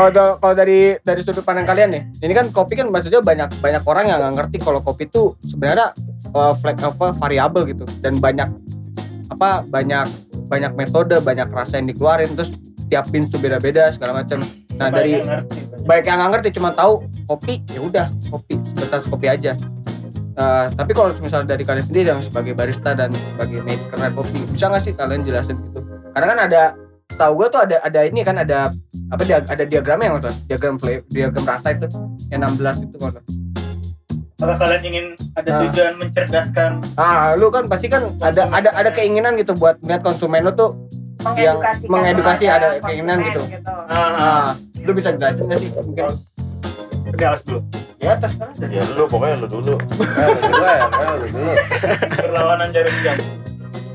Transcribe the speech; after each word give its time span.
Kalau 0.00 0.16
da- 0.16 0.36
kalau 0.40 0.54
dari 0.56 0.96
dari 1.04 1.20
sudut 1.20 1.44
pandang 1.44 1.68
kalian 1.68 1.92
nih, 1.92 2.02
ini 2.24 2.32
kan 2.32 2.48
kopi 2.48 2.72
kan 2.72 2.88
maksudnya 2.88 3.20
banyak 3.20 3.52
banyak 3.60 3.84
orang 3.84 4.08
yang 4.08 4.16
nggak 4.16 4.32
ngerti 4.32 4.56
kalau 4.64 4.80
kopi 4.80 5.12
itu 5.12 5.36
sebenarnya 5.44 5.92
uh, 6.32 6.56
flag 6.56 6.80
apa 6.80 7.12
variabel 7.20 7.68
gitu 7.68 7.84
dan 8.00 8.16
banyak 8.16 8.48
apa 9.28 9.60
banyak 9.68 10.08
banyak 10.48 10.72
metode, 10.72 11.20
banyak 11.20 11.52
rasa 11.52 11.84
yang 11.84 11.92
dikeluarin 11.92 12.32
terus 12.32 12.48
tiap 12.88 13.12
beans 13.12 13.28
tuh 13.28 13.44
beda-beda 13.44 13.92
segala 13.92 14.24
macam. 14.24 14.40
Nah 14.80 14.88
dari 14.88 15.20
baik 15.84 16.08
yang 16.08 16.16
nggak 16.16 16.30
ngerti 16.32 16.48
cuma 16.56 16.72
tahu 16.72 17.04
kopi 17.28 17.60
ya 17.68 17.84
udah 17.84 18.06
kopi 18.32 18.56
sebatas 18.72 19.04
kopi 19.04 19.28
aja. 19.28 19.52
Uh, 20.40 20.72
tapi 20.80 20.96
kalau 20.96 21.12
misalnya 21.20 21.52
dari 21.52 21.68
kalian 21.68 21.84
sendiri 21.84 22.08
yang 22.08 22.24
sebagai 22.24 22.56
barista 22.56 22.96
dan 22.96 23.12
sebagai 23.12 23.60
maker 23.68 24.00
kopi 24.16 24.48
bisa 24.48 24.72
nggak 24.72 24.80
sih 24.80 24.96
kalian 24.96 25.28
jelasin 25.28 25.60
gitu? 25.60 25.84
Karena 26.16 26.26
kan 26.32 26.38
ada 26.48 26.62
setahu 27.20 27.36
gue 27.36 27.48
tuh 27.52 27.60
ada 27.60 27.76
ada 27.84 28.00
ini 28.02 28.24
kan 28.24 28.32
ada 28.34 28.72
apa 29.12 29.22
dia 29.22 29.44
ada 29.44 29.60
diagramnya 29.60 30.08
yang 30.08 30.24
tuh 30.24 30.32
diagram 30.48 30.80
flavor 30.80 31.04
diagram 31.12 31.44
rasa 31.44 31.68
itu 31.70 31.84
yang 32.32 32.40
16 32.48 32.80
itu 32.80 32.96
kalau. 32.96 33.20
Apakah 34.40 34.56
kalian 34.56 34.82
ingin 34.88 35.06
ada 35.36 35.48
Ah. 35.52 35.60
tujuan 35.68 35.92
mencerdaskan 36.00 36.70
ah 36.96 37.36
lu 37.36 37.52
kan 37.52 37.68
pasti 37.68 37.92
kan 37.92 38.16
ada 38.18 38.48
ada 38.48 38.72
ada 38.72 38.88
keinginan 38.88 39.36
gitu 39.36 39.52
buat 39.52 39.76
melihat 39.84 40.00
konsumen 40.00 40.40
lu 40.40 40.52
tuh 40.56 40.80
yang 41.36 41.60
Mengedukasikan 41.60 41.92
mengedukasi 41.92 42.44
ada 42.48 42.80
keinginan 42.80 43.20
konsumen 43.20 43.52
gitu. 43.52 43.70
ah, 43.92 44.00
ah 44.16 44.46
lu 44.80 44.90
bisa 44.96 45.12
jelasin 45.12 45.44
nggak 45.44 45.60
sih 45.60 45.68
mungkin 45.76 46.04
awas 47.20 47.42
dulu. 47.44 47.60
ya 48.00 48.16
terserah 48.16 48.54
dari 48.56 48.72
Ya 48.72 48.82
lu 48.88 49.04
pokoknya 49.04 49.36
lu 49.36 49.48
dulu. 49.50 49.74
Eh, 49.76 50.24
lu 50.24 50.40
dulu 50.40 50.64
ya, 50.64 50.76
eh, 50.80 51.12
lu 51.12 51.26
dulu. 51.28 51.52
Perlawanan 52.16 52.68
jarum 52.72 52.96
jam. 53.04 53.16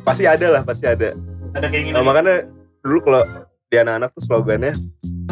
Pasti 0.05 0.23
ada 0.29 0.47
lah, 0.51 0.61
pasti 0.61 0.85
ada. 0.85 1.09
Ada 1.55 1.57
Nah, 1.57 1.69
keinginan. 1.73 2.05
makanya 2.05 2.45
dulu 2.85 3.01
kalau 3.01 3.21
di 3.73 3.75
anak-anak 3.81 4.13
tuh 4.13 4.21
slogannya 4.29 4.73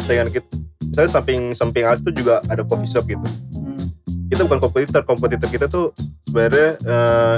saingan 0.02 0.26
kita 0.26 0.50
misalnya 0.90 1.10
samping 1.14 1.40
samping 1.54 1.86
alas 1.86 2.02
tuh 2.02 2.10
juga 2.10 2.42
ada 2.50 2.66
coffee 2.66 2.90
shop 2.90 3.06
gitu. 3.06 3.22
Hmm. 3.54 3.78
kita 4.26 4.42
bukan 4.50 4.58
kompetitor 4.58 5.02
kompetitor 5.06 5.48
kita 5.48 5.66
tuh 5.70 5.94
sebenarnya 6.26 6.74
eh, 6.82 7.36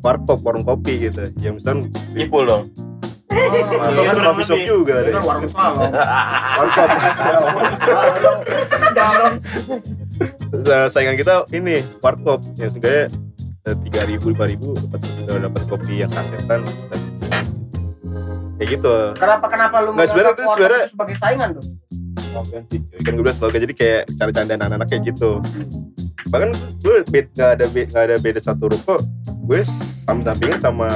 warkop 0.00 0.40
warung 0.40 0.64
kopi 0.64 1.08
gitu. 1.08 1.28
Yang 1.36 1.60
misalnya 1.60 1.92
Ipul 2.16 2.48
dong. 2.48 2.64
warkop 3.28 3.28
Iya, 3.28 3.44
kan 3.84 3.92
kurang 3.92 4.24
coffee 4.32 4.46
shop 4.48 4.60
juga 4.64 4.96
kan 5.04 5.20
warung 5.20 5.44
warkop. 6.58 6.88
Dalam 8.96 9.32
Nah, 10.48 10.88
saingan 10.90 11.14
kita 11.20 11.44
ini 11.52 11.84
warkop. 12.00 12.40
Yang 12.56 12.80
sebenarnya 12.80 13.04
tiga 13.84 14.00
ribu 14.08 14.32
lima 14.32 14.48
ribu 14.48 14.72
dapat 14.88 15.00
dapat 15.28 15.62
kopi 15.68 16.00
yang 16.00 16.08
sasetan 16.08 16.64
dan 16.88 17.00
kayak 18.58 18.68
gitu. 18.74 18.94
Kenapa 19.14 19.46
kenapa 19.46 19.76
lu 19.80 19.90
Nggak, 19.94 20.06
sebenarnya 20.10 20.32
itu 20.34 20.44
sebenarnya- 20.50 20.86
sebagai 20.90 21.16
saingan 21.16 21.48
tuh 21.54 21.64
kan 23.02 23.12
gue 23.16 23.24
bilang 23.24 23.38
slogan 23.40 23.60
jadi 23.64 23.74
kayak 23.74 24.02
cara 24.14 24.30
candaan 24.30 24.60
anak-anak 24.60 24.86
kayak 24.86 25.02
gitu. 25.10 25.30
Bahkan 26.28 26.50
gue 26.84 26.96
beda 27.08 27.28
nggak 27.32 27.50
ada 27.56 27.66
be- 27.72 27.88
nggak 27.88 28.04
ada 28.04 28.16
beda 28.20 28.40
satu 28.42 28.64
ruko 28.68 28.96
gue 29.48 29.64
sama 30.04 30.20
sampingnya 30.28 30.58
sama 30.60 30.88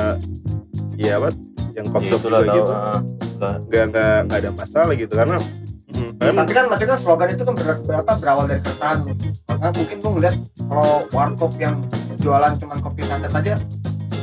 iya 0.95 1.17
apa 1.17 1.33
yang 1.73 1.87
shop 1.89 2.03
Itulah 2.05 2.41
juga 2.43 2.53
gitu. 2.53 2.73
Ah. 2.73 3.01
Lah, 3.43 3.55
nggak 3.59 3.85
nggak 3.91 4.17
nggak 4.29 4.39
ada 4.39 4.51
masalah 4.55 4.93
gitu 4.95 5.13
karena 5.17 5.37
mm, 5.91 6.11
kan 6.21 6.33
tapi 6.37 6.53
kan 6.53 6.65
maksudnya 6.71 6.91
kan 6.95 7.01
slogan 7.01 7.29
itu 7.33 7.43
kan 7.43 7.55
ber, 7.59 7.69
berapa 7.83 8.11
berawal 8.23 8.45
dari 8.47 8.61
keresahan 8.63 8.97
lu 9.03 9.13
makanya 9.49 9.73
mungkin 9.75 9.97
lu 9.99 10.09
ngeliat 10.15 10.37
kalau 10.63 10.91
warkop 11.11 11.53
yang 11.59 11.75
jualan 12.23 12.53
cuman 12.55 12.79
kopi 12.79 13.03
santet 13.03 13.33
aja 13.35 13.55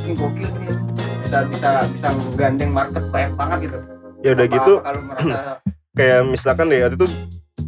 ini 0.08 0.12
gokil 0.16 0.48
nih 0.56 0.89
bisa 1.30 1.46
bisa 1.46 1.70
bisa 1.94 2.08
menggandeng 2.10 2.70
market 2.74 3.04
banyak 3.06 3.32
banget 3.38 3.58
gitu. 3.70 3.78
Ya 4.20 4.30
udah 4.34 4.44
Apa- 4.44 4.54
gitu. 4.58 4.72
kalau 4.82 5.00
merasa 5.06 5.38
kayak 5.98 6.18
misalkan 6.26 6.66
deh 6.66 6.78
waktu 6.82 6.96
itu 6.98 7.06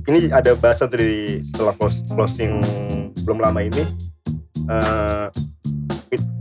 ini 0.02 0.18
ada 0.34 0.50
bahasan 0.58 0.90
dari 0.90 1.46
setelah 1.46 1.74
closing 2.10 2.58
belum 3.22 3.38
lama 3.38 3.62
ini 3.62 3.86
eh, 4.66 5.26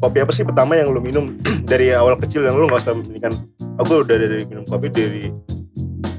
kopi 0.02 0.18
apa 0.18 0.34
sih 0.34 0.42
pertama 0.42 0.74
yang 0.74 0.90
lu 0.90 0.98
minum? 0.98 1.38
Dari 1.72 1.94
awal 1.94 2.18
kecil 2.18 2.42
yang 2.42 2.58
lu 2.58 2.66
nggak 2.66 2.82
usah 2.82 2.98
ini 2.98 3.22
kan? 3.22 3.34
Aku 3.78 4.02
udah 4.02 4.18
dari 4.18 4.42
minum 4.44 4.66
kopi 4.66 4.90
dari 4.90 5.30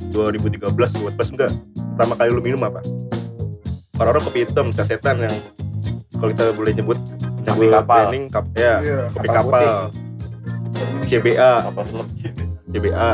2013 0.09 0.71
2014 0.71 1.35
enggak 1.35 1.51
pertama 1.93 2.15
kali 2.15 2.31
lu 2.31 2.41
minum 2.41 2.63
apa? 2.63 2.79
Orang-orang 3.99 4.23
kopi 4.23 4.47
hitam 4.47 4.71
sasetan 4.71 5.19
yang 5.21 5.35
kalau 6.15 6.31
kita 6.31 6.55
boleh 6.55 6.73
nyebut 6.73 6.95
Kopi 7.43 7.67
nyebut 7.67 7.75
kapal. 7.75 7.99
branding, 7.99 8.25
kap, 8.31 8.47
ya 8.55 8.75
Iya. 8.79 9.01
kopi 9.11 9.27
Kapal 9.27 9.37
kapal 9.43 9.67
CBA 11.07 11.53
apa 11.69 11.81
seleb 11.85 12.09
CBA 12.73 13.11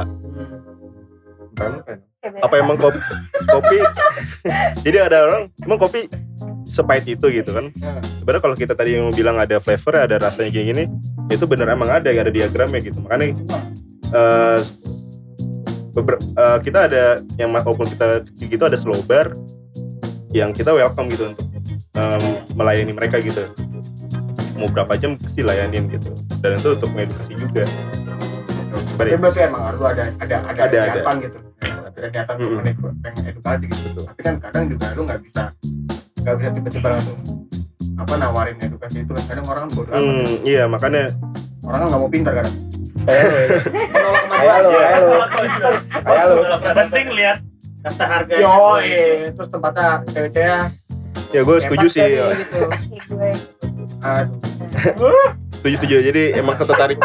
apa 2.39 2.55
emang 2.59 2.79
kopi? 2.79 2.99
Kopi? 3.51 3.79
Jadi 4.87 4.97
ada 4.99 5.27
orang 5.27 5.43
emang 5.63 5.79
kopi 5.79 6.07
sepahit 6.69 7.09
itu 7.09 7.27
gitu 7.33 7.51
kan? 7.51 7.73
Ya. 7.75 7.99
sebenarnya 8.21 8.43
kalau 8.45 8.57
kita 8.57 8.73
tadi 8.77 8.95
yang 9.01 9.11
bilang 9.11 9.41
ada 9.41 9.59
flavor 9.59 10.05
ada 10.05 10.21
rasanya 10.21 10.53
kayak 10.53 10.67
gini 10.71 10.85
itu 11.33 11.45
bener 11.49 11.67
emang 11.73 11.91
ada 11.91 12.13
ada 12.13 12.31
diagramnya 12.31 12.81
gitu. 12.85 12.99
Makanya 13.03 13.35
eh, 14.15 14.59
beber- 15.97 16.23
eh, 16.23 16.59
kita 16.63 16.79
ada 16.87 17.05
yang 17.41 17.51
walaupun 17.51 17.87
kita 17.89 18.23
gitu 18.39 18.63
ada 18.63 18.79
slow 18.79 19.01
bar 19.09 19.35
yang 20.37 20.53
kita 20.53 20.71
welcome 20.77 21.09
gitu 21.09 21.33
untuk 21.33 21.49
em, 21.97 22.23
melayani 22.53 22.93
mereka 22.93 23.17
gitu 23.17 23.49
mau 24.59 24.69
berapa 24.69 24.93
jam 24.95 25.15
pasti 25.15 25.41
layanin 25.41 25.87
gitu 25.89 26.11
dan 26.39 26.51
itu 26.53 26.69
untuk 26.75 26.91
mengedukasi 26.91 27.33
juga 27.35 27.63
Jadi 28.99 29.15
berarti 29.15 29.41
emang 29.41 29.63
harus 29.65 29.81
ada 29.81 30.03
ada 30.19 30.37
ada, 30.45 30.61
Ada, 30.61 30.79
ada. 30.99 31.13
gitu. 31.17 31.39
Ada 31.89 32.07
niatan 32.11 32.35
untuk 32.35 32.45
Mm-mm. 32.45 32.59
menedu- 32.61 32.99
pengen 33.01 33.23
edukasi 33.25 33.65
gitu. 33.65 34.01
Tapi 34.05 34.21
kan 34.21 34.35
kadang 34.39 34.65
juga 34.67 34.87
lu 34.93 35.03
nggak 35.03 35.21
bisa 35.23 35.43
nggak 36.19 36.35
bisa 36.37 36.49
tiba-tiba 36.53 36.89
langsung 36.93 37.19
apa 37.97 38.13
nawarin 38.15 38.57
edukasi 38.61 38.99
itu 39.01 39.13
kan 39.13 39.25
kadang 39.27 39.47
orang 39.49 39.67
bodoh 39.71 39.91
amat. 39.91 40.03
hmm, 40.03 40.31
iya 40.45 40.63
makanya 40.67 41.15
Orang 41.61 41.79
kan 41.79 41.87
nggak 41.89 42.01
mau 42.01 42.11
pintar 42.11 42.33
kadang. 42.35 42.57
Eh. 43.05 43.47
Kayak 45.99 46.25
lu. 46.27 46.43
Yang 46.43 46.77
penting 46.77 47.07
lihat 47.13 47.39
kata 47.81 48.05
harganya. 48.05 48.43
Yo, 48.43 48.57
eh, 48.79 49.31
terus 49.33 49.49
tempatnya 49.49 49.89
cewek-cewek 50.07 50.63
ya 51.29 51.41
gue 51.43 51.57
setuju 51.61 51.87
sih 51.89 52.03
gitu. 52.09 52.65
Aduh, 54.01 54.39
setuju 55.59 55.77
setuju. 55.81 55.97
Jadi 56.13 56.23
emang 56.39 56.57
ketertarik. 56.57 56.99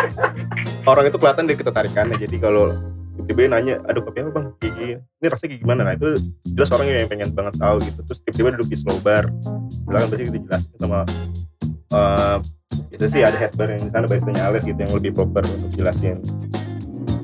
Orang 0.84 1.08
itu 1.08 1.18
kelihatan 1.18 1.48
dari 1.48 1.58
ketertarikannya 1.58 2.18
jadi 2.20 2.38
kalau 2.44 2.76
tiba-tiba 3.14 3.56
nanya 3.56 3.76
aduh 3.88 4.04
kopi 4.04 4.26
apa 4.26 4.32
bang? 4.36 4.46
Gini. 4.60 4.88
Ini 5.00 5.26
rasanya 5.32 5.50
kayak 5.56 5.62
gimana? 5.64 5.82
Nah 5.88 5.94
itu 5.96 6.08
jelas 6.54 6.70
orang 6.76 6.86
yang 6.92 7.10
pengen 7.10 7.30
banget 7.32 7.56
tahu 7.58 7.76
gitu. 7.84 8.00
Terus 8.04 8.20
tiba-tiba 8.28 8.50
duduk 8.60 8.68
di 8.74 8.78
slow 8.82 8.98
bar. 9.00 9.26
Bilang 9.88 10.10
pasti 10.12 10.24
kita 10.28 10.40
jelasin 10.44 10.78
sama 10.80 11.00
eh 11.94 12.38
itu 12.94 13.06
sih 13.10 13.22
ada 13.22 13.38
head 13.38 13.54
bar 13.54 13.70
yang 13.70 13.86
di 13.86 13.92
sana 13.94 14.06
baristanya 14.10 14.50
Alex 14.50 14.62
gitu 14.66 14.80
yang 14.82 14.94
lebih 14.94 15.12
proper 15.14 15.46
untuk 15.46 15.70
jelasin 15.78 16.18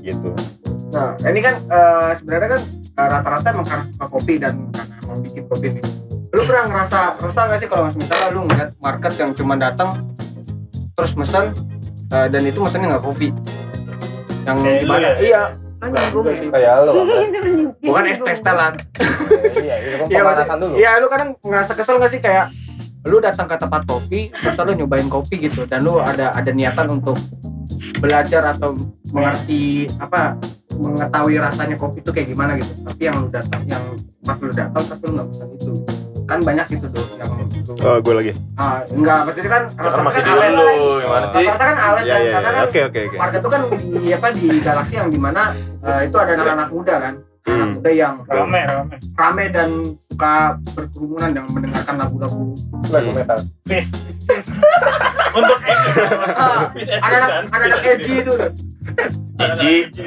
gitu. 0.01 0.33
Nah, 0.89 1.13
ini 1.25 1.39
kan 1.45 1.55
eh, 1.69 2.11
sebenarnya 2.21 2.49
kan 2.57 2.61
eh, 2.73 3.07
rata-rata 3.09 3.47
emang 3.53 3.67
karena 3.67 4.05
kopi 4.09 4.33
dan 4.41 4.53
karena 4.73 4.95
emang 5.05 5.19
bikin 5.21 5.43
kopi 5.45 5.67
nih. 5.77 5.85
Lu 6.29 6.41
pernah 6.45 6.65
ngerasa 6.69 6.99
resah 7.21 7.43
gak 7.49 7.59
sih 7.61 7.69
kalau 7.69 7.89
misalnya 7.93 8.27
lu 8.33 8.41
ngeliat 8.45 8.69
market 8.81 9.13
yang 9.17 9.31
cuma 9.33 9.53
datang 9.57 9.89
terus 10.99 11.15
mesen 11.15 11.55
eh, 12.11 12.27
dan 12.27 12.41
itu 12.43 12.59
mesennya 12.59 12.87
nggak 12.91 13.05
kopi? 13.05 13.31
Yang 14.43 14.57
lu 14.57 14.69
gimana? 14.83 14.99
ya? 14.99 15.13
Iya. 15.17 15.41
Kayak 15.79 16.11
menyinggung. 16.11 17.71
bukan 17.87 18.03
es 18.05 18.19
teh 18.19 18.37
telan. 18.37 18.73
Iya, 19.55 19.75
kan 19.79 20.07
Iya, 20.11 20.19
pemanasan 20.19 20.43
maksud- 20.43 20.59
dulu. 20.59 20.73
Iya, 20.75 20.91
lu 20.99 21.07
kadang 21.07 21.29
ngerasa 21.39 21.71
kesel 21.71 21.95
gak 21.97 22.11
sih 22.11 22.19
kayak 22.19 22.45
lu 23.07 23.23
datang 23.23 23.47
ke 23.47 23.55
tempat 23.55 23.87
kopi, 23.87 24.27
terus 24.29 24.59
lu 24.59 24.75
nyobain 24.75 25.07
kopi 25.07 25.39
gitu 25.39 25.63
dan 25.63 25.87
lu 25.87 26.03
ada 26.03 26.35
ada 26.35 26.51
niatan 26.51 26.83
untuk 26.91 27.15
belajar 27.95 28.43
atau 28.49 28.75
mengerti 29.09 29.87
apa 29.97 30.35
mengetahui 30.75 31.39
rasanya 31.39 31.75
kopi 31.75 32.03
itu 32.03 32.11
kayak 32.11 32.27
gimana 32.27 32.59
gitu. 32.59 32.75
Tapi 32.83 33.01
yang 33.01 33.15
lu 33.23 33.27
datang 33.31 33.61
yang 33.63 33.83
pas 34.19 34.35
lu 34.35 34.51
datang 34.51 34.83
tapi 34.83 35.03
lu 35.07 35.11
nggak 35.15 35.27
pesan 35.31 35.47
itu. 35.55 35.71
Kan 36.29 36.39
banyak 36.39 36.65
gitu 36.69 36.85
tuh 36.87 37.03
yang 37.17 37.29
lu 37.33 37.43
oh 37.79 37.97
gue 37.97 38.13
lagi 38.13 38.31
ah 38.55 38.85
enggak 38.87 39.19
maksudnya 39.25 39.49
kan 39.49 39.63
Kan 39.67 39.81
rata-rata 39.81 40.01
masih 40.03 40.13
kan 40.15 40.25
dulu 40.27 40.39
ales. 40.39 40.53
lu, 40.53 40.67
gimana 40.99 41.25
sih? 41.27 41.41
Rata-rata 41.41 41.63
kan 41.65 41.77
ales 41.79 42.03
ya 42.03 42.13
kan 42.13 42.21
ya 42.21 42.31
karena 42.31 42.49
kan 42.49 42.63
oke 42.63 42.79
oke 42.83 42.99
oke 43.01 43.17
market 43.17 43.39
itu 43.39 43.49
kan 43.49 43.61
di 43.71 44.09
apa 44.11 44.27
di 44.31 44.47
galaksi 44.59 44.93
yang 44.95 45.09
di 45.09 45.19
mana 45.19 45.41
eh, 45.81 45.99
itu 46.05 46.15
ada 46.15 46.31
anak-anak 46.31 46.69
muda 46.69 46.95
kan 46.97 47.13
anak 47.17 47.27
Hmm. 47.49 47.71
muda 47.73 47.89
yang 47.89 48.13
Rame, 48.29 48.61
rame. 48.61 48.95
rame 49.15 49.43
dan 49.49 49.69
suka 50.05 50.33
berkerumunan 50.69 51.29
dan 51.31 51.43
mendengarkan 51.49 51.95
lagu-lagu 51.97 52.53
Lagu 52.87 53.09
metal. 53.09 53.39
Fish. 53.65 53.89
Untuk 55.39 55.57
ini. 55.59 55.87
Ah, 56.29 56.69
anak-anak 56.69 57.25
kan? 57.25 57.43
anak-anak 57.49 57.81
edgy 57.87 58.13
itu 58.21 58.31
tuh. 58.31 58.51
Gigi. 59.59 60.03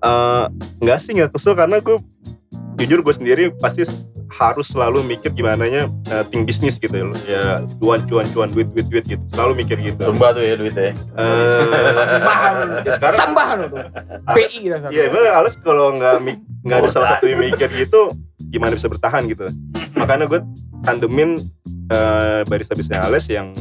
Eh, 0.00 0.44
enggak 0.78 0.98
sih 1.00 1.12
nggak 1.12 1.32
kesel 1.32 1.52
karena 1.52 1.76
gue 1.78 1.96
jujur 2.84 3.00
gue 3.00 3.14
sendiri 3.16 3.44
pasti 3.56 3.88
harus 4.34 4.66
selalu 4.66 5.06
mikir 5.06 5.30
gimana 5.30 5.64
nya 5.70 5.86
uh, 6.10 6.24
ting 6.26 6.42
bisnis 6.42 6.76
gitu 6.76 6.92
ya. 6.92 7.06
Ya 7.24 7.44
cuan 7.78 8.02
cuan 8.04 8.26
cuan 8.34 8.48
duit 8.50 8.68
duit 8.74 8.86
duit 8.90 9.04
gitu. 9.06 9.22
Selalu 9.32 9.64
mikir 9.64 9.76
gitu. 9.80 10.02
Zumba 10.10 10.34
tuh 10.34 10.42
ya 10.42 10.54
duitnya. 10.58 10.92
Eh, 10.92 11.60
Sambahan. 11.94 12.54
ya 12.82 12.92
sekarang 12.98 13.18
Sambahan 13.18 13.56
lu 13.62 13.66
tuh. 13.70 13.78
PI 14.34 14.60
dasar. 14.74 14.88
Iya 14.90 15.04
bener. 15.08 15.32
Kalau 15.62 15.86
nggak 15.96 16.14
mik- 16.20 16.44
nggak 16.66 16.78
ada 16.82 16.88
salah 16.90 17.08
satu 17.16 17.24
yang 17.30 17.40
mikir 17.40 17.68
gitu 17.72 18.12
gimana 18.50 18.74
bisa 18.74 18.90
bertahan 18.90 19.22
gitu. 19.30 19.46
Makanya 19.94 20.26
gue 20.26 20.40
tandemin 20.82 21.38
eh, 21.94 22.40
barista 22.44 22.74
bisnisnya 22.74 23.06
Ales 23.06 23.26
yang 23.30 23.54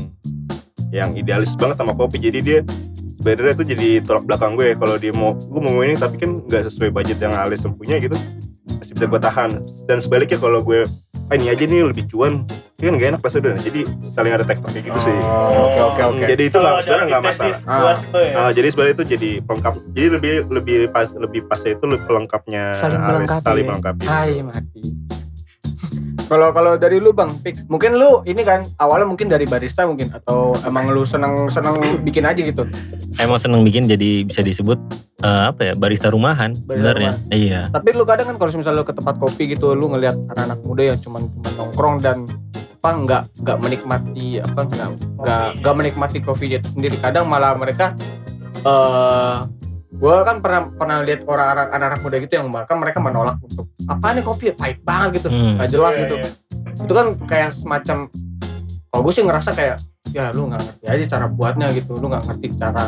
yang 0.89 1.13
idealis 1.13 1.53
banget 1.53 1.77
sama 1.77 1.93
kopi. 1.93 2.17
Jadi 2.17 2.39
dia 2.41 2.59
sebenarnya 3.21 3.53
itu 3.61 3.63
jadi 3.77 3.89
tolak 4.01 4.25
belakang 4.25 4.57
gue. 4.57 4.73
Kalau 4.73 4.95
dia 4.97 5.13
mau 5.13 5.37
gue 5.37 5.61
mau 5.61 5.85
ini 5.85 5.93
tapi 6.01 6.17
kan 6.17 6.41
nggak 6.49 6.73
sesuai 6.73 6.89
budget 6.89 7.21
yang 7.21 7.37
Ales 7.37 7.61
yang 7.61 7.77
punya 7.77 8.01
gitu 8.01 8.17
bisa 9.03 9.11
gue 9.11 9.19
tahan 9.21 9.51
dan 9.83 9.99
sebaliknya 9.99 10.39
kalau 10.39 10.63
gue 10.63 10.87
ah 11.27 11.35
ini 11.35 11.47
aja 11.47 11.59
nih 11.59 11.83
lebih 11.85 12.07
cuan 12.07 12.47
ini 12.77 12.85
kan 12.85 12.95
gak 12.95 13.09
enak 13.09 13.21
pas 13.21 13.31
udah 13.33 13.55
jadi 13.57 13.81
saling 14.11 14.31
ada 14.31 14.43
tektok 14.43 14.71
kayak 14.71 14.85
gitu 14.87 14.99
sih 15.01 15.17
Oh, 15.19 15.67
Oke 15.67 15.81
oke 15.81 16.01
oke. 16.05 16.23
jadi 16.25 16.43
itu 16.45 16.57
ada 16.57 16.79
sebenarnya 16.79 17.05
nggak 17.09 17.23
masalah 17.25 17.57
buat 17.63 17.97
itu 17.97 18.17
ya. 18.17 18.33
Ah, 18.33 18.51
jadi 18.51 18.67
sebenarnya 18.69 18.93
itu 18.93 19.05
jadi 19.09 19.29
pelengkap. 19.41 19.73
Jadi 19.89 20.07
lebih 20.09 20.33
lebih 20.49 20.77
pas 20.89 21.07
lebih 21.11 21.41
pasnya 21.45 21.71
itu 21.73 21.83
lebih 21.83 22.03
pelengkapnya 22.05 22.63
Saling 22.73 23.01
melengkapi 23.01 23.43
saling 23.43 23.63
ya. 23.63 23.69
melengkapi. 23.69 24.03
Hai 24.03 24.33
mati. 24.39 24.81
Kalau 26.27 26.49
kalau 26.55 26.73
dari 26.79 26.97
lu 26.97 27.11
bang, 27.11 27.29
Pix, 27.43 27.65
mungkin 27.67 27.99
lu 27.99 28.23
ini 28.23 28.41
kan 28.41 28.63
awalnya 28.79 29.07
mungkin 29.07 29.27
dari 29.27 29.43
barista 29.43 29.83
mungkin 29.83 30.09
atau 30.11 30.55
emang 30.63 30.89
lu 30.89 31.03
seneng 31.03 31.51
seneng 31.51 32.01
bikin 32.01 32.23
aja 32.23 32.39
gitu. 32.39 32.63
Emang 33.19 33.37
seneng 33.37 33.61
bikin 33.61 33.85
jadi 33.85 34.25
bisa 34.25 34.41
disebut 34.41 34.79
eh, 35.21 35.43
apa 35.51 35.71
ya 35.71 35.73
barista 35.75 36.09
rumahan 36.09 36.55
sebenarnya. 36.55 37.13
Iya. 37.29 37.61
Tapi 37.69 37.93
lu 37.93 38.07
kadang 38.07 38.33
kan 38.33 38.35
kalau 38.39 38.49
misalnya 38.55 38.81
lu 38.81 38.87
ke 38.87 38.95
tempat 38.95 39.15
kopi 39.19 39.43
gitu, 39.51 39.75
lu 39.75 39.91
ngelihat 39.91 40.15
anak-anak 40.33 40.59
muda 40.63 40.83
yang 40.95 40.99
cuman 40.99 41.21
cuma 41.29 41.49
nongkrong 41.59 41.95
dan 42.01 42.17
apa 42.83 42.89
nggak 42.99 43.23
nggak 43.47 43.57
menikmati 43.63 44.43
apa 44.43 44.61
nggak 44.67 45.47
nggak 45.63 45.75
menikmati 45.75 46.17
kopi 46.19 46.55
itu 46.55 46.67
sendiri. 46.71 46.95
Kadang 46.99 47.27
malah 47.31 47.55
mereka 47.55 47.95
eh 48.63 49.62
gua 49.93 50.21
kan 50.21 50.37
pernah 50.37 50.61
pernah 50.69 50.97
lihat 51.01 51.21
orang-orang 51.23 51.67
anak-anak 51.69 51.99
muda 52.01 52.17
gitu 52.19 52.33
yang 52.35 52.47
bahkan 52.49 52.75
mereka 52.75 52.97
menolak 52.97 53.37
untuk 53.39 53.69
apa 53.85 54.05
nih 54.11 54.23
kopi 54.23 54.45
pahit 54.51 54.81
banget 54.81 55.21
gitu, 55.21 55.27
Hmm. 55.29 55.55
nggak 55.55 55.69
jelas 55.69 55.91
Iya, 55.91 56.01
gitu. 56.01 56.15
iya. 56.17 56.29
itu 56.75 56.91
kan 56.91 57.05
kayak 57.23 57.49
semacam 57.53 57.97
kalau 58.87 59.01
gue 59.01 59.13
sih 59.13 59.21
ngerasa 59.21 59.49
kayak 59.51 59.77
ya 60.09 60.29
lu 60.29 60.45
nggak 60.45 60.61
ngerti 60.61 60.85
aja 60.87 61.05
cara 61.07 61.25
buatnya 61.27 61.67
gitu 61.71 61.93
lu 61.95 62.05
nggak 62.07 62.23
ngerti 62.23 62.47
cara 62.55 62.83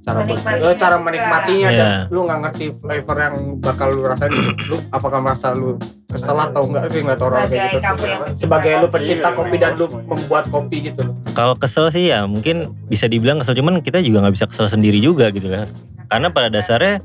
cara 0.00 0.18
buat 0.20 0.34
Menikmatinya 0.34 0.66
eh, 0.66 0.76
cara 0.76 0.96
menikmatinya 0.96 1.68
Iya. 1.68 1.78
dan 1.78 1.90
lu 2.08 2.20
nggak 2.20 2.40
ngerti 2.40 2.64
flavor 2.76 3.16
yang 3.16 3.34
bakal 3.58 3.88
lu 3.88 4.02
rasain 4.04 4.30
lu 4.64 4.76
apakah 4.90 5.18
merasa 5.18 5.46
lu 5.50 5.78
kesel 6.06 6.34
atau 6.36 6.62
enggak 6.64 6.84
sih 6.88 7.00
nggak 7.00 7.16
tahu 7.16 7.28
orang 7.28 7.42
kayak 7.42 7.50
Sebagai 7.50 7.66
gitu 7.68 7.78
kamu 7.80 8.02
yang 8.04 8.20
pecinta 8.20 8.38
sebagai 8.38 8.72
lu 8.74 8.86
pecinta 8.90 9.28
kopi 9.32 9.56
dan 9.56 9.72
lu 9.74 9.86
membuat 10.04 10.44
kopi 10.48 10.76
gitu 10.84 11.02
Kalau 11.32 11.56
kesel 11.56 11.88
sih 11.88 12.12
ya 12.12 12.28
mungkin 12.28 12.76
bisa 12.92 13.08
dibilang 13.08 13.40
kesel 13.40 13.56
cuman 13.56 13.80
kita 13.80 14.04
juga 14.04 14.24
nggak 14.24 14.34
bisa 14.36 14.46
kesel 14.48 14.68
sendiri 14.68 15.00
juga 15.00 15.32
gitu 15.32 15.48
kan. 15.48 15.64
Karena 16.12 16.28
pada 16.28 16.52
dasarnya 16.52 17.00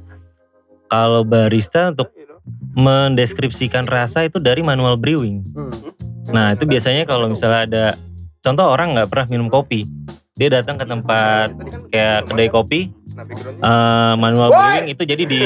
kalau 0.91 1.24
barista 1.24 1.95
untuk 1.95 2.12
mendeskripsikan 2.75 3.88
rasa 3.88 4.27
itu 4.27 4.39
dari 4.39 4.63
manual 4.63 5.00
brewing. 5.00 5.44
Hmm. 5.56 5.71
Nah 6.31 6.56
itu 6.56 6.68
biasanya 6.68 7.07
kalau 7.07 7.31
misalnya 7.31 7.62
ada 7.68 7.85
contoh 8.44 8.68
orang 8.68 8.95
nggak 8.95 9.09
pernah 9.12 9.27
minum 9.31 9.47
kopi, 9.47 9.88
dia 10.35 10.51
datang 10.51 10.75
ke 10.79 10.85
tempat 10.88 11.51
kayak 11.91 12.27
kedai 12.27 12.50
kopi, 12.51 12.79
eh, 13.63 14.13
manual 14.15 14.51
brewing 14.51 14.88
itu 14.91 15.03
jadi 15.03 15.24
di 15.24 15.44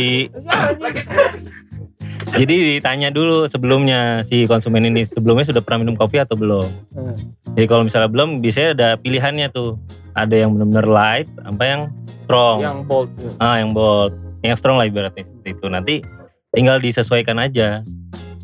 jadi 2.29 2.77
ditanya 2.77 3.09
dulu 3.09 3.49
sebelumnya 3.49 4.21
si 4.21 4.45
konsumen 4.45 4.85
ini 4.85 5.03
sebelumnya 5.03 5.49
sudah 5.49 5.61
pernah 5.65 5.85
minum 5.85 5.95
kopi 5.97 6.21
atau 6.21 6.37
belum. 6.37 6.67
Hmm. 6.93 7.15
Jadi 7.57 7.65
kalau 7.67 7.83
misalnya 7.83 8.09
belum, 8.09 8.39
biasanya 8.39 8.69
ada 8.77 8.89
pilihannya 8.99 9.47
tuh. 9.51 9.75
Ada 10.11 10.43
yang 10.43 10.51
benar-benar 10.55 10.87
light, 10.91 11.27
sampai 11.39 11.65
yang 11.71 11.81
strong. 12.19 12.57
yang 12.59 12.83
bold 12.83 13.07
gitu. 13.15 13.31
Ah, 13.39 13.63
yang 13.63 13.71
bold, 13.71 14.11
yang 14.43 14.55
strong 14.59 14.75
lah 14.75 14.87
ibaratnya 14.87 15.23
itu. 15.47 15.65
Nanti 15.71 16.03
tinggal 16.51 16.83
disesuaikan 16.83 17.39
aja. 17.39 17.79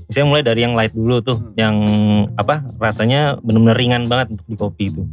Misalnya 0.07 0.27
mulai 0.31 0.43
dari 0.47 0.63
yang 0.63 0.79
light 0.79 0.95
dulu 0.95 1.19
tuh, 1.19 1.35
Hmm. 1.35 1.51
yang 1.59 1.75
apa 2.39 2.63
rasanya 2.79 3.35
benar-benar 3.43 3.75
ringan 3.75 4.03
banget 4.07 4.31
untuk 4.39 4.47
di 4.47 4.55
kopi 4.55 4.83
itu. 4.87 5.03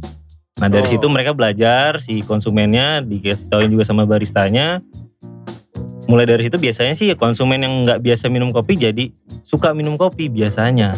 Nah 0.55 0.71
dari 0.71 0.87
Oh. 0.87 0.91
situ 0.95 1.05
mereka 1.11 1.35
belajar 1.35 1.99
si 1.99 2.23
konsumennya 2.23 3.03
dikasih 3.03 3.67
juga 3.67 3.83
sama 3.83 4.07
baristanya. 4.07 4.79
Mulai 6.05 6.25
dari 6.27 6.41
situ 6.43 6.57
biasanya 6.57 6.93
sih 6.93 7.09
konsumen 7.13 7.59
yang 7.59 7.73
nggak 7.81 7.99
biasa 7.99 8.27
minum 8.27 8.49
kopi 8.49 8.75
jadi 8.75 9.09
suka 9.41 9.71
minum 9.71 9.95
kopi 9.95 10.27
biasanya. 10.27 10.93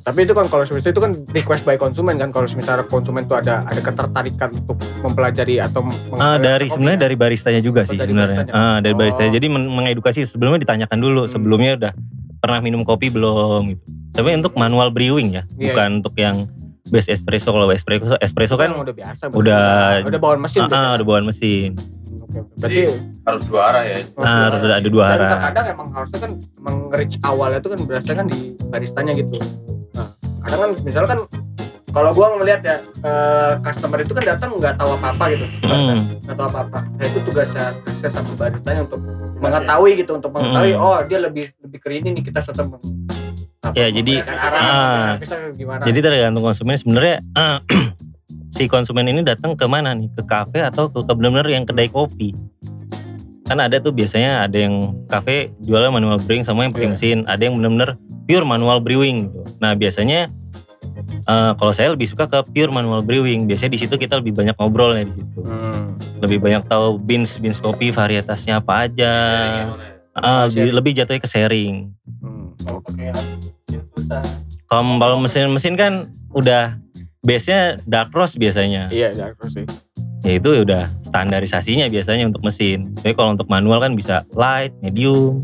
tapi 0.00 0.24
itu 0.24 0.32
kan 0.32 0.48
kalau 0.48 0.64
misalnya 0.64 0.88
itu 0.88 1.02
kan 1.02 1.12
request 1.28 1.62
by 1.62 1.76
konsumen 1.76 2.16
kan 2.16 2.32
kalau 2.32 2.48
misalnya 2.48 2.80
konsumen 2.82 3.28
tuh 3.28 3.36
ada 3.36 3.60
ada 3.62 3.76
ketertarikan 3.76 4.48
untuk 4.56 4.80
mempelajari 5.04 5.60
atau 5.60 5.84
meng- 5.84 6.16
Ah, 6.16 6.40
dari 6.40 6.64
sebenarnya 6.66 7.04
dari 7.04 7.12
baristanya 7.12 7.60
juga 7.60 7.84
Oh, 7.84 7.92
sih 7.92 7.92
dari 7.94 8.08
sebenarnya. 8.08 8.40
baristanya. 8.40 8.52
Ah, 8.56 8.76
dari 8.80 8.94
Oh. 8.94 8.98
baristanya. 8.98 9.30
Jadi 9.30 9.46
men- 9.46 9.68
mengedukasi 9.68 10.24
sebelumnya 10.24 10.64
ditanyakan 10.64 10.96
dulu 10.96 11.20
Hmm. 11.20 11.30
sebelumnya 11.30 11.72
udah 11.76 11.92
pernah 12.40 12.60
minum 12.62 12.82
kopi 12.82 13.12
belum 13.12 13.60
gitu. 13.68 13.82
Tapi 14.14 14.28
untuk 14.32 14.56
manual 14.56 14.88
brewing 14.88 15.28
ya, 15.30 15.42
Iya, 15.52 15.76
bukan 15.76 15.88
untuk 16.00 16.14
yang 16.16 16.48
base 16.86 17.12
espresso 17.12 17.52
kalau 17.52 17.68
espresso 17.68 18.16
espresso 18.16 18.56
kan 18.56 18.72
kan 18.72 18.80
udah 18.80 18.94
biasa 18.96 19.22
udah- 19.28 20.08
udah 20.08 20.16
bawaan 20.18 20.40
mesin 20.40 20.64
ah, 20.64 20.72
ah, 20.72 20.90
udah 20.96 21.04
bawaan 21.04 21.26
mesin. 21.26 21.76
Oke, 22.28 22.40
berarti 22.56 22.80
Harus 23.24 23.44
dua 23.44 23.60
arah 23.66 23.82
ya. 23.84 23.96
oh, 24.14 24.20
Ah, 24.20 24.28
dua 24.28 24.44
harus 24.50 24.70
ada 24.70 24.88
dua 24.88 25.04
Dan 25.04 25.12
arah. 25.14 25.30
terkadang 25.30 25.66
emang 25.68 25.88
harusnya 25.90 26.18
kan 26.18 26.30
emang 26.56 26.76
reach 26.90 27.16
awalnya 27.22 27.58
itu 27.58 27.68
kan 27.68 27.78
berasanya 27.82 28.16
kan 28.16 28.26
di 28.26 28.38
baristanya 28.64 29.12
gitu. 29.12 29.36
Nah, 29.92 30.08
kadang 30.42 30.60
kan 30.60 30.70
misalnya 30.80 31.08
kan 31.08 31.20
kalau 31.88 32.10
gua 32.12 32.26
ngeliat 32.36 32.60
ya 32.62 32.76
eh, 33.02 33.52
customer 33.58 33.98
itu 33.98 34.12
kan 34.12 34.24
datang 34.26 34.50
nggak 34.54 34.74
tahu 34.76 34.90
apa-apa 34.94 35.24
gitu, 35.30 35.46
Hmm. 35.62 35.96
nggak 36.22 36.36
tahu 36.36 36.46
apa-apa. 36.46 36.78
Nah 36.86 37.04
itu 37.04 37.18
tugasnya 37.22 37.64
tugasnya 37.80 38.08
sama 38.12 38.32
baristanya 38.36 38.80
untuk 38.84 39.00
mengetahui 39.38 39.92
gitu, 39.96 40.10
untuk 40.14 40.30
mengetahui 40.30 40.72
Hmm. 40.72 40.84
oh 40.84 40.98
dia 41.02 41.18
lebih 41.18 41.44
lebih 41.58 41.78
ke 41.78 41.88
ini 41.90 42.08
nih 42.12 42.22
kita 42.22 42.40
meng, 42.60 42.80
apa, 43.58 43.74
Ya, 43.74 43.86
jadi, 43.90 44.12
arah, 44.20 44.60
ah, 44.60 45.06
gimana? 45.52 45.82
Jadi 45.82 45.98
tergantung 45.98 46.42
konsumen 46.42 46.76
sebenarnya 46.76 47.16
ah, 47.34 47.58
si 48.52 48.64
konsumen 48.66 49.08
ini 49.08 49.20
datang 49.24 49.54
ke 49.54 49.64
mana 49.68 49.92
nih? 49.92 50.08
Ke 50.16 50.22
kafe 50.24 50.60
atau 50.64 50.88
ke, 50.88 51.04
ke 51.04 51.12
benar-benar 51.12 51.48
yang 51.48 51.64
kedai 51.68 51.88
kopi? 51.88 52.32
Kan 53.48 53.64
ada 53.64 53.80
tuh 53.80 53.96
biasanya 53.96 54.44
ada 54.44 54.58
yang 54.60 54.92
kafe 55.08 55.48
jualnya 55.64 55.88
manual 55.88 56.20
brewing 56.20 56.44
sama 56.44 56.68
yang 56.68 56.72
pakai 56.76 56.88
Iya. 56.88 56.94
mesin, 56.96 57.18
ada 57.24 57.40
yang 57.40 57.56
benar-benar 57.56 57.96
pure 58.28 58.44
manual 58.44 58.78
brewing 58.84 59.32
gitu. 59.32 59.40
Nah, 59.60 59.72
biasanya 59.72 60.28
eh, 61.28 61.52
kalau 61.56 61.72
saya 61.72 61.92
lebih 61.92 62.08
suka 62.08 62.28
ke 62.28 62.38
pure 62.52 62.72
manual 62.72 63.00
brewing. 63.00 63.48
Biasanya 63.48 63.72
di 63.76 63.80
situ 63.80 63.94
kita 63.96 64.20
lebih 64.20 64.36
banyak 64.36 64.56
ngobrolnya 64.56 65.08
di 65.08 65.14
situ. 65.16 65.40
Hmm. 65.44 65.96
Lebih 66.20 66.38
banyak 66.40 66.62
tahu 66.68 67.00
beans 67.00 67.36
beans 67.40 67.60
kopi 67.60 67.92
varietasnya 67.92 68.60
apa 68.60 68.88
aja. 68.88 69.12
Ah, 70.18 70.50
lebih, 70.50 70.74
lebih 70.74 70.92
jatuhnya 70.98 71.22
ke 71.22 71.30
sharing. 71.30 71.94
Hmm. 72.20 72.52
Susah. 73.94 74.22
Kalau 74.68 74.82
kalau 75.00 75.16
mesin-mesin 75.20 75.78
kan 75.78 75.92
udah 76.36 76.76
base-nya 77.20 77.60
dark 77.84 78.10
roast 78.10 78.36
biasanya. 78.36 78.86
Iya, 78.88 79.12
ya 79.12 79.26
terus 79.32 79.54
sih. 79.54 79.66
Ya 80.20 80.32
itu 80.34 80.50
udah 80.60 80.82
standarisasinya 81.04 81.86
biasanya 81.86 82.26
untuk 82.26 82.42
mesin. 82.42 82.90
Tapi 82.96 83.12
kalau 83.12 83.32
untuk 83.32 83.46
manual 83.46 83.78
kan 83.78 83.92
bisa 83.92 84.26
light, 84.32 84.74
medium, 84.80 85.38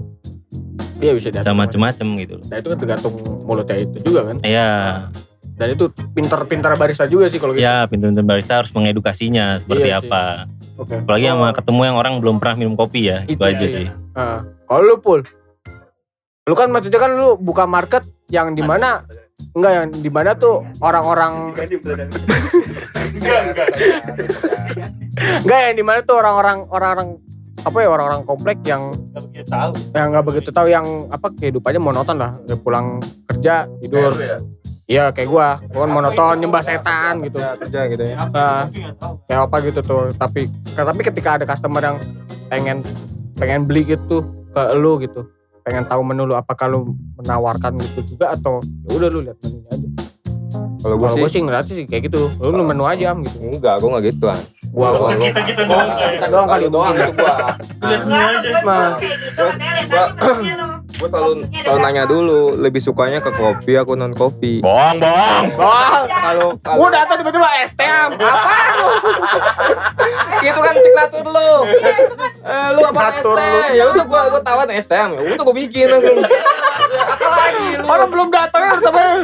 Iya 0.96 1.10
bisa 1.12 1.28
bisa 1.28 1.42
diatur. 1.44 1.58
macem-macem 1.58 2.06
gitu. 2.18 2.36
Nah 2.44 2.56
itu 2.56 2.68
kan 2.68 2.78
tergantung 2.78 3.14
mulutnya 3.40 3.76
itu 3.76 3.98
juga 4.02 4.20
kan. 4.24 4.36
Ya, 4.40 4.70
Dan 5.54 5.70
itu 5.70 5.86
pinter-pinter 6.10 6.74
barista 6.74 7.06
juga 7.06 7.26
sih 7.26 7.38
kalau 7.38 7.54
gitu. 7.54 7.62
ya 7.62 7.86
pintu-pintu 7.86 8.22
barista 8.22 8.58
harus 8.58 8.70
mengedukasinya 8.70 9.58
seperti 9.60 9.86
Iya 9.86 9.98
apa. 10.00 10.50
Oke. 10.74 10.98
Apalagi 10.98 11.24
Oh, 11.24 11.30
sama 11.32 11.48
ketemu 11.52 11.80
yang 11.84 11.96
orang 11.96 12.14
belum 12.18 12.36
pernah 12.36 12.56
minum 12.56 12.74
kopi 12.74 13.06
ya, 13.06 13.22
itu, 13.22 13.38
Itu 13.38 13.42
aja 13.44 13.58
dia, 13.60 13.70
sih. 13.70 13.86
ah. 14.12 14.42
kalau 14.64 14.82
lu 14.84 14.96
pul, 14.98 15.22
lu 16.44 16.54
kan 16.54 16.66
maksudnya 16.68 16.98
kan 16.98 17.14
lu 17.14 17.34
buka 17.36 17.64
market 17.64 18.02
yang 18.26 18.50
di 18.50 18.60
mana 18.60 19.06
enggak 19.52 19.72
yang 19.74 19.86
di 19.92 20.08
mana 20.08 20.30
tuh 20.32 20.54
orang-orang 20.78 21.32
Enggak, 23.14 23.40
enggak. 23.44 23.68
enggak 25.40 25.60
yang 25.62 25.74
di 25.74 25.84
mana 25.84 26.00
tuh 26.00 26.16
orang-orang 26.16 26.58
orang-orang 26.66 27.08
apa 27.56 27.78
ya 27.78 27.88
orang-orang 27.88 28.22
komplek 28.24 28.58
yang 28.62 28.82
Enggak 28.92 29.22
begitu 29.24 29.48
tahu. 29.48 29.70
yang 29.92 30.06
nggak 30.10 30.24
begitu 30.26 30.48
tahu 30.50 30.66
yang 30.68 30.86
apa 31.08 31.26
kehidupannya 31.32 31.80
monoton 31.80 32.16
lah 32.16 32.32
Dia 32.42 32.56
pulang 32.56 32.86
kerja 33.24 33.54
tidur 33.78 34.12
ya. 34.14 34.36
iya 34.84 35.04
kayak 35.08 35.28
gua 35.28 35.48
gua 35.66 35.82
kan 35.82 35.90
monoton 35.92 36.34
nyembah 36.36 36.60
setan 36.60 37.14
gitu 37.22 37.38
kerja 37.38 37.80
gitu 37.88 38.02
ya. 38.04 38.16
Nggak 38.20 38.60
tahu. 38.98 39.12
kayak 39.24 39.40
apa 39.42 39.56
gitu 39.62 39.80
tuh 39.80 40.02
tapi 40.12 40.40
tapi 40.70 41.00
ketika 41.02 41.30
ada 41.34 41.44
customer 41.46 41.80
yang 41.82 41.96
pengen 42.46 42.78
pengen 43.34 43.64
beli 43.64 43.82
gitu 43.86 44.20
ke 44.50 44.62
lu 44.74 44.98
gitu 44.98 45.24
pengen 45.64 45.88
tahu 45.88 46.04
menu 46.04 46.28
lu 46.28 46.36
apakah 46.36 46.68
lu 46.68 46.92
menawarkan 47.16 47.80
gitu 47.80 48.14
juga 48.14 48.36
atau 48.36 48.60
ya 48.84 48.90
udah 49.00 49.08
lu 49.08 49.18
lihat 49.24 49.38
menunya 49.40 49.70
aja 49.72 49.88
Kalau 50.84 51.00
gue 51.00 51.08
sih 51.08 51.20
gue 51.24 51.30
sih 51.32 51.40
ngeliat 51.40 51.64
sih 51.64 51.88
kayak 51.88 52.12
gitu 52.12 52.28
lu, 52.44 52.52
lu 52.52 52.62
menu 52.68 52.84
aja 52.84 53.16
am 53.16 53.24
gitu 53.24 53.40
enggak, 53.40 53.80
gue 53.80 53.88
enggak 53.88 54.04
gituan. 54.12 54.36
gua 54.68 54.86
Kalau 54.92 55.00
gua 55.00 55.16
ke 55.16 55.24
kita 55.24 55.40
kita 55.48 55.62
doang 55.64 55.88
kita 55.96 56.26
doang 56.28 56.48
kali 56.50 56.66
doang 56.68 56.92
ya. 56.92 57.08
itu 57.08 57.12
gua. 57.16 57.34
Lihat 57.80 58.02
aja. 58.04 58.38
gue 58.44 58.60
Mah. 58.68 58.92
Gue 60.94 61.08
selalu 61.10 61.32
selalu 61.50 61.78
nanya 61.82 62.04
dulu, 62.06 62.54
lebih 62.54 62.78
sukanya 62.78 63.18
ke 63.18 63.34
kopi 63.34 63.74
aku 63.74 63.98
non 63.98 64.14
kopi. 64.14 64.62
Bohong, 64.62 65.02
bohong. 65.02 65.44
Wah, 65.58 66.06
Kalau 66.06 66.54
gua 66.56 66.88
datang 66.88 67.18
tiba-tiba 67.18 67.48
es 67.66 67.74
teh 67.74 67.82
am. 67.84 68.14
apa 68.14 68.54
lu? 68.78 68.88
itu 70.48 70.60
kan 70.62 70.74
signature 70.78 71.26
lu. 71.26 71.52
Eh, 72.44 72.68
lu 72.78 72.80
apa 72.86 73.00
es 73.10 73.22
Signature 73.22 73.38
teh? 73.42 73.66
Ya 73.74 73.84
udah 73.90 74.04
gua 74.06 74.22
gua 74.30 74.40
tawan 74.40 74.70
es 74.70 74.86
teh. 74.86 74.96
Ya 74.98 75.32
udah 75.34 75.44
gua 75.44 75.56
bikin 75.56 75.90
langsung. 75.90 76.22
apa 76.98 77.26
lagi 77.28 77.68
lu? 77.78 77.84
Orang 77.86 78.08
belum 78.10 78.28
datang 78.30 78.62
ya 78.62 78.74
temen. 78.78 79.18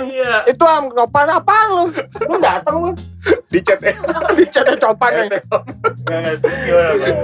Itu 0.48 0.64
am 0.66 0.84
copan 0.90 1.26
apa 1.30 1.54
lu? 1.70 1.82
Belum 2.18 2.40
datang 2.42 2.74
lu. 2.78 2.90
Di 3.50 3.58
chat 3.62 3.80
ya. 3.82 3.94
Dicat 4.38 4.78
copan 4.80 5.10
nih. 5.26 5.40
Gimana, 6.08 6.92
Bang? 6.98 7.16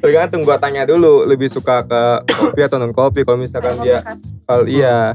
Tergantung 0.00 0.48
gua 0.48 0.56
tanya 0.56 0.88
dulu, 0.88 1.28
lebih 1.28 1.52
suka 1.52 1.84
ke 1.84 2.02
kopi 2.32 2.60
atau 2.64 2.80
non 2.80 2.94
kopi. 2.96 3.20
Kalau 3.22 3.36
misalkan 3.36 3.76
dia 3.84 4.00
kalau 4.48 4.64
iya 4.64 5.14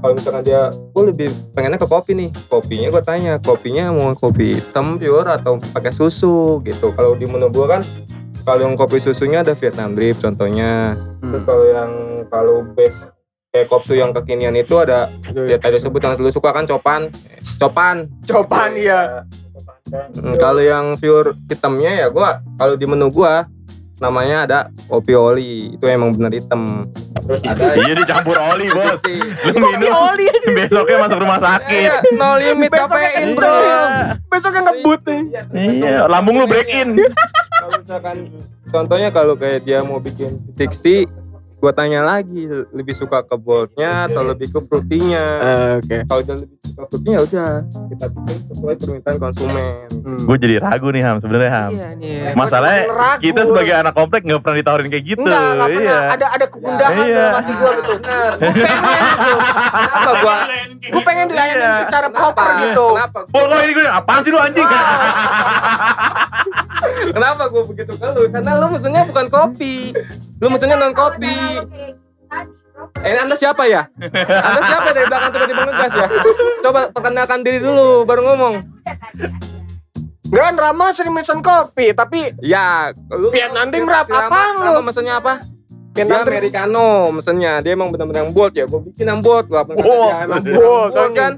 kalau 0.00 0.16
misalkan 0.16 0.42
dia 0.46 0.72
gue 0.72 1.04
lebih 1.12 1.28
pengennya 1.52 1.76
ke 1.76 1.88
kopi 1.90 2.12
nih 2.16 2.28
kopinya 2.48 2.88
gue 2.88 3.02
tanya 3.04 3.34
kopinya 3.36 3.92
mau 3.92 4.16
kopi 4.16 4.56
hitam 4.56 4.96
pure 4.96 5.28
atau 5.28 5.60
pakai 5.60 5.92
susu 5.92 6.62
gitu 6.64 6.96
kalau 6.96 7.12
di 7.18 7.28
menu 7.28 7.52
gue 7.52 7.66
kan 7.68 7.84
kalau 8.48 8.64
yang 8.64 8.74
kopi 8.78 8.96
susunya 9.02 9.44
ada 9.44 9.52
Vietnam 9.52 9.92
drip 9.92 10.16
contohnya 10.16 10.96
terus 11.20 11.42
kalau 11.44 11.64
yang 11.68 11.92
kalau 12.32 12.64
base 12.72 13.12
kayak 13.50 13.66
kopsu 13.66 13.98
yang 13.98 14.14
kekinian 14.14 14.54
itu 14.54 14.78
ada 14.78 15.10
ya 15.34 15.58
tadi 15.58 15.82
sebut 15.82 15.98
yang 15.98 16.14
lu 16.22 16.30
suka 16.30 16.54
kan 16.54 16.70
copan 16.70 17.10
copan 17.58 18.06
Copan 18.22 18.70
iya. 18.78 19.26
Hmm, 19.90 20.38
kalau 20.38 20.62
yang 20.62 20.94
pure 20.94 21.34
hitamnya 21.50 21.98
ya 21.98 22.06
gua 22.14 22.38
kalau 22.54 22.78
di 22.78 22.86
menu 22.86 23.10
gua 23.10 23.50
namanya 23.98 24.46
ada 24.46 24.58
kopi 24.86 25.12
oli 25.12 25.74
itu 25.74 25.82
emang 25.84 26.14
bener 26.14 26.38
hitam 26.38 26.86
terus 27.26 27.42
ada 27.42 27.74
Iya 27.74 27.92
dicampur 27.98 28.38
oli, 28.38 28.70
Bos. 28.70 28.96
sih 29.02 29.18
Lu 29.18 29.60
minum 29.60 29.92
Oli 29.92 30.24
besoknya 30.56 30.96
masuk 31.04 31.18
rumah 31.20 31.36
sakit. 31.36 31.90
Iya, 31.90 31.96
no 32.16 32.38
limit 32.40 32.70
Besoknya 32.70 32.88
kafein 32.88 33.12
kenceng. 33.12 33.36
bro 33.36 33.54
besok 34.30 34.52
yang 34.56 34.66
ngebut 34.70 35.00
nih. 35.04 35.22
Iya, 35.52 35.96
lambung 36.08 36.38
lu 36.38 36.46
break 36.48 36.70
in. 36.70 36.96
kalau 37.60 37.76
misalkan 37.76 38.16
contohnya 38.72 39.08
kalau 39.12 39.34
kayak 39.36 39.66
dia 39.66 39.82
mau 39.84 40.00
bikin 40.00 40.38
60 40.56 41.19
gua 41.60 41.72
tanya 41.72 42.00
lagi 42.00 42.42
lebih 42.72 42.92
suka 42.92 43.20
ke 43.20 43.36
boldnya 43.36 44.08
atau 44.08 44.24
lebih 44.24 44.48
ke 44.48 44.58
fruitynya 44.60 45.24
Oke. 45.76 45.96
kalau 46.04 46.22
dia 46.22 46.34
lebih 46.34 46.56
suka 46.64 46.82
fruitynya 46.86 47.12
ya 47.12 47.22
udah 47.22 47.50
kita 47.86 48.06
bikin 48.10 48.36
sesuai 48.48 48.74
permintaan 48.76 49.16
konsumen 49.18 49.88
Gue 50.00 50.36
jadi 50.36 50.56
ragu 50.58 50.88
nih 50.88 51.02
Ham 51.02 51.16
sebenarnya 51.18 51.50
Ham. 51.50 51.70
Iya 51.70 51.88
nih. 51.94 52.32
Masalahnya 52.32 52.82
kita 53.18 53.44
sebagai 53.44 53.74
anak 53.74 53.92
komplek 53.92 54.22
nggak 54.22 54.40
pernah 54.40 54.56
ditawarin 54.58 54.88
kayak 54.88 55.04
gitu. 55.06 55.22
Enggak, 55.22 55.38
pernah. 55.38 55.68
iya. 55.70 55.98
Ada 56.08 56.26
ada 56.30 56.46
kegundahan 56.48 56.92
Iya. 56.96 57.14
dalam 57.14 57.34
hati 57.36 57.52
gua 57.52 57.70
gitu. 57.70 57.92
benar 57.92 58.30
Gua 58.32 58.50
pengen 58.50 58.70
gitu. 58.70 59.36
kenapa 59.76 60.10
gua 60.16 60.36
Gua 60.90 61.02
pengen 61.04 61.26
dilayani 61.28 61.60
Iya. 61.60 61.72
secara 61.84 62.08
proper 62.08 62.46
gitu. 62.64 62.86
kenapa 62.90 63.18
Oh, 63.30 63.44
lo 63.44 63.56
ini 63.60 63.72
gue 63.72 63.84
apaan 63.86 64.20
sih 64.22 64.30
lu 64.30 64.38
anjing? 64.38 64.68
kenapa 67.16 67.42
gua 67.48 67.62
begitu 67.64 67.92
ke 67.94 68.06
lu 68.10 68.22
karena 68.28 68.50
lu 68.56 68.66
mesennya 68.68 69.02
bukan 69.06 69.26
kopi 69.28 69.92
lu 70.38 70.46
mesennya 70.48 70.76
non 70.76 70.94
kopi 70.94 71.36
Eh, 73.04 73.12
anda 73.12 73.36
siapa 73.36 73.68
ya? 73.68 73.92
Anda 74.24 74.60
siapa 74.64 74.88
dari 74.96 75.04
belakang 75.04 75.30
tiba-tiba 75.36 75.62
ngegas 75.68 75.92
ya? 75.92 76.08
Coba 76.64 76.88
perkenalkan 76.88 77.44
diri 77.44 77.60
dulu, 77.60 78.08
baru 78.08 78.24
ngomong. 78.24 78.54
Kan 80.30 80.54
Rama 80.56 80.88
sering 80.96 81.12
mesen 81.12 81.44
kopi, 81.44 81.92
tapi 81.92 82.32
Ya, 82.40 82.88
lu 83.12 83.28
Vietnam 83.28 83.68
Dream 83.68 83.84
rap, 83.84 84.08
apaan 84.08 84.64
lu? 84.64 84.64
Rama 84.64 84.80
mesennya 84.80 85.20
apa? 85.20 85.44
Dia. 85.92 86.22
Americano 86.22 87.10
mesennya. 87.12 87.60
Dia 87.60 87.76
emang 87.76 87.92
benar-benar 87.92 88.30
bold 88.32 88.56
ya. 88.56 88.64
Gue 88.64 88.80
bikin 88.88 89.04
yang 89.04 89.20
bold. 89.20 89.50
Kata 89.50 89.74
Bold. 89.74 90.08
dia 90.08 90.16
emang 90.24 90.40
Bold, 90.40 90.56
bold, 90.56 90.90
bold 90.94 91.12
kan. 91.12 91.12
kan. 91.12 91.32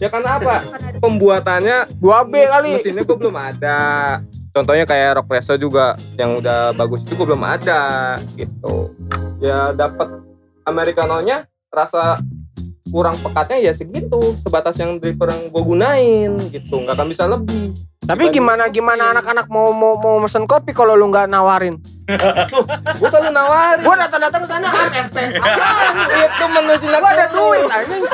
Ya 0.00 0.08
karena 0.10 0.30
apa? 0.40 0.54
Pembuatannya 0.98 1.76
2B 2.00 2.32
kali. 2.42 2.70
mesinnya 2.80 3.02
gue 3.04 3.16
belum 3.20 3.36
ada. 3.36 3.80
Contohnya 4.52 4.84
kayak 4.84 5.20
rock 5.20 5.26
presso 5.32 5.56
juga 5.56 5.96
yang 6.20 6.36
udah 6.36 6.76
bagus 6.76 7.00
gue 7.08 7.16
belum 7.16 7.40
ada 7.40 8.16
gitu. 8.36 8.92
Ya 9.40 9.72
dapat 9.72 10.12
americanonya 10.68 11.48
rasa 11.72 12.20
kurang 12.92 13.16
pekatnya 13.24 13.58
ya 13.58 13.72
segitu 13.72 14.20
sebatas 14.44 14.76
yang 14.76 15.00
driver 15.00 15.32
yang 15.32 15.48
gue 15.48 15.62
gunain 15.64 16.32
gitu 16.52 16.84
nggak 16.84 16.92
akan 16.92 17.08
bisa 17.08 17.24
lebih 17.24 17.72
Tapi 18.02 18.34
gimana 18.34 18.66
gimana 18.66 19.14
anak-anak 19.14 19.46
mau 19.46 19.70
mau 19.70 19.94
mau 19.94 20.18
mesen 20.18 20.42
kopi 20.42 20.74
kalau 20.74 20.98
lu 20.98 21.06
nggak 21.06 21.30
nawarin? 21.30 21.78
gue 22.98 23.08
selalu 23.08 23.30
nawarin 23.30 23.86
Gua 23.86 23.94
datang-datang 23.94 24.42
ke 24.42 24.48
sana 24.50 24.68
ah 24.74 24.86
teh. 24.90 25.26
Apaan? 25.38 25.94
itu 26.26 26.44
menu 26.50 26.74
sinak 26.82 26.98
Gua 26.98 27.10
ada 27.14 27.26
duit 27.30 27.62
anjing. 27.70 28.04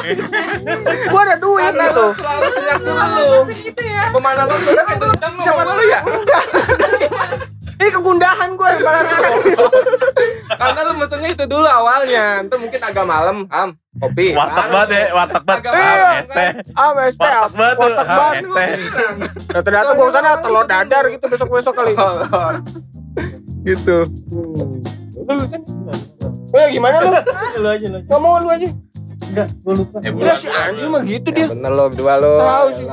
Gua 1.12 1.21
ada 1.25 1.37
duit 1.40 1.73
karena 1.73 1.85
gitu. 1.88 2.04
lu 2.04 2.21
selalu 2.21 2.47
sinak 2.85 3.11
lu 3.16 3.28
gitu 3.49 3.83
ya 3.88 4.04
pemana 4.12 4.42
lu 4.45 4.57
sudah 4.61 4.85
kan 4.85 4.97
Siapa 5.40 5.62
sama 5.64 5.73
lu 5.73 5.85
ya 5.88 6.00
Enggak. 6.04 6.45
Ini 7.78 7.90
kegundahan 7.90 8.49
gua 8.52 8.75
barang 8.75 9.06
anak. 9.08 9.32
karena 10.61 10.80
lu 10.82 10.92
mesennya 10.97 11.30
itu 11.30 11.44
dulu 11.44 11.62
awalnya 11.64 12.42
itu 12.42 12.56
mungkin 12.56 12.80
agak 12.80 13.04
malam 13.04 13.37
ham 13.47 13.78
kopi 13.94 14.32
Warteg 14.32 14.66
banget 14.66 14.88
ya, 14.90 15.02
warteg 15.12 15.42
banget. 15.44 15.70
Malam, 15.70 16.14
es 16.16 16.28
teh. 16.28 16.50
Ah 16.75 16.90
es 17.00 17.14
teh. 17.14 17.30
Warteg 17.30 17.54
banget 17.54 17.76
Warteg 17.78 18.06
banget. 18.08 18.35
es 18.35 18.50
teh. 18.50 18.70
Nah, 19.49 19.62
ternyata 19.62 19.90
gua 19.92 20.08
sana 20.11 20.30
telur 20.38 20.64
dadar 20.64 21.04
gitu 21.06 21.25
besok-besok 21.25 21.73
kali. 21.73 21.92
gitu 23.68 23.97
Lu 25.18 25.44
kan. 25.44 25.61
Eh 26.50 26.66
gimana 26.73 26.97
lu? 26.99 27.11
Lu 27.11 27.68
aja, 27.68 27.87
lu 27.87 27.97
aja. 27.97 28.06
Ngomong 28.08 28.32
lu 28.40 28.49
aja. 28.49 28.68
Enggak, 29.28 29.49
gua 29.61 29.73
lupa. 29.76 29.97
Eh, 30.00 30.11
Iya 30.11 30.35
si 30.35 30.47
anjing 30.49 30.88
mah 30.88 31.02
gitu 31.04 31.28
dia. 31.30 31.44
Ya 31.44 31.52
bener 31.52 31.70
lo 31.70 31.85
berdua 31.87 32.14
lo 32.16 32.32
Tahu 32.40 32.68
sih. 32.75 32.87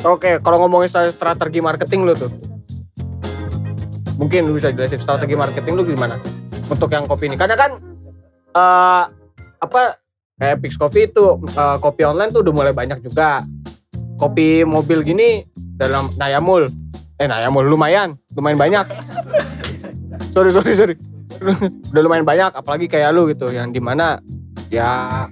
Oke, 0.00 0.30
kalau 0.40 0.56
ngomongin 0.60 0.88
stra- 0.88 1.10
strategi 1.10 1.60
marketing 1.60 2.02
lu 2.02 2.14
tuh. 2.14 2.30
Mungkin 4.18 4.50
lu 4.50 4.58
bisa 4.58 4.74
jelasin 4.74 4.98
strategi 4.98 5.38
marketing 5.38 5.78
lu 5.78 5.86
gimana? 5.86 6.18
Untuk 6.66 6.90
yang 6.90 7.06
kopi 7.06 7.30
ini. 7.30 7.38
Karena 7.38 7.54
kan 7.54 7.78
eh 8.52 9.04
apa 9.58 9.80
kayak 10.38 10.58
Pix 10.58 10.74
Coffee 10.74 11.06
itu 11.06 11.38
eh, 11.54 11.76
kopi 11.78 12.02
online 12.02 12.34
tuh 12.34 12.42
udah 12.42 12.52
mulai 12.52 12.74
banyak 12.74 12.98
juga. 13.06 13.46
Kopi 14.18 14.66
mobil 14.66 15.06
gini 15.06 15.46
dalam 15.78 16.10
Nayamul. 16.18 16.66
Eh 17.22 17.30
Nayamul 17.30 17.70
lumayan, 17.70 18.18
lumayan 18.34 18.58
banyak. 18.58 18.86
sorry, 20.34 20.50
sorry, 20.50 20.74
sorry. 20.74 20.94
udah 21.94 22.02
lumayan 22.02 22.26
banyak 22.26 22.50
apalagi 22.50 22.90
kayak 22.90 23.14
lu 23.14 23.30
gitu 23.30 23.46
yang 23.54 23.70
di 23.70 23.78
mana 23.78 24.18
ya 24.66 25.24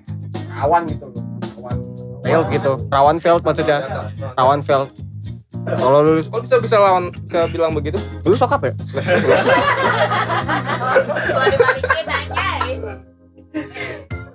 rawan 0.62 0.87
gitu 0.87 1.11
loh. 1.11 1.23
Rawan 1.59 1.76
failed 2.23 2.49
gitu. 2.55 2.73
Rawan 2.87 3.16
failed 3.19 3.43
maksudnya. 3.43 3.78
Rawan 4.38 4.61
failed. 4.62 4.90
Kalau 5.66 5.99
lu 6.06 6.23
kok 6.30 6.46
bisa 6.46 6.56
bisa 6.62 6.76
lawan 6.78 7.11
bisa 7.11 7.50
bilang 7.50 7.75
begitu 7.75 7.99
lu 8.23 8.38
sokap 8.38 8.62
ya? 8.70 8.73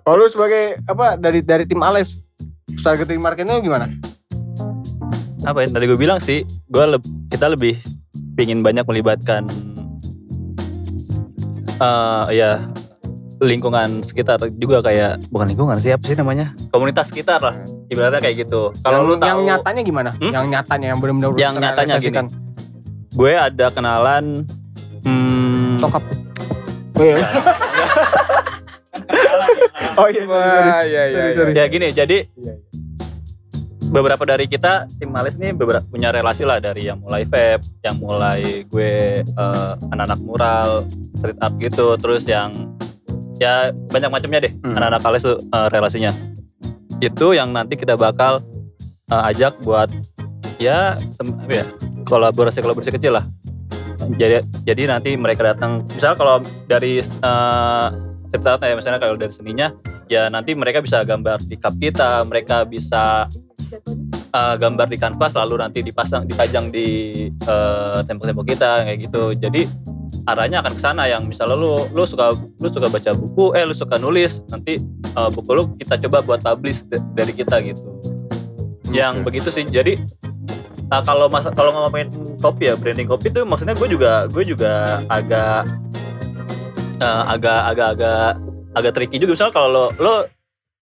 Kalau 0.01 0.17
lu 0.17 0.27
sebagai 0.27 0.81
apa 0.89 1.15
dari 1.15 1.39
dari 1.39 1.63
tim 1.63 1.79
Alex 1.79 2.19
strategi 2.75 3.15
marketing 3.15 3.61
lu 3.61 3.71
gimana? 3.71 3.87
apa 5.41 5.65
yang 5.65 5.73
tadi 5.73 5.89
gue 5.89 5.97
bilang 5.97 6.21
sih 6.21 6.45
gue 6.69 6.83
kita 7.33 7.49
lebih 7.49 7.81
pingin 8.37 8.61
banyak 8.61 8.85
melibatkan 8.85 9.49
eh 11.81 12.25
ya 12.29 12.61
lingkungan 13.41 14.05
sekitar 14.05 14.37
juga 14.53 14.85
kayak 14.85 15.17
bukan 15.33 15.49
lingkungan 15.49 15.73
sih 15.81 15.89
apa 15.89 16.05
sih 16.05 16.13
namanya 16.13 16.53
komunitas 16.69 17.09
sekitar 17.09 17.41
lah 17.41 17.55
ibaratnya 17.89 18.21
kayak 18.21 18.45
gitu 18.45 18.69
kalau 18.85 19.01
yang, 19.01 19.09
lu 19.09 19.15
tahu 19.17 19.25
yang 19.25 19.39
nyatanya 19.49 19.81
gimana? 19.81 20.09
Hmm? 20.13 20.29
Yang 20.31 20.45
nyatanya 20.53 20.87
yang 20.93 20.99
benar-benar 21.01 21.29
Yang 21.33 21.53
nyatanya 21.57 21.95
gini. 21.97 22.17
gue 23.11 23.33
ada 23.33 23.67
kenalan 23.73 24.25
hmm, 25.03 25.81
Sokap. 25.81 26.03
Oh 26.95 27.03
iya. 27.03 27.17
oh 29.99 30.07
iya. 30.07 30.21
sorry, 30.21 30.21
sorry. 30.21 30.29
wah 30.29 30.81
iya 30.85 31.03
iya 31.09 31.21
Sorry, 31.33 31.33
sorry. 31.33 31.51
ya 31.57 31.65
gini 31.65 31.87
jadi 31.91 32.17
beberapa 33.91 34.23
dari 34.23 34.45
kita 34.47 34.87
tim 34.95 35.11
Malis 35.11 35.35
nih 35.35 35.51
beberapa 35.51 35.83
punya 35.83 36.13
relasi 36.13 36.47
lah 36.47 36.61
dari 36.61 36.87
yang 36.87 37.01
mulai 37.01 37.27
vape 37.27 37.65
yang 37.83 37.97
mulai 37.99 38.63
gue 38.63 38.93
eh, 39.25 39.71
anak-anak 39.91 40.19
mural 40.21 40.69
street 41.17 41.41
art 41.41 41.57
gitu 41.59 41.97
terus 41.99 42.23
yang 42.23 42.53
ya 43.41 43.73
banyak 43.73 44.13
macamnya 44.13 44.45
deh. 44.45 44.53
Hmm. 44.61 44.77
anak-anak 44.77 45.01
Malis 45.01 45.25
tuh 45.25 45.41
eh, 45.41 45.67
relasinya. 45.73 46.11
Itu 47.01 47.33
yang 47.33 47.49
nanti 47.49 47.73
kita 47.73 47.97
bakal 47.97 48.45
eh, 49.09 49.29
ajak 49.33 49.57
buat 49.65 49.89
ya 50.61 50.93
ya 51.49 51.65
kolaborasi 52.05 52.61
kolaborasi 52.61 52.93
kecil 52.93 53.17
lah. 53.17 53.25
Jadi 54.21 54.45
jadi 54.61 54.81
nanti 54.85 55.17
mereka 55.17 55.41
datang. 55.41 55.89
Misalnya 55.89 56.17
kalau 56.21 56.37
dari 56.69 57.01
eh, 57.01 57.87
street 58.29 58.45
art 58.45 58.61
ya 58.61 58.77
misalnya 58.77 58.99
kalau 59.01 59.17
dari 59.17 59.33
seninya 59.33 59.73
ya 60.05 60.29
nanti 60.29 60.53
mereka 60.53 60.79
bisa 60.85 61.01
gambar 61.01 61.41
di 61.49 61.57
cup 61.57 61.75
kita 61.81 62.21
mereka 62.29 62.63
bisa 62.63 63.25
uh, 64.31 64.55
gambar 64.57 64.87
di 64.87 64.97
kanvas 64.97 65.35
lalu 65.35 65.59
nanti 65.61 65.79
dipasang 65.83 66.25
dipajang 66.27 66.71
di 66.71 66.87
uh, 67.47 67.99
tembok-tembok 68.07 68.45
kita 68.47 68.87
kayak 68.87 68.99
gitu. 69.07 69.35
Jadi 69.35 69.67
arahnya 70.25 70.61
akan 70.61 70.73
ke 70.75 70.81
sana. 70.81 71.03
Yang 71.07 71.35
misalnya 71.35 71.57
lu 71.57 71.77
lu 71.91 72.03
suka 72.07 72.33
lu 72.35 72.67
suka 72.69 72.87
baca 72.87 73.11
buku 73.15 73.55
eh 73.57 73.63
lu 73.65 73.73
suka 73.73 73.97
nulis 73.97 74.41
nanti 74.53 74.77
eh, 75.17 75.29
buku 75.33 75.49
lu 75.55 75.63
kita 75.81 75.97
coba 76.07 76.21
buat 76.21 76.39
publish 76.45 76.85
da- 76.87 77.03
dari 77.15 77.33
kita 77.33 77.57
gitu. 77.65 77.81
Yang 78.93 79.13
begitu 79.25 79.49
sih. 79.49 79.65
Jadi 79.65 79.97
nah, 80.91 81.01
kalau 81.01 81.31
mas 81.31 81.47
kalau 81.55 81.71
ngomongin 81.73 82.11
kopi 82.37 82.69
ya 82.69 82.75
branding 82.77 83.09
kopi 83.09 83.31
tuh 83.33 83.47
maksudnya 83.47 83.73
gue 83.73 83.87
juga 83.89 84.27
gue 84.29 84.43
juga 84.45 85.01
agak 85.09 85.65
eh, 87.01 87.23
agak 87.31 87.61
agak 87.73 87.87
agak 87.97 88.29
agak 88.77 88.91
tricky 88.93 89.17
juga. 89.17 89.33
Misalnya 89.33 89.53
kalau 89.57 89.69
lo 89.73 89.85
lo 89.97 90.13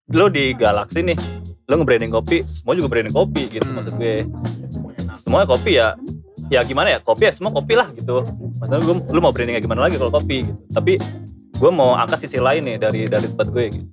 lo 0.10 0.26
di 0.28 0.52
Galaxy 0.58 1.06
nih 1.06 1.39
lo 1.70 1.78
nge-branding 1.78 2.10
kopi 2.10 2.42
semua 2.50 2.74
juga 2.74 2.90
branding 2.90 3.14
kopi 3.14 3.44
gitu 3.48 3.62
Hmm. 3.62 3.78
maksud 3.78 3.94
gue. 3.96 4.26
Semuanya 5.22 5.48
kopi 5.48 5.72
ya 5.78 5.94
ya 6.50 6.66
gimana 6.66 6.90
ya 6.90 7.00
kopi 7.00 7.30
ya 7.30 7.32
semua 7.32 7.54
kopi 7.54 7.78
lah 7.78 7.94
gitu. 7.94 8.26
Maksudnya 8.58 8.82
gue 8.82 8.96
lu 9.14 9.20
mau 9.22 9.30
branding 9.30 9.54
kayak 9.54 9.66
gimana 9.66 9.82
lagi 9.86 9.96
kalau 9.96 10.10
kopi 10.10 10.50
gitu. 10.50 10.58
Tapi 10.74 10.94
gue 11.54 11.72
mau 11.72 11.94
angkat 11.94 12.26
sisi 12.26 12.42
lain 12.42 12.66
nih 12.66 12.76
dari 12.76 13.06
dari 13.06 13.26
tempat 13.30 13.48
gue 13.54 13.66
gitu. 13.70 13.86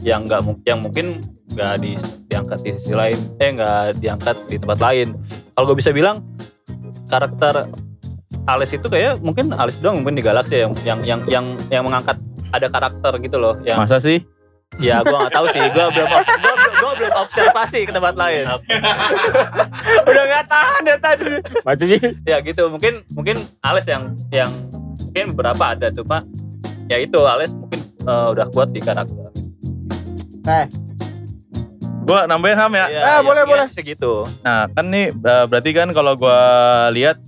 Yang 0.00 0.20
nggak 0.24 0.40
yang 0.64 0.78
mungkin 0.80 1.06
nggak 1.52 1.74
di 1.78 1.92
diangkat 2.28 2.58
di 2.64 2.70
sisi 2.80 2.94
lain 2.96 3.18
eh 3.38 3.50
nggak 3.52 4.00
diangkat 4.00 4.36
di 4.48 4.56
tempat 4.56 4.78
lain. 4.80 5.08
Kalau 5.52 5.64
gue 5.68 5.76
bisa 5.76 5.92
bilang 5.92 6.24
karakter 7.06 7.68
Ales 8.48 8.72
itu 8.72 8.88
kayak 8.88 9.20
mungkin 9.20 9.52
Ales 9.52 9.76
doang 9.76 10.00
mungkin 10.00 10.16
di 10.16 10.24
Galaxy 10.24 10.56
ya, 10.56 10.60
yang 10.64 10.72
yang 10.80 11.00
yang 11.04 11.20
yang 11.28 11.44
yang 11.68 11.82
mengangkat 11.84 12.16
ada 12.48 12.72
karakter 12.72 13.12
gitu 13.20 13.36
loh 13.36 13.60
yang 13.60 13.84
Masa 13.84 14.00
sih? 14.00 14.24
ya 14.80 15.04
gue 15.04 15.12
nggak 15.12 15.32
tahu 15.32 15.46
sih 15.52 15.60
gue 15.60 15.84
belum 15.90 16.06
gua, 16.06 16.22
gua 16.78 16.92
belum 16.94 17.12
observasi 17.18 17.78
ke 17.82 17.92
tempat 17.92 18.14
lain 18.14 18.44
Udah 20.08 20.24
nggak 20.24 20.44
tahan 20.46 20.82
ya 20.84 20.96
tadi. 20.96 21.26
Maju 21.60 21.84
sih. 21.84 22.00
ya 22.24 22.36
gitu 22.40 22.62
mungkin 22.68 23.02
mungkin 23.10 23.36
Ales 23.60 23.84
yang 23.84 24.02
yang 24.30 24.50
mungkin 25.00 25.32
beberapa 25.32 25.64
ada 25.72 25.88
tuh 25.88 26.02
pak 26.02 26.22
ya 26.86 26.96
itu 26.96 27.18
Ales 27.20 27.50
mungkin 27.50 27.80
eh, 28.00 28.26
udah 28.30 28.46
kuat 28.48 28.70
di 28.70 28.80
karakter 28.80 29.28
Gua 32.02 32.24
nambahin 32.24 32.56
Ham 32.56 32.72
ya. 32.72 32.86
Ya, 32.88 33.00
Ah, 33.04 33.20
boleh, 33.20 33.44
boleh. 33.44 33.68
segitu 33.68 34.24
Nah 34.40 34.64
kan 34.70 34.88
nih 34.88 35.12
eh, 35.12 35.44
berarti 35.44 35.70
kan 35.72 35.92
kalau 35.92 36.16
gua 36.16 36.38
lihat 36.88 37.20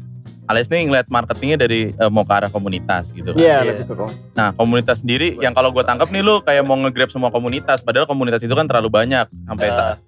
Ales 0.51 0.67
nih 0.67 0.83
ngeliat 0.85 1.07
marketingnya 1.07 1.59
dari 1.59 1.81
eh, 1.89 2.11
mau 2.11 2.23
ke 2.23 2.33
arah 2.33 2.49
komunitas 2.49 3.11
gitu 3.11 3.31
kan. 3.31 3.39
Iya, 3.39 3.57
Iya. 3.57 3.71
lebih 3.73 3.87
ke 3.87 3.95
kok. 3.95 4.11
Nah 4.35 4.51
komunitas 4.53 4.99
sendiri 4.99 5.39
yang 5.39 5.53
kalau 5.53 5.71
gue 5.71 5.81
tangkap 5.81 6.09
nih 6.09 6.21
lu 6.21 6.39
kayak 6.41 6.63
mau 6.63 6.75
nge-grab 6.77 7.09
semua 7.09 7.31
komunitas 7.31 7.79
padahal 7.79 8.05
komunitas 8.05 8.39
itu 8.39 8.51
kan 8.51 8.67
terlalu 8.67 8.91
banyak 8.91 9.31
sampai 9.31 9.65
Eh, 9.65 9.73
sa- 9.73 9.99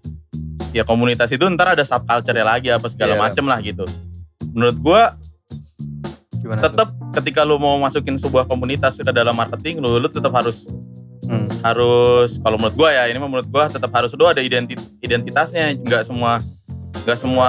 ya 0.73 0.83
komunitas 0.83 1.29
itu 1.29 1.45
ntar 1.49 1.69
ada 1.71 1.85
subculture 1.85 2.35
lagi 2.37 2.69
apa 2.69 2.87
segala 2.87 3.15
Iya. 3.15 3.21
macem 3.21 3.45
lah 3.45 3.59
gitu. 3.61 3.87
Menurut 4.51 4.77
gua 4.77 5.03
gimana 6.35 6.59
tuh? 6.59 6.65
tetap 6.69 6.89
ketika 7.15 7.41
lu 7.41 7.55
mau 7.57 7.79
masukin 7.79 8.17
sebuah 8.17 8.45
komunitas 8.45 8.99
ke 8.99 9.09
dalam 9.09 9.31
marketing 9.33 9.79
lu 9.79 9.97
lu 9.97 10.09
tetap 10.09 10.33
harus 10.33 10.67
Hmm. 11.23 11.47
harus 11.63 12.35
kalau 12.37 12.59
menurut 12.59 12.75
gua 12.75 12.91
ya 12.91 13.07
ini 13.07 13.15
mah 13.15 13.31
menurut 13.31 13.47
gua 13.47 13.65
tetap 13.67 13.89
harus 13.89 14.11
lu 14.11 14.27
ada 14.27 14.43
identi- 14.43 14.75
identitasnya 14.99 15.71
nggak 15.73 16.03
semua 16.03 16.43
nggak 16.99 17.15
semua 17.17 17.49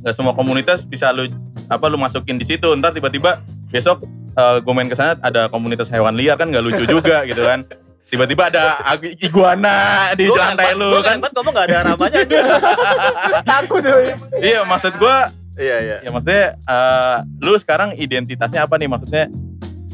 nggak 0.00 0.14
semua 0.14 0.32
komunitas 0.32 0.80
bisa 0.82 1.12
lu 1.12 1.28
apa 1.66 1.84
lu 1.86 1.96
masukin 1.96 2.36
di 2.36 2.44
situ? 2.44 2.72
Ntar 2.74 2.92
tiba-tiba 2.92 3.42
besok 3.68 4.02
eh, 4.32 4.56
gue 4.60 4.72
main 4.72 4.86
ke 4.86 4.94
sana 4.94 5.18
ada 5.20 5.46
komunitas 5.46 5.86
hewan 5.88 6.14
liar 6.14 6.34
kan 6.34 6.48
nggak 6.48 6.64
lucu 6.64 6.84
juga 6.84 7.22
gitu 7.30 7.42
kan. 7.42 7.66
Tiba-tiba 8.06 8.46
ada 8.46 8.78
iguana 9.18 9.74
di 10.14 10.30
Gua 10.30 10.38
lantai 10.38 10.70
kan- 10.70 10.78
lu 10.78 10.86
gua 10.88 11.02
kan. 11.02 11.18
kan 11.18 11.30
ngomong 11.34 11.52
gak 11.52 11.66
ada 11.66 11.76
aja 11.98 12.18
Takut 13.50 13.82
tuh. 13.82 13.98
iya 14.38 14.62
maksud 14.62 14.94
gua 14.96 15.26
iya 15.58 15.76
iya. 15.82 15.96
ya 16.06 16.10
maksudnya 16.14 16.54
eh, 16.54 17.16
lu 17.42 17.58
sekarang 17.58 17.98
identitasnya 17.98 18.62
apa 18.62 18.78
nih? 18.78 18.86
Maksudnya 18.86 19.26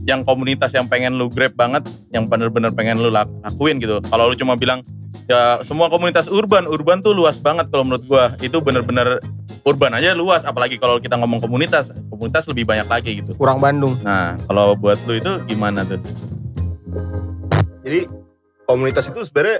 yang 0.04 0.26
komunitas 0.26 0.74
yang 0.74 0.90
pengen 0.90 1.14
lu 1.14 1.30
grab 1.30 1.54
banget 1.54 1.86
yang 2.10 2.26
bener-bener 2.26 2.68
pengen 2.70 3.00
lu 3.00 3.08
lak- 3.08 3.32
lakuin 3.40 3.80
gitu. 3.80 4.04
Kalau 4.04 4.28
lu 4.28 4.36
cuma 4.36 4.60
bilang 4.60 4.84
ya 5.26 5.60
semua 5.62 5.86
komunitas 5.88 6.26
urban 6.26 6.66
urban 6.66 6.98
tuh 7.00 7.14
luas 7.14 7.38
banget 7.38 7.68
kalau 7.70 7.84
menurut 7.86 8.04
gua 8.08 8.24
itu 8.40 8.58
bener-bener 8.58 9.20
urban 9.62 9.94
aja 9.94 10.16
luas 10.16 10.42
apalagi 10.42 10.76
kalau 10.76 10.98
kita 10.98 11.14
ngomong 11.14 11.38
komunitas 11.38 11.92
komunitas 12.10 12.48
lebih 12.50 12.66
banyak 12.66 12.88
lagi 12.90 13.22
gitu 13.22 13.36
Kurang 13.38 13.62
Bandung. 13.62 13.94
nah 14.02 14.34
kalau 14.50 14.74
buat 14.74 14.98
lu 15.06 15.16
itu 15.16 15.32
gimana 15.46 15.86
tuh 15.86 16.00
Jadi 17.82 18.06
komunitas 18.62 19.10
itu 19.10 19.20
sebenarnya 19.26 19.58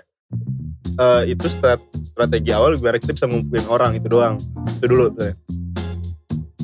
eh, 0.94 1.22
itu 1.34 1.46
strat- 1.50 1.90
strategi 2.06 2.50
awal 2.54 2.78
biar 2.78 2.98
kita 3.02 3.18
bisa 3.18 3.26
ngumpulin 3.26 3.66
orang 3.66 3.98
itu 3.98 4.06
doang. 4.06 4.38
Itu 4.78 4.86
dulu 4.86 5.10
sebenarnya. 5.10 5.36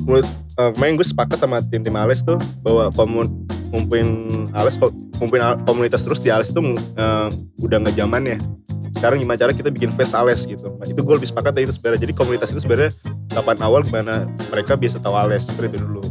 Menurut 0.07 0.27
eh, 0.55 0.69
kemarin 0.71 0.93
gue 0.95 1.07
sepakat 1.07 1.37
sama 1.37 1.59
tim-tim 1.67 1.95
Ales 1.99 2.23
tuh 2.23 2.39
bahwa 2.63 2.87
komun 2.95 3.27
ngumpulin 3.69 4.09
Ales 4.51 4.75
ngumpulin 5.15 5.41
komunitas 5.63 6.01
terus 6.01 6.19
di 6.19 6.29
Ales 6.29 6.49
itu 6.49 6.59
eh, 6.95 7.27
udah 7.59 7.77
nggak 7.79 7.95
zamannya. 7.95 8.37
Sekarang 8.89 9.17
gimana 9.17 9.37
cara 9.37 9.51
kita 9.51 9.69
bikin 9.69 9.93
fest 9.93 10.11
Ales 10.11 10.43
gitu. 10.43 10.75
Nah, 10.75 10.83
itu 10.83 10.97
gue 10.97 11.13
lebih 11.15 11.29
sepakat 11.29 11.51
dari 11.51 11.63
itu 11.63 11.73
sebenarnya. 11.73 12.01
Jadi 12.01 12.13
komunitas 12.13 12.49
itu 12.49 12.59
sebenarnya 12.59 12.91
kapan 13.29 13.57
awal 13.59 13.79
gimana 13.81 14.27
mereka 14.49 14.73
bisa 14.73 14.97
tahu 14.97 15.13
Ales 15.13 15.45
seperti 15.45 15.73
itu 15.73 15.79
dulu. 15.81 16.01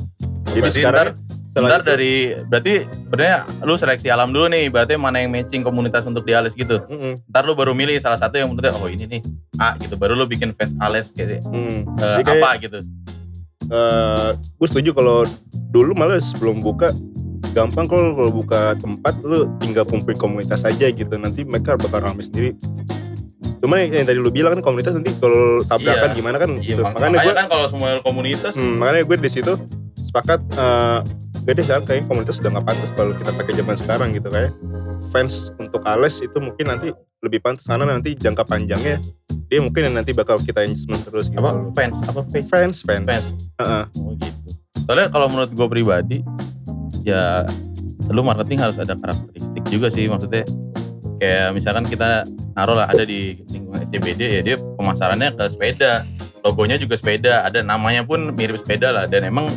Jadi 0.48 0.60
Berarti 0.62 0.80
sekarang 0.80 1.06
ntar- 1.12 1.26
Ntar 1.58 1.80
itu- 1.80 1.88
dari 1.90 2.12
berarti 2.46 2.72
sebenarnya 2.86 3.36
lu 3.60 3.74
seleksi 3.74 4.08
alam 4.08 4.30
dulu 4.30 4.46
nih 4.46 4.70
berarti 4.70 4.94
mana 4.94 5.18
yang 5.18 5.28
matching 5.28 5.60
komunitas 5.60 6.06
untuk 6.06 6.22
di 6.22 6.30
Ales 6.30 6.54
gitu 6.54 6.78
Mm-mm, 6.86 7.26
ntar 7.26 7.42
lu 7.42 7.52
baru 7.52 7.74
milih 7.74 7.98
salah 7.98 8.14
satu 8.14 8.38
yang 8.38 8.46
menurutnya 8.46 8.78
oh 8.78 8.86
ini 8.86 9.04
nih 9.08 9.20
A 9.58 9.74
gitu 9.76 9.98
baru 9.98 10.14
lu 10.14 10.22
bikin 10.24 10.54
fest 10.54 10.78
Ales 10.78 11.10
gitu 11.10 11.42
mm. 11.42 11.98
Eh, 11.98 12.14
Jadi 12.14 12.22
kayak- 12.22 12.38
apa 12.38 12.50
gitu 12.62 12.78
eh 13.68 14.28
gue 14.38 14.66
setuju 14.66 14.90
kalau 14.94 15.26
dulu 15.68 15.92
malah 15.92 16.22
sebelum 16.22 16.62
buka 16.62 16.94
gampang 17.50 17.84
kalau 17.84 18.12
kalau 18.12 18.30
buka 18.32 18.60
tempat 18.76 19.14
lu 19.22 19.48
tinggal 19.58 19.84
kumpulin 19.84 20.16
komunitas 20.16 20.62
aja 20.62 20.86
gitu. 20.86 21.14
Nanti 21.14 21.42
mereka 21.42 21.74
bakal 21.74 22.02
ramai 22.02 22.24
sendiri. 22.24 22.54
Cuman 23.58 23.90
yang 23.90 24.06
tadi 24.06 24.16
lu 24.16 24.30
bilang 24.30 24.54
kan 24.54 24.62
komunitas 24.64 24.94
nanti 24.94 25.10
kalau 25.16 25.58
tabrakan 25.64 26.08
Iya. 26.08 26.16
gimana 26.16 26.36
kan? 26.36 26.50
Iya, 26.54 26.62
gitu. 26.64 26.80
mak- 26.80 26.94
makanya 26.94 27.10
gue 27.10 27.18
makanya 27.18 27.34
kan 27.34 27.46
kalau 27.48 27.66
semua 27.66 27.88
komunitas 28.00 28.52
hmm, 28.54 28.74
makanya 28.78 29.02
gue 29.02 29.16
di 29.18 29.30
situ 29.30 29.52
sepakat 29.98 30.40
eh 30.54 30.98
gak 31.42 31.54
deh 31.54 31.64
sekarang 31.64 31.84
kayaknya 31.84 32.04
komunitas 32.06 32.34
sudah 32.36 32.50
nggak 32.52 32.66
pantas 32.66 32.90
kalau 32.92 33.12
kita 33.16 33.30
pakai 33.32 33.52
zaman 33.56 33.76
sekarang 33.76 34.08
gitu 34.12 34.28
kayak 34.28 34.52
fans 35.08 35.32
untuk 35.56 35.80
Ales 35.82 36.20
itu 36.20 36.38
mungkin 36.38 36.64
nanti 36.68 36.92
lebih 37.18 37.40
pantas. 37.40 37.66
Karena 37.66 37.88
nanti 37.88 38.14
jangka 38.14 38.44
panjangnya 38.44 39.00
dia 39.48 39.58
mungkin 39.58 39.90
yang 39.90 39.96
nanti 39.96 40.12
bakal 40.12 40.38
kita 40.38 40.62
engagement 40.62 41.02
terus 41.02 41.26
gitu. 41.26 41.40
Apa? 41.40 41.72
Fans 41.72 41.98
apa 42.04 42.20
fans? 42.22 42.46
Fans 42.46 42.76
fans. 42.78 43.04
Fans. 43.08 43.26
Heeh. 43.58 43.84
oh 43.96 44.12
gitu. 44.14 44.48
Soalnya 44.84 45.08
kalau 45.08 45.26
menurut 45.26 45.50
gue 45.50 45.66
pribadi 45.68 46.16
ya 47.02 47.44
lu 48.08 48.20
marketing 48.20 48.58
harus 48.58 48.76
ada 48.76 48.94
karakteristik 48.94 49.64
juga 49.66 49.88
sih 49.88 50.06
maksudnya 50.06 50.42
kayak 51.18 51.50
misalkan 51.52 51.84
kita 51.84 52.24
naruh 52.54 52.74
lah 52.74 52.86
ada 52.86 53.02
di 53.02 53.42
lingkungan 53.48 53.84
SCBD 53.84 54.20
ya 54.30 54.40
dia 54.40 54.56
pemasarannya 54.56 55.34
ke 55.34 55.44
sepeda 55.48 56.06
logonya 56.40 56.76
juga 56.76 56.94
sepeda 56.94 57.42
ada 57.42 57.60
namanya 57.60 58.02
pun 58.02 58.32
mirip 58.32 58.58
sepeda 58.58 58.90
lah 58.90 59.04
dan 59.04 59.24
emang 59.24 59.50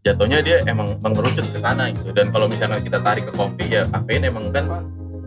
jatuhnya 0.00 0.38
dia 0.40 0.60
emang 0.64 1.00
mengerucut 1.00 1.42
ke 1.42 1.58
sana 1.58 1.90
gitu 1.90 2.10
dan 2.10 2.28
kalau 2.28 2.46
misalkan 2.46 2.78
kita 2.78 3.00
tarik 3.00 3.24
ke 3.24 3.32
kopi 3.32 3.64
ya 3.70 3.84
kafein 3.88 4.22
emang 4.22 4.50
kan 4.50 4.66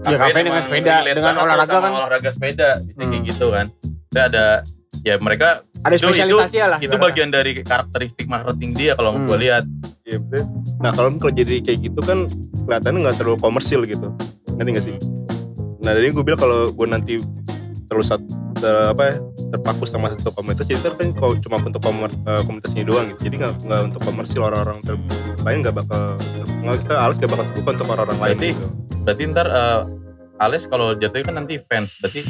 Ya, 0.06 0.14
kafein 0.16 0.46
dengan 0.46 0.62
sepeda, 0.62 0.96
dengan 1.04 1.34
olahraga 1.36 1.78
kan. 1.80 1.90
olahraga 1.92 2.30
sepeda 2.30 2.70
kayak 2.88 3.10
Hmm. 3.12 3.26
gitu 3.26 3.50
kan 3.50 3.66
Kita 4.08 4.22
ada 4.24 4.46
ya 5.02 5.18
mereka 5.18 5.66
Ada 5.78 5.96
Itu- 5.96 6.10
spesialisasi 6.10 6.58
lah. 6.64 6.80
itu 6.80 6.96
bagian 6.96 7.30
dari 7.30 7.60
karakteristik 7.60 8.26
marketing 8.26 8.72
dia 8.72 8.92
kalau 8.94 9.14
Hmm. 9.14 9.26
gue 9.26 9.38
lihat 9.42 9.66
Iya 10.08 10.24
betul. 10.24 10.44
Nah 10.80 10.92
kalau 10.96 11.10
kalau 11.20 11.34
jadi 11.36 11.60
kayak 11.60 11.80
gitu 11.84 12.00
kan 12.00 12.32
kelihatannya 12.64 13.00
nggak 13.04 13.18
terlalu 13.20 13.38
komersil 13.38 13.84
gitu. 13.84 14.08
Ngerti 14.56 14.70
nggak 14.72 14.86
sih? 14.88 14.96
Nah 15.84 15.92
jadi 15.92 16.16
gue 16.16 16.24
bilang 16.24 16.40
kalau 16.40 16.72
gue 16.72 16.88
nanti 16.88 17.14
terlalu 17.92 18.04
sat, 18.04 18.24
ter- 18.56 18.88
apa 18.92 19.04
ya, 19.04 19.14
terpaku 19.52 19.84
sama 19.84 20.12
satu 20.16 20.32
komunitas 20.32 20.68
jadi 20.68 20.80
kan 20.92 21.12
kalau 21.12 21.36
cuma 21.40 21.60
untuk 21.60 21.80
komer, 21.80 22.12
eh, 22.24 22.42
komunitas 22.48 22.72
ini 22.72 22.84
doang 22.88 23.12
gitu. 23.12 23.28
Jadi 23.28 23.36
nggak 23.44 23.54
nggak 23.68 23.82
untuk 23.92 24.02
komersil 24.04 24.42
orang-orang 24.44 24.80
ter, 24.80 24.96
lain 25.44 25.58
nggak 25.60 25.76
bakal 25.76 26.02
nggak 26.64 26.78
kita 26.88 26.96
harus 26.96 27.16
nggak 27.20 27.32
bakal 27.32 27.46
terbuka 27.52 27.70
untuk 27.76 27.88
orang-orang 27.92 28.18
lain 28.18 28.36
Berarti- 28.40 28.56
gitu. 28.56 28.68
berarti 29.04 29.22
ntar 29.32 29.48
eh, 29.48 29.80
Ales 30.38 30.64
kalau 30.68 30.88
jatuhnya 30.94 31.26
kan 31.26 31.36
nanti 31.36 31.54
fans 31.66 31.92
berarti 31.98 32.22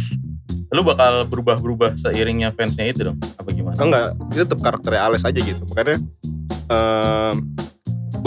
lu 0.71 0.81
bakal 0.83 1.25
berubah-berubah 1.25 1.97
seiringnya 1.97 2.53
fansnya 2.53 2.87
itu 2.91 3.01
dong 3.11 3.17
apa 3.35 3.49
gimana 3.51 3.75
Enggak, 3.79 4.05
itu 4.31 4.41
tetap 4.45 4.59
karakternya 4.61 5.01
Ales 5.05 5.23
aja 5.25 5.39
gitu. 5.39 5.61
Makanya 5.67 5.97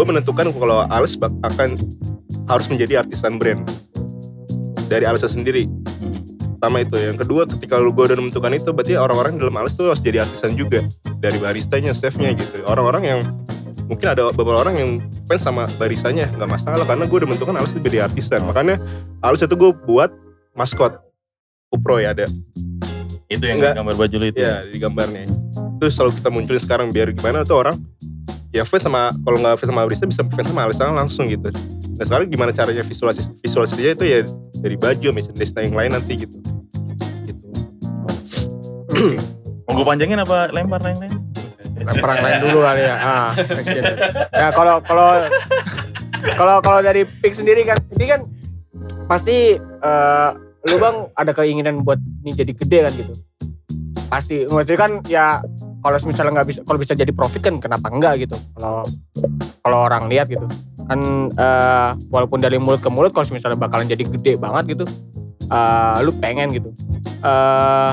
gue 0.01 0.09
menentukan 0.09 0.49
kalau 0.57 0.89
Ales 0.89 1.13
bak- 1.13 1.37
akan 1.45 1.77
harus 2.49 2.67
menjadi 2.73 3.05
artisan 3.05 3.37
brand 3.37 3.69
dari 4.89 5.05
Ales 5.05 5.21
sendiri. 5.21 5.69
Pertama 6.57 6.81
itu. 6.81 6.97
Yang 6.97 7.29
kedua, 7.29 7.45
ketika 7.45 7.77
lu 7.77 7.93
gue 7.93 8.09
udah 8.09 8.17
menentukan 8.17 8.49
itu, 8.57 8.73
berarti 8.73 8.97
orang-orang 8.97 9.37
dalam 9.37 9.53
Ales 9.61 9.77
tuh 9.77 9.93
harus 9.93 10.01
jadi 10.01 10.25
artisan 10.25 10.57
juga 10.57 10.89
dari 11.21 11.37
baristanya, 11.37 11.93
chefnya 11.93 12.33
gitu. 12.33 12.65
Orang-orang 12.65 13.05
yang 13.05 13.21
mungkin 13.93 14.09
ada 14.09 14.33
beberapa 14.33 14.65
orang 14.65 14.81
yang 14.81 14.91
fans 15.29 15.45
sama 15.45 15.69
baristanya 15.77 16.33
nggak 16.33 16.49
masalah 16.49 16.89
karena 16.89 17.05
gue 17.05 17.17
udah 17.21 17.29
menentukan 17.29 17.61
itu 17.61 17.81
jadi 17.85 18.09
artisan. 18.09 18.41
Makanya 18.49 18.81
Ales 19.21 19.45
itu 19.45 19.53
gue 19.53 19.71
buat 19.85 20.09
maskot 20.57 20.97
Upro 21.71 22.01
ya 22.01 22.17
ada 22.17 22.25
itu 23.31 23.45
yang 23.47 23.63
Enggak. 23.63 23.79
gambar 23.79 23.95
baju 24.01 24.17
itu 24.27 24.41
Iya 24.41 24.65
di 24.65 24.81
gambarnya. 24.81 25.29
Terus 25.77 25.93
selalu 25.93 26.13
kita 26.19 26.29
munculin 26.33 26.63
sekarang 26.65 26.89
biar 26.89 27.13
gimana 27.15 27.45
tuh 27.47 27.63
orang 27.63 27.77
ya 28.51 28.67
fans 28.67 28.83
sama 28.83 29.15
kalau 29.23 29.39
nggak 29.39 29.55
fans 29.63 29.71
sama 29.71 29.87
barista 29.87 30.07
bisa 30.07 30.23
fans 30.27 30.49
sama 30.51 30.67
Alisa 30.67 30.91
langsung 30.91 31.25
gitu. 31.31 31.49
Nah 31.95 32.05
sekarang 32.07 32.27
gimana 32.31 32.51
caranya 32.51 32.83
visualisasi 32.83 33.31
visualisasinya 33.43 33.93
itu 33.95 34.05
ya 34.07 34.19
dari 34.59 34.77
baju 34.77 35.09
merchandise 35.15 35.55
yang 35.55 35.77
lain 35.77 35.91
nanti 35.95 36.13
gitu. 36.27 36.37
Gitu. 37.27 37.45
Mau 39.71 39.73
gue 39.79 39.87
panjangin 39.87 40.19
apa 40.19 40.51
lempar 40.51 40.83
yang 40.83 41.01
lain? 41.01 41.15
perang 41.81 42.21
lain 42.21 42.39
dulu 42.45 42.59
kali 42.69 42.83
ya. 42.85 42.97
Ah 43.01 43.31
ya 44.37 44.49
kalau 44.53 44.77
kalau 44.85 45.09
kalau 46.37 46.57
kalau 46.61 46.81
dari 46.85 47.09
pick 47.09 47.33
sendiri 47.33 47.65
kan 47.65 47.79
ini 47.97 48.07
kan 48.11 48.21
pasti 49.09 49.57
eh, 49.57 50.31
lu 50.69 50.77
bang 50.77 51.09
ada 51.17 51.33
keinginan 51.33 51.81
buat 51.87 51.97
ini 52.27 52.31
jadi 52.37 52.53
gede 52.53 52.79
kan 52.85 52.93
gitu. 52.99 53.13
Pasti 54.11 54.37
maksudnya 54.45 54.79
kan 54.79 54.93
ya 55.09 55.41
kalau 55.81 55.97
misalnya 56.05 56.33
nggak 56.41 56.49
bisa 56.49 56.61
kalau 56.65 56.79
bisa 56.79 56.93
jadi 56.93 57.13
profit 57.13 57.41
kan 57.41 57.57
kenapa 57.57 57.89
enggak 57.89 58.29
gitu? 58.29 58.37
Kalau 58.57 58.85
kalau 59.65 59.79
orang 59.89 60.09
lihat 60.13 60.29
gitu. 60.29 60.47
Kan 60.85 61.31
eh, 61.33 61.91
walaupun 62.13 62.39
dari 62.41 62.61
mulut 62.61 62.85
ke 62.85 62.91
mulut 62.93 63.13
kalau 63.13 63.29
misalnya 63.33 63.57
bakalan 63.57 63.89
jadi 63.89 64.05
gede 64.05 64.33
banget 64.37 64.77
gitu 64.79 64.85
eh, 65.49 65.97
lu 66.05 66.13
pengen 66.21 66.53
gitu. 66.53 66.71
Eh 67.25 67.91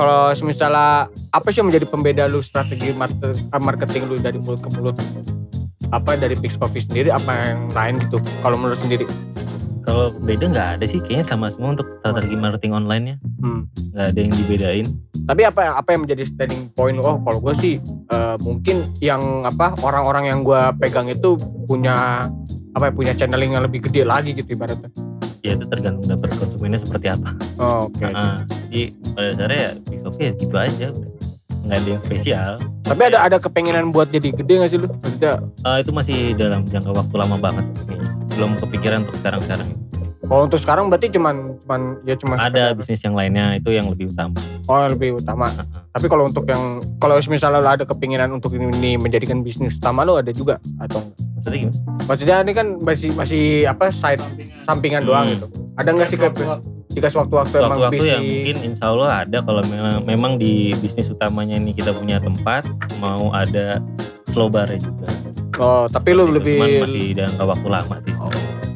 kalau 0.00 0.32
misalnya 0.44 1.12
apa 1.28 1.46
sih 1.52 1.60
yang 1.60 1.68
menjadi 1.68 1.86
pembeda 1.92 2.24
lu 2.24 2.40
strategi 2.40 2.96
market- 2.96 3.36
marketing 3.60 4.08
lu 4.08 4.16
dari 4.16 4.40
mulut 4.40 4.60
ke 4.64 4.68
mulut? 4.72 4.96
Apa 5.90 6.14
dari 6.14 6.38
Pix 6.38 6.54
Coffee 6.54 6.86
sendiri 6.86 7.10
apa 7.10 7.50
yang 7.50 7.68
lain 7.74 7.98
gitu? 7.98 8.22
Kalau 8.40 8.56
menurut 8.56 8.78
sendiri 8.78 9.04
Kalau 9.80 10.12
beda 10.12 10.44
nggak 10.46 10.68
ada 10.76 10.84
sih 10.84 11.00
kayaknya 11.00 11.26
sama 11.26 11.48
semua 11.48 11.74
untuk 11.74 11.88
strategi 11.98 12.34
marketing 12.34 12.72
online-nya. 12.74 13.16
Hmm. 13.38 13.64
Nggak 13.90 14.06
ada 14.06 14.18
yang 14.18 14.32
dibedain. 14.34 14.86
tapi 15.22 15.42
apa 15.42 15.76
apa 15.76 15.88
yang 15.88 16.02
menjadi 16.02 16.24
standing 16.26 16.72
point 16.72 16.98
oh 16.98 17.20
kalau 17.20 17.38
gue 17.40 17.54
sih 17.54 17.74
eh, 18.08 18.36
mungkin 18.40 18.82
yang 18.98 19.20
apa 19.44 19.78
orang-orang 19.78 20.26
yang 20.26 20.40
gue 20.40 20.58
pegang 20.76 21.06
itu 21.06 21.38
punya 21.64 22.26
apa 22.72 22.84
ya, 22.84 22.92
punya 22.92 23.12
channeling 23.14 23.52
yang 23.52 23.62
lebih 23.62 23.78
gede 23.80 24.02
lagi 24.02 24.32
gitu 24.32 24.54
ibaratnya 24.54 24.90
Ya 25.40 25.54
itu 25.54 25.64
tergantung 25.66 26.04
dapur 26.04 26.28
konsumennya 26.30 26.80
seperti 26.80 27.06
apa. 27.08 27.30
oh, 27.56 27.86
oke 27.86 28.02
Nah, 28.02 28.42
jadi 28.66 28.82
pada 29.08 29.26
dasarnya 29.30 29.60
ya 29.60 29.70
Coffee 30.00 30.24
ya 30.24 30.32
gitu 30.34 30.56
aja. 30.56 30.88
Nggak 31.60 31.76
ada 31.76 31.88
yang 31.88 32.02
spesial. 32.02 32.52
tapi 32.82 33.02
ada 33.04 33.18
ada 33.22 33.36
kepengenan 33.38 33.86
buat 33.88 34.08
jadi 34.08 34.28
gede 34.32 34.54
gak 34.58 34.68
sih 34.68 34.78
lu 34.78 34.88
maksudnya 34.90 35.32
Eh, 35.62 35.76
itu 35.78 35.90
masih 35.90 36.16
dalam 36.34 36.64
jangka 36.64 36.90
waktu 36.92 37.14
lama 37.14 37.36
banget. 37.38 37.64
kayaknya. 37.78 38.08
Belum 38.40 38.56
kepikiran 38.56 39.04
untuk 39.04 39.20
sekarang-sekarang. 39.20 39.68
kalau 40.22 40.46
untuk 40.46 40.56
sekarang 40.56 40.86
berarti 40.86 41.10
cuman 41.10 41.58
cuman 41.58 41.80
ya 42.02 42.14
cuman 42.14 42.36
Ada 42.38 42.46
sekedar- 42.70 42.76
bisnis 42.78 43.00
yang 43.02 43.12
lainnya 43.12 43.44
itu 43.52 43.68
yang 43.68 43.84
lebih 43.84 44.08
utama. 44.08 44.38
oh 44.64 44.78
yang 44.78 44.92
lebih 44.94 45.10
utama 45.16 45.50
Tapi 45.90 46.06
kalau 46.06 46.24
untuk 46.24 46.46
yang 46.46 46.62
kalau 46.96 47.18
misalnya 47.20 47.58
lo 47.58 47.68
ada 47.68 47.82
kepinginan 47.84 48.30
untuk 48.30 48.54
ini 48.54 48.94
menjadikan 48.94 49.42
bisnis 49.42 49.74
utama 49.74 50.00
lo 50.02 50.16
ada 50.16 50.30
juga 50.30 50.56
atau 50.78 51.02
enggak? 51.02 51.18
Maksudnya 51.34 51.58
gimana? 51.58 51.76
Maksudnya 52.06 52.36
ini 52.38 52.52
kan 52.54 52.66
masih 52.78 53.10
masih 53.12 53.42
apa 53.66 53.90
side 53.90 54.22
sampingan 54.62 55.02
doang 55.02 55.26
Hmm. 55.26 55.34
gitu. 55.34 55.46
Ada 55.74 55.88
nggak 55.90 56.08
sih 56.08 56.16
ke 56.16 56.28
jika 56.90 57.08
sewaktu-waktu 57.08 57.54
emang 57.56 57.70
Waktu-waktu 57.70 57.94
bisnis 57.96 58.08
yang 58.08 58.22
mungkin 58.24 58.56
insya 58.64 58.84
Allah 58.86 59.10
ada 59.20 59.38
kalau 59.40 59.62
memang, 59.64 59.94
memang 60.06 60.32
di 60.36 60.52
bisnis 60.76 61.06
utamanya 61.06 61.54
ini 61.54 61.70
kita 61.70 61.90
punya 61.90 62.16
tempat 62.18 62.70
mau 62.98 63.30
ada 63.30 63.82
slow 64.28 64.46
bar 64.46 64.70
juga. 64.72 65.10
Oh, 65.60 65.84
tapi 65.86 66.16
lu 66.16 66.24
Cuman 66.24 66.34
lebih 66.40 66.58
masih 66.80 67.06
jangka 67.14 67.44
waktu 67.44 67.68
lama 67.68 67.94
sih. 68.00 68.14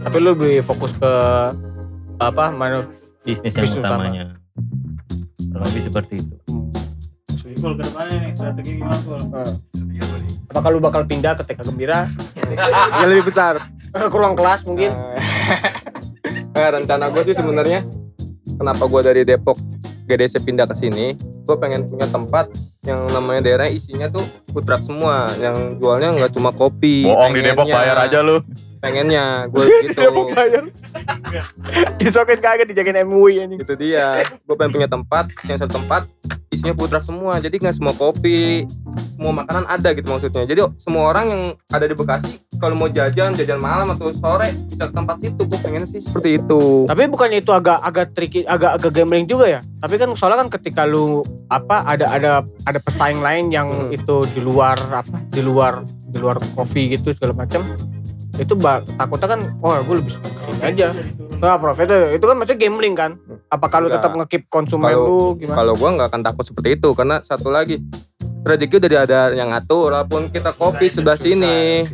tapi 0.05 0.16
lu 0.20 0.37
lebih 0.37 0.61
fokus 0.61 0.92
ke 0.92 1.12
apa 2.20 2.53
mana 2.53 2.85
Bisnis 3.25 3.57
yang 3.57 3.64
Bisnis 3.64 3.81
utamanya. 3.81 4.25
Kurang 5.49 5.66
lebih 5.73 5.83
seperti 5.88 6.14
itu. 6.20 6.37
Jadi 7.40 7.57
kalau 7.57 7.75
ke 7.75 7.83
depannya 7.88 8.16
nih 8.20 8.31
strategi 8.37 8.70
gimana 8.77 8.97
Kul? 9.01 9.20
apakah 10.55 10.70
lu 10.70 10.79
bakal 10.79 11.03
pindah 11.03 11.35
ke 11.35 11.42
TK 11.42 11.66
Gembira 11.66 12.07
yang 13.03 13.11
lebih 13.11 13.27
besar 13.27 13.59
ke 13.90 14.14
ruang 14.14 14.38
kelas 14.38 14.62
mungkin 14.62 14.94
Eh, 16.55 16.68
rencana 16.79 17.11
gue 17.11 17.23
sih 17.27 17.35
sebenarnya 17.35 17.83
kenapa 18.55 18.87
gue 18.87 19.01
dari 19.03 19.23
Depok 19.27 19.59
GDC 20.05 20.44
pindah 20.44 20.68
ke 20.68 20.77
sini, 20.77 21.16
gue 21.18 21.57
pengen 21.59 21.88
punya 21.88 22.05
tempat 22.07 22.53
yang 22.85 23.09
namanya 23.09 23.40
daerah 23.49 23.66
isinya 23.73 24.12
tuh 24.12 24.23
food 24.53 24.68
truck 24.68 24.85
semua, 24.85 25.33
yang 25.40 25.81
jualnya 25.81 26.12
nggak 26.12 26.33
cuma 26.37 26.53
kopi. 26.53 27.09
Bohong 27.09 27.33
di 27.33 27.40
Depok 27.40 27.66
bayar 27.66 27.97
aja 27.97 28.20
lu. 28.20 28.44
Pengennya 28.85 29.49
gue 29.49 29.64
gitu. 29.88 29.97
Depok 29.97 30.29
bayar 30.37 30.64
disokin 32.01 32.38
kagak 32.38 32.68
dijagain 32.68 33.01
MUI 33.09 33.40
anjing 33.40 33.64
Itu 33.64 33.75
dia. 33.81 34.29
Gue 34.44 34.55
pengen 34.61 34.73
punya 34.77 34.88
tempat 34.88 35.33
yang 35.49 35.57
satu 35.57 35.81
tempat 35.81 36.05
isinya 36.53 36.77
truck 36.77 37.05
semua. 37.09 37.40
Jadi 37.40 37.57
nggak 37.59 37.77
semua 37.81 37.97
kopi, 37.97 38.68
semua 39.16 39.42
makanan 39.42 39.64
ada 39.66 39.88
gitu 39.97 40.12
maksudnya. 40.12 40.44
Jadi 40.44 40.61
semua 40.77 41.09
orang 41.09 41.25
yang 41.33 41.42
ada 41.73 41.88
di 41.88 41.97
Bekasi 41.97 42.44
kalau 42.61 42.77
mau 42.77 42.87
jajan, 42.87 43.33
jajan 43.33 43.59
malam 43.59 43.88
atau 43.90 44.12
sore 44.12 44.53
bisa 44.68 44.85
ke 44.87 44.94
tempat 44.94 45.16
itu. 45.25 45.40
Gue 45.49 45.59
pengen 45.64 45.88
sih 45.88 46.05
seperti 46.05 46.44
itu. 46.44 46.85
Tapi 46.85 47.09
bukannya 47.09 47.40
itu 47.40 47.51
agak 47.51 47.81
agak 47.81 48.12
tricky, 48.12 48.44
agak 48.44 48.77
agak 48.77 48.92
gambling 48.92 49.25
juga 49.25 49.49
ya? 49.49 49.61
Tapi 49.81 49.97
kan 49.97 50.12
soalnya 50.12 50.44
kan 50.44 50.49
ketika 50.61 50.85
lu 50.85 51.25
apa 51.49 51.88
ada 51.88 52.07
ada 52.12 52.33
ada 52.68 52.79
pesaing 52.79 53.25
lain 53.25 53.49
yang 53.49 53.66
Hmm. 53.75 53.90
itu 53.90 54.29
di 54.31 54.44
luar 54.44 54.77
apa? 54.92 55.18
Di 55.33 55.42
luar 55.42 55.83
di 55.85 56.20
luar 56.20 56.38
kopi 56.55 56.94
gitu 56.94 57.11
segala 57.11 57.35
macam. 57.35 57.64
Itu 58.35 58.55
ba- 58.55 58.83
takutnya 58.99 59.29
kan, 59.31 59.40
wah 59.59 59.79
gue 59.79 59.94
lebih 59.99 60.12
suka 60.12 60.27
ke 60.27 60.40
sini 60.51 60.62
aja. 60.64 60.87
Nah, 61.38 61.55
profit 61.55 61.87
itu 61.87 61.97
itu 62.14 62.25
kan 62.25 62.35
maksudnya 62.35 62.59
gambling 62.59 62.94
kan? 62.97 63.11
Apakah 63.47 63.79
lu 63.79 63.87
Enggak. 63.87 64.01
tetap 64.01 64.12
ngekip 64.16 64.42
konsumen 64.49 64.90
Kalau- 64.90 65.07
lu 65.07 65.18
gimana? 65.37 65.57
Kalau 65.61 65.73
gua 65.75 65.88
nggak 65.92 66.09
akan 66.09 66.23
takut 66.25 66.44
seperti 66.47 66.68
itu. 66.75 66.88
Karena 66.92 67.16
satu 67.20 67.49
lagi 67.49 67.77
rezeki 68.44 68.77
udah 68.77 69.03
ada 69.05 69.20
yang 69.33 69.49
ngatur 69.49 69.88
walaupun 69.88 70.29
kita 70.29 70.51
kopi 70.53 70.88
sebelah 70.88 71.16
sini. 71.16 71.85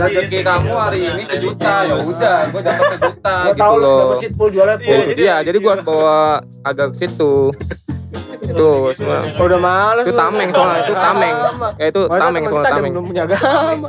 rezeki 0.00 0.38
kamu 0.42 0.72
hari 0.72 1.00
ini 1.04 1.22
sejuta 1.24 1.74
ya 1.86 1.96
udah. 1.98 2.38
Gua 2.50 2.60
dapat 2.62 2.84
sejuta 2.90 3.34
gitu 3.46 3.58
tahu 3.58 3.74
lu 3.76 3.82
loh. 3.84 3.98
dapat 4.00 4.16
seat 4.18 4.32
full 4.34 4.50
jualnya. 4.50 4.76
Ya, 4.80 4.96
itu 4.96 5.12
dia 5.14 5.34
jadi 5.40 5.56
gua 5.58 5.70
harus 5.76 5.84
bawa 5.84 6.18
agak 6.62 6.86
ke 6.92 7.06
situ 7.06 7.52
itu 8.50 8.68
semua 8.92 9.22
Oh, 9.30 9.44
udah 9.44 9.58
males 9.58 10.02
itu 10.02 10.12
lu. 10.12 10.18
tameng 10.18 10.48
soalnya 10.50 10.80
itu 10.80 10.94
tameng 10.94 11.34
ya 11.76 11.86
itu 11.86 12.00
tameng 12.04 12.44
soalnya 12.44 12.70
tameng 12.70 12.90
belum 12.92 13.06
punya 13.06 13.22
agama. 13.24 13.88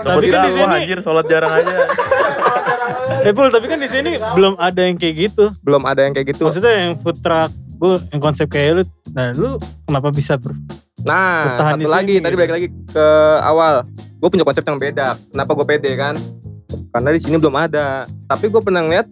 Tapi 0.00 0.26
kan 0.32 0.40
di 0.40 0.52
sini- 0.52 0.76
anjir 0.76 0.98
sholat 1.00 1.24
jarang 1.26 1.52
aja. 1.52 1.74
Eh 3.20 3.36
Pul, 3.36 3.52
tapi 3.52 3.68
kan 3.68 3.76
di 3.76 3.84
sini 3.84 4.16
belum 4.16 4.56
ada 4.56 4.80
yang 4.80 4.96
kayak 4.96 5.14
gitu. 5.20 5.52
belum 5.60 5.84
ada 5.84 6.00
yang 6.00 6.16
kayak 6.16 6.32
gitu 6.32 6.48
Maksudnya 6.48 6.72
yang 6.72 6.96
food 6.96 7.20
truck, 7.20 7.52
gue 7.52 8.00
yang 8.08 8.16
konsep 8.18 8.48
kayak 8.48 8.70
lu. 8.72 8.82
Nah 9.10 9.34
lu 9.34 9.48
kenapa 9.84 10.08
bisa 10.08 10.34
ber 10.34 10.56
Nah, 11.00 11.56
Bertahan 11.56 11.74
satu 11.76 11.88
lagi 11.90 12.12
sini 12.12 12.20
tadi 12.20 12.28
gitu. 12.30 12.40
balik 12.40 12.52
lagi 12.54 12.66
ke 12.86 13.06
awal. 13.40 13.74
Gue 14.16 14.28
punya 14.30 14.44
konsep 14.44 14.60
yang 14.62 14.76
beda. 14.76 15.16
Kenapa 15.26 15.50
gue 15.54 15.66
pede 15.66 15.92
kan? 15.94 16.14
Karena 16.90 17.08
di 17.10 17.20
sini 17.20 17.36
belum 17.36 17.52
ada. 17.52 18.04
Tapi 18.24 18.44
gue 18.46 18.60
pernah 18.60 18.80
ngeliat 18.80 19.06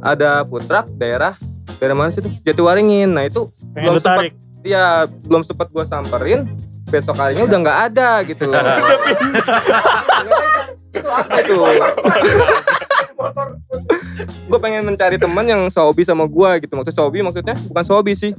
ada 0.00 0.44
food 0.44 0.64
truck 0.64 0.84
daerah 0.94 1.32
daerah 1.78 1.94
mana 1.94 2.10
sih 2.10 2.20
itu? 2.20 2.30
Jatiwaringin. 2.42 3.08
Nah 3.08 3.24
itu 3.24 3.46
pengen 3.72 3.86
lu 3.88 3.92
Belum 3.92 4.02
sempat- 4.02 4.34
ya 4.60 4.86
belum 5.22 5.42
sempat 5.42 5.66
gue 5.68 5.84
samperin. 5.84 6.40
Besok 6.84 7.14
kalinya 7.14 7.44
udah 7.44 7.58
nggak 7.60 7.78
ada 7.86 8.10
gitu 8.24 8.44
loh. 8.44 8.58
itu 10.88 11.04
apa 11.04 11.36
itu? 11.38 11.54
gue 14.48 14.58
pengen 14.58 14.82
mencari 14.82 15.16
teman 15.16 15.44
yang 15.44 15.62
sehobi 15.68 16.02
sama 16.02 16.24
gue 16.24 16.64
gitu. 16.64 16.72
Maksudnya 16.72 16.96
sehobi 16.96 17.18
maksudnya 17.20 17.54
bukan 17.68 17.84
sehobi 17.84 18.12
sih. 18.14 18.32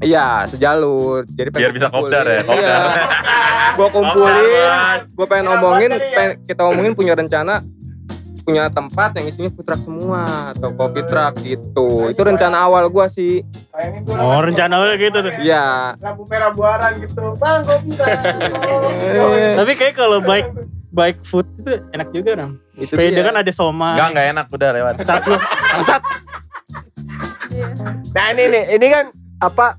Iya 0.00 0.48
sejalur. 0.48 1.28
Jadi 1.28 1.48
pengen 1.50 1.60
Biar 1.60 1.72
bisa 1.72 1.86
kumpulin. 1.86 2.08
kopdar 2.08 2.24
ya, 2.26 2.40
kopdar. 2.42 2.58
Iya. 2.58 2.78
gue 3.70 3.88
kumpulin, 3.88 4.44
gue 5.06 5.26
pengen 5.26 5.46
omongin, 5.48 5.90
pengen, 6.10 6.32
kita 6.42 6.62
omongin 6.64 6.92
punya 6.92 7.14
rencana 7.14 7.62
punya 8.50 8.66
tempat 8.66 9.10
yang 9.14 9.26
isinya 9.30 9.50
food 9.54 9.62
truck 9.62 9.80
semua 9.80 10.50
atau 10.50 10.74
coffee 10.74 11.06
truck 11.06 11.34
gitu. 11.46 12.10
Itu 12.10 12.22
rencana 12.26 12.66
awal 12.66 12.90
gue 12.90 13.06
sih. 13.06 13.46
Oh 14.10 14.42
rencana 14.42 14.82
lu 14.82 14.98
gitu 14.98 15.18
tuh. 15.22 15.32
Iya. 15.38 15.94
Lampu 16.02 16.26
merah 16.26 16.50
buaran 16.50 16.98
gitu. 16.98 17.38
Bang, 17.38 17.62
kopi 17.62 17.94
Tapi 19.62 19.72
kayak 19.78 19.94
kalau 19.94 20.18
bike 20.18 20.50
bike 20.90 21.20
food 21.22 21.46
itu 21.62 21.78
enak 21.94 22.10
juga 22.10 22.42
ram. 22.42 22.58
Itu 22.74 22.98
Sepeda 22.98 23.22
dia. 23.22 23.26
kan 23.30 23.34
ada 23.38 23.52
soma. 23.54 23.94
Enggak, 23.94 24.08
enggak 24.10 24.26
enak 24.34 24.46
udah 24.50 24.70
lewat. 24.74 24.94
Satu, 25.06 25.32
bangsat. 25.78 26.02
Nah 28.10 28.24
ini 28.34 28.42
nih, 28.50 28.64
ini 28.74 28.86
kan 28.90 29.04
apa? 29.38 29.78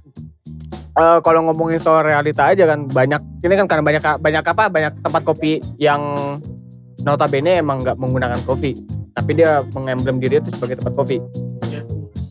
eh, 0.92 1.20
kalau 1.24 1.40
ngomongin 1.48 1.80
soal 1.80 2.04
realita 2.04 2.52
aja 2.52 2.68
kan 2.68 2.84
banyak 2.88 3.22
ini 3.44 3.54
kan 3.56 3.68
karena 3.68 3.84
banyak 3.84 4.04
banyak 4.20 4.44
apa 4.44 4.64
banyak 4.68 4.94
tempat 5.00 5.22
kopi 5.24 5.64
yang 5.80 6.02
notabene 7.02 7.60
emang 7.60 7.82
nggak 7.82 7.98
menggunakan 7.98 8.40
kopi 8.44 8.78
tapi 9.12 9.36
dia 9.36 9.62
mengemblem 9.76 10.18
diri 10.18 10.40
itu 10.40 10.50
sebagai 10.50 10.80
tempat 10.80 10.94
kopi. 10.96 11.18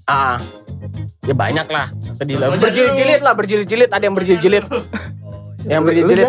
Ah 0.04 0.40
ya 1.22 1.34
banyak 1.36 1.66
lah. 1.68 1.92
Sedih 2.18 2.36
lah. 2.36 2.50
Berjilid-jilid 2.50 3.20
lah 3.20 3.34
berjilid-jilid. 3.36 3.90
Ada 3.92 4.04
yang 4.08 4.16
berjilid-jilid. 4.16 4.64
Yang 5.68 5.80
berjilid-jilid. 5.84 6.26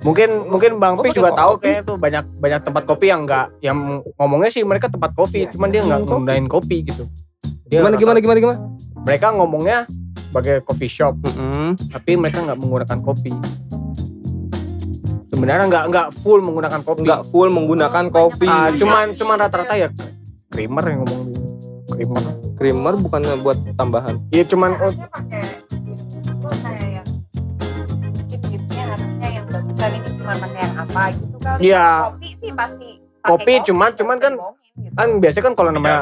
Mungkin 0.00 0.28
mungkin 0.48 0.70
bang 0.80 0.96
Oh, 0.96 1.04
Pi 1.04 1.12
juga 1.12 1.36
tahu 1.36 1.60
kayak 1.60 1.84
tuh 1.84 2.00
banyak 2.00 2.24
banyak 2.40 2.60
tempat 2.64 2.88
kopi 2.88 3.12
yang 3.12 3.28
nggak 3.28 3.52
yang 3.60 4.00
ngomongnya 4.16 4.48
sih 4.48 4.64
mereka 4.64 4.88
tempat 4.88 5.12
kopi 5.12 5.44
cuman 5.44 5.68
dia 5.68 5.84
nggak 5.84 6.00
Kopi. 6.02 6.10
nggunain 6.16 6.46
kopi 6.48 6.76
gitu. 6.88 7.04
Dia 7.68 7.84
Gimana 7.84 7.94
gimana 8.00 8.18
gimana 8.18 8.38
gimana? 8.40 8.58
mereka 9.00 9.26
ngomongnya 9.30 9.84
sebagai 10.16 10.62
coffee 10.62 10.88
shop, 10.88 11.20
Mm-mm. 11.20 11.74
tapi 11.90 12.16
mereka 12.16 12.40
nggak 12.40 12.58
menggunakan 12.58 12.98
kopi. 13.02 13.32
Sebenarnya 15.40 15.66
nggak 15.66 15.84
nggak 15.88 16.08
full 16.20 16.40
menggunakan 16.44 16.80
kopi. 16.84 17.00
nggak 17.00 17.20
full 17.32 17.48
menggunakan 17.48 18.04
kopi 18.12 18.44
Ah, 18.44 18.68
cuman 18.76 19.16
cuman 19.16 19.36
rata-rata 19.40 19.72
ya 19.72 19.88
creamer 20.52 20.84
yang 20.84 21.00
ngomong 21.00 21.32
creamer. 21.88 22.22
creamer 22.60 22.94
bukannya 23.00 23.40
buat 23.40 23.56
tambahan 23.72 24.20
Iya 24.28 24.44
cuman 24.44 24.76
oh, 24.76 24.92
yang 30.52 30.74
apa 30.76 31.02
gitu 31.10 31.36
kali. 31.40 31.60
Iya. 31.64 31.86
Kopi 32.06 32.28
sih 32.36 32.52
pasti. 32.52 32.88
pakai 33.00 33.24
Kopi 33.26 33.52
cuman- 33.64 33.94
cuman 33.96 34.16
kan- 34.20 34.36
gitu. 34.36 34.92
kan 34.92 35.08
biasanya 35.16 35.44
kan 35.46 35.54
kalau 35.56 35.70
namanya 35.72 36.00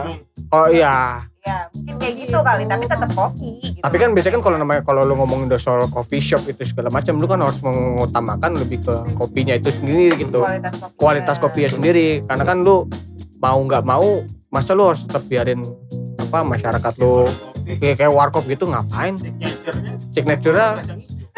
oh 0.50 0.66
iya 0.66 1.22
ya 1.48 1.58
mungkin 1.72 1.94
kayak 1.96 2.14
gitu 2.20 2.38
kali 2.44 2.64
tapi 2.68 2.84
tetap 2.84 3.10
kopi 3.16 3.48
gitu. 3.64 3.80
tapi 3.80 3.96
kan 3.96 4.08
biasanya 4.12 4.34
kan 4.36 4.42
kalau 4.44 4.56
namanya 4.60 4.82
kalau 4.84 5.00
lu 5.08 5.14
ngomongin 5.16 5.48
udah 5.48 5.60
soal 5.60 5.80
coffee 5.88 6.20
shop 6.20 6.44
itu 6.44 6.60
segala 6.68 6.92
macam 6.92 7.16
lu 7.16 7.24
kan 7.24 7.40
harus 7.40 7.58
mengutamakan 7.64 8.52
lebih 8.60 8.84
ke 8.84 8.94
kopinya 9.16 9.56
itu 9.56 9.72
sendiri 9.72 10.20
gitu. 10.20 10.44
Kualitas 10.44 10.74
kopi 10.76 10.94
kualitas 11.00 11.36
kopinya 11.40 11.70
sendiri 11.72 12.06
karena 12.28 12.44
kan 12.44 12.60
lu 12.60 12.84
mau 13.40 13.56
nggak 13.56 13.84
mau 13.86 14.22
masa 14.52 14.76
lu 14.76 14.92
harus 14.92 15.08
tetap 15.08 15.24
biarin 15.24 15.64
apa 16.28 16.44
masyarakat 16.44 16.92
lu 17.00 17.24
kayak 17.80 17.96
kayak 17.96 18.12
warkop 18.12 18.44
gitu 18.44 18.68
ngapain? 18.68 19.16
Signature 20.12 20.56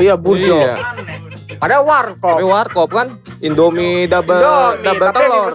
iya 0.00 0.14
burjo. 0.16 0.56
Iya. 0.56 0.74
ada 1.60 1.76
warkop. 1.84 2.40
Tapi 2.40 2.46
warkop 2.48 2.88
kan 2.90 3.06
Indomie 3.44 4.08
double 4.08 4.40
Indomie, 4.40 4.82
double 4.82 5.06
tapi 5.12 5.18
telur. 5.22 5.50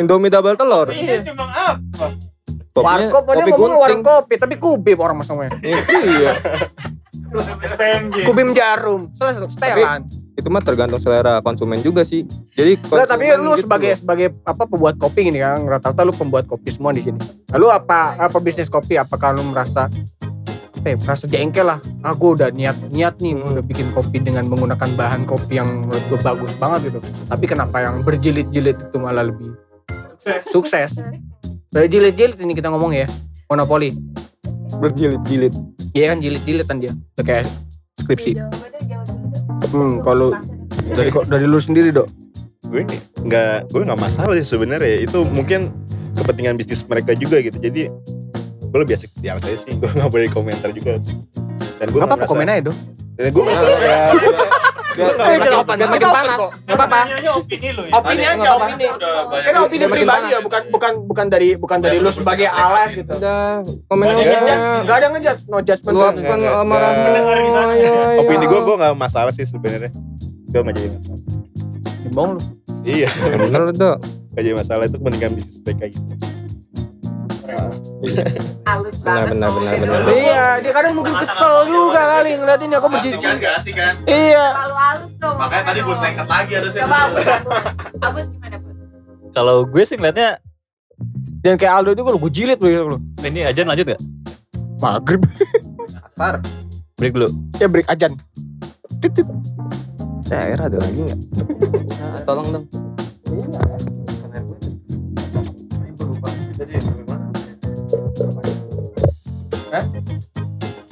Indomie 0.00 0.30
double 0.32 0.56
telur. 0.58 0.88
Iya, 0.90 1.22
cuma 1.22 1.44
apa? 1.52 2.33
Kopinya 2.74 3.06
warkop 3.06 3.22
kopi 3.24 3.50
ngomong 3.54 3.78
warung 3.78 4.02
kopi 4.02 4.34
tapi 4.34 4.54
kubim 4.58 4.98
orang 4.98 5.16
masangnya 5.16 5.54
iya 5.62 6.34
STMJ. 7.64 8.26
kubim 8.26 8.50
jarum 8.50 9.10
selesai 9.14 9.46
setelan 9.48 10.02
itu 10.34 10.48
mah 10.50 10.58
tergantung 10.58 10.98
selera 10.98 11.38
konsumen 11.38 11.78
juga 11.78 12.02
sih 12.02 12.26
jadi 12.52 12.74
Enggak, 12.76 13.06
tapi 13.06 13.30
lu 13.32 13.54
gitu 13.54 13.62
sebagai 13.62 13.92
loh. 13.92 13.98
sebagai 13.98 14.26
apa 14.42 14.62
pembuat 14.64 14.98
kopi 14.98 15.20
gini 15.24 15.38
kan 15.38 15.62
rata-rata 15.62 16.02
lu 16.02 16.10
pembuat 16.10 16.44
kopi 16.44 16.68
semua 16.68 16.90
di 16.90 17.00
sini. 17.00 17.18
Lalu 17.48 17.66
apa 17.70 18.18
apa 18.18 18.38
bisnis 18.38 18.66
kopi? 18.66 18.94
Apakah 18.96 19.30
lu 19.30 19.46
merasa 19.46 19.86
apa 20.74 20.84
ya, 20.84 20.96
merasa 20.98 21.24
jengkel 21.24 21.62
lah? 21.64 21.78
Aku 22.02 22.34
udah 22.34 22.50
niat 22.50 22.74
niat 22.90 23.18
nih 23.18 23.38
Hmm. 23.38 23.54
udah 23.54 23.62
bikin 23.62 23.94
kopi 23.94 24.18
dengan 24.18 24.46
menggunakan 24.46 24.90
bahan 24.92 25.22
kopi 25.22 25.54
yang 25.54 25.86
menurut 25.86 26.02
gue 26.04 26.18
bagus 26.18 26.50
banget 26.56 26.90
gitu. 26.90 26.98
Tapi 27.24 27.44
kenapa 27.46 27.76
yang 27.80 28.02
berjilid-jilid 28.02 28.74
itu 28.80 28.96
malah 28.98 29.22
lebih 29.22 29.54
sukses? 30.44 30.98
Berjilid-jilid 31.74 32.38
ini 32.38 32.54
kita 32.54 32.70
ngomong 32.70 32.94
ya. 32.94 33.06
Monopoli. 33.50 33.90
berjilid-jilid 34.74 35.54
Iya 35.94 36.14
kan 36.14 36.18
jilid-jilid 36.18 36.66
kan 36.66 36.78
dia. 36.78 36.94
Kayak 37.18 37.46
skripsi. 37.98 38.38
Dulu. 38.38 39.74
Hmm, 39.74 39.94
kalau 40.02 40.34
dari 40.94 41.10
dari 41.10 41.46
lu 41.46 41.58
sendiri, 41.58 41.90
Dok. 41.90 42.06
gue 42.64 42.82
nggak 43.22 43.70
gue 43.70 43.80
nggak 43.86 44.00
masalah 44.00 44.34
sih 44.34 44.42
sebenarnya 44.42 45.06
itu 45.06 45.22
mungkin 45.30 45.70
kepentingan 46.16 46.58
bisnis 46.58 46.82
mereka 46.88 47.14
juga 47.14 47.38
gitu 47.38 47.54
jadi 47.60 47.86
gue 48.66 48.78
lebih 48.82 48.98
asik 48.98 49.14
di 49.20 49.30
atas 49.30 49.46
aja 49.46 49.58
sih 49.62 49.78
gue 49.78 49.86
nggak 49.86 50.10
boleh 50.10 50.26
komentar 50.32 50.74
juga 50.74 50.98
dan 51.78 51.86
gue 51.86 52.00
Gak 52.02 52.08
apa-apa 52.08 52.26
komen 52.26 52.50
aja, 52.50 52.72
Dok. 52.72 52.76
dan 53.14 53.30
gue 53.30 53.44
biar 54.94 55.12
Eh, 55.12 55.38
jawaban 55.42 55.74
biar 55.74 55.88
makin 55.88 56.08
panas 56.08 56.36
kok. 56.36 56.50
Gak 56.64 56.76
apa-apa. 56.76 56.98
opini 57.34 57.68
lu 57.70 57.82
ya. 57.82 57.92
Opini 57.94 58.24
aja, 58.24 58.48
opini. 58.54 58.84
Udah 58.86 59.14
banyak 59.26 59.44
Kan 59.44 59.54
opini 59.60 59.84
pribadi 59.86 60.26
ya, 60.28 60.38
bukan 60.40 60.62
bukan 60.68 60.92
bukan 61.04 61.26
dari 61.26 61.48
bukan 61.54 61.78
dari 61.78 61.96
lu 61.98 62.10
sebagai 62.10 62.46
alas 62.46 62.90
gitu. 62.90 63.10
udah 63.10 63.60
komen 63.86 64.06
Enggak 64.06 64.96
ada 64.96 65.06
ngejudge, 65.10 65.42
no 65.46 65.58
judgment. 65.58 65.94
luapkan 65.94 66.38
amarahmu 66.38 67.08
opini 68.18 68.44
gue 68.44 68.60
gue 68.60 68.76
nggak 68.76 68.94
masalah 68.94 69.30
sih 69.30 69.44
sebenarnya 69.44 69.90
gue 70.46 70.60
nggak 70.60 70.74
jadi 70.74 70.88
masalah 70.92 71.20
Bohong 72.06 72.32
lu. 72.32 72.40
iya 72.84 73.08
Ya 73.08 73.36
bener 73.36 73.60
dok 73.72 73.96
nggak 74.30 74.42
jadi 74.42 74.54
masalah 74.54 74.84
itu 74.84 74.96
kepentingan 74.96 75.30
bisnis 75.34 75.58
mereka 75.60 75.84
gitu 75.88 76.12
halus 78.64 78.96
benar 78.98 79.28
banget 79.28 79.28
benar 79.30 79.48
tuh. 79.48 79.60
benar 79.60 79.74
benar 79.76 80.00
Iya, 80.08 80.44
dia 80.58 80.72
kadang 80.72 80.92
mungkin 80.94 81.14
kesel 81.16 81.54
juga 81.64 82.00
kali 82.10 82.30
ngeliatin 82.34 82.68
ya, 82.68 82.78
kok 82.78 82.90
berjijik. 82.90 83.20
Gak 83.36 83.54
asik 83.58 83.74
kan? 83.74 83.94
Iya. 84.04 84.44
terlalu 84.50 84.76
halus 84.76 85.12
tuh 85.16 85.32
Makanya 85.34 85.64
tadi 85.66 85.80
gue 85.80 85.96
sengket 85.96 86.26
lagi 86.26 86.52
harusnya. 86.54 86.82
coba 86.82 86.98
abut 88.02 88.24
gimana 88.26 88.56
bud 88.58 88.76
Kalau 89.30 89.56
gue 89.62 89.82
sih 89.84 89.96
ngeliatnya 89.96 90.28
Dan 91.38 91.54
kayak 91.54 91.74
Aldo 91.74 91.92
juga 91.92 92.08
lu, 92.10 92.18
gue 92.18 92.32
jilid 92.32 92.58
lu, 92.58 92.68
lu. 92.88 92.98
ini 93.22 93.44
ajan 93.44 93.66
lanjut 93.66 93.86
gak? 93.86 94.00
Maghrib. 94.76 95.20
Asar. 96.06 96.40
Break 96.94 97.12
dulu. 97.12 97.28
Ya 97.56 97.66
break 97.66 97.84
ajan. 97.86 98.16
Titip. 98.98 99.28
daerah 100.24 100.66
ada 100.66 100.80
lagi 100.80 101.04
nggak 101.04 101.20
tolong 102.24 102.48
dong 102.48 102.64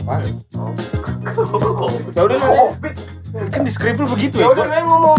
Ya 2.16 2.22
udah 2.26 2.36
nanya. 2.36 2.64
Kan 3.48 3.62
di 3.64 3.72
skripal 3.72 4.04
begitu 4.04 4.38
Ya 4.38 4.44
ya. 4.44 4.48
udah 4.52 4.64
nanya 4.68 4.84
ngomong. 4.84 5.18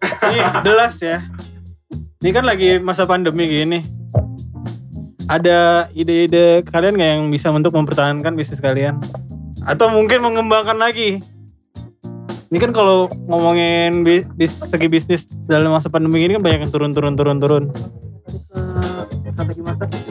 Ini 0.00 0.38
jelas 0.62 0.94
ya. 1.00 1.18
Ini 2.20 2.30
kan 2.30 2.44
lagi 2.44 2.78
masa 2.78 3.04
pandemi 3.04 3.48
gini. 3.48 3.80
Ada 5.30 5.88
ide-ide 5.94 6.66
kalian 6.66 6.98
nggak 6.98 7.10
yang 7.16 7.22
bisa 7.30 7.54
untuk 7.54 7.72
mempertahankan 7.72 8.34
bisnis 8.34 8.58
kalian? 8.58 8.98
Atau 9.62 9.88
mungkin 9.88 10.20
mengembangkan 10.20 10.76
lagi? 10.76 11.22
Ini 12.50 12.58
kan 12.58 12.74
kalau 12.74 13.06
ngomongin 13.30 14.02
bi- 14.02 14.26
bis, 14.34 14.58
segi 14.66 14.90
bisnis 14.90 15.30
dalam 15.46 15.70
masa 15.70 15.86
pandemi 15.86 16.26
ini 16.26 16.34
kan 16.34 16.42
banyak 16.42 16.66
yang 16.66 16.72
turun 16.74 16.90
turun 16.90 17.14
turun 17.14 17.38
turun. 17.38 17.64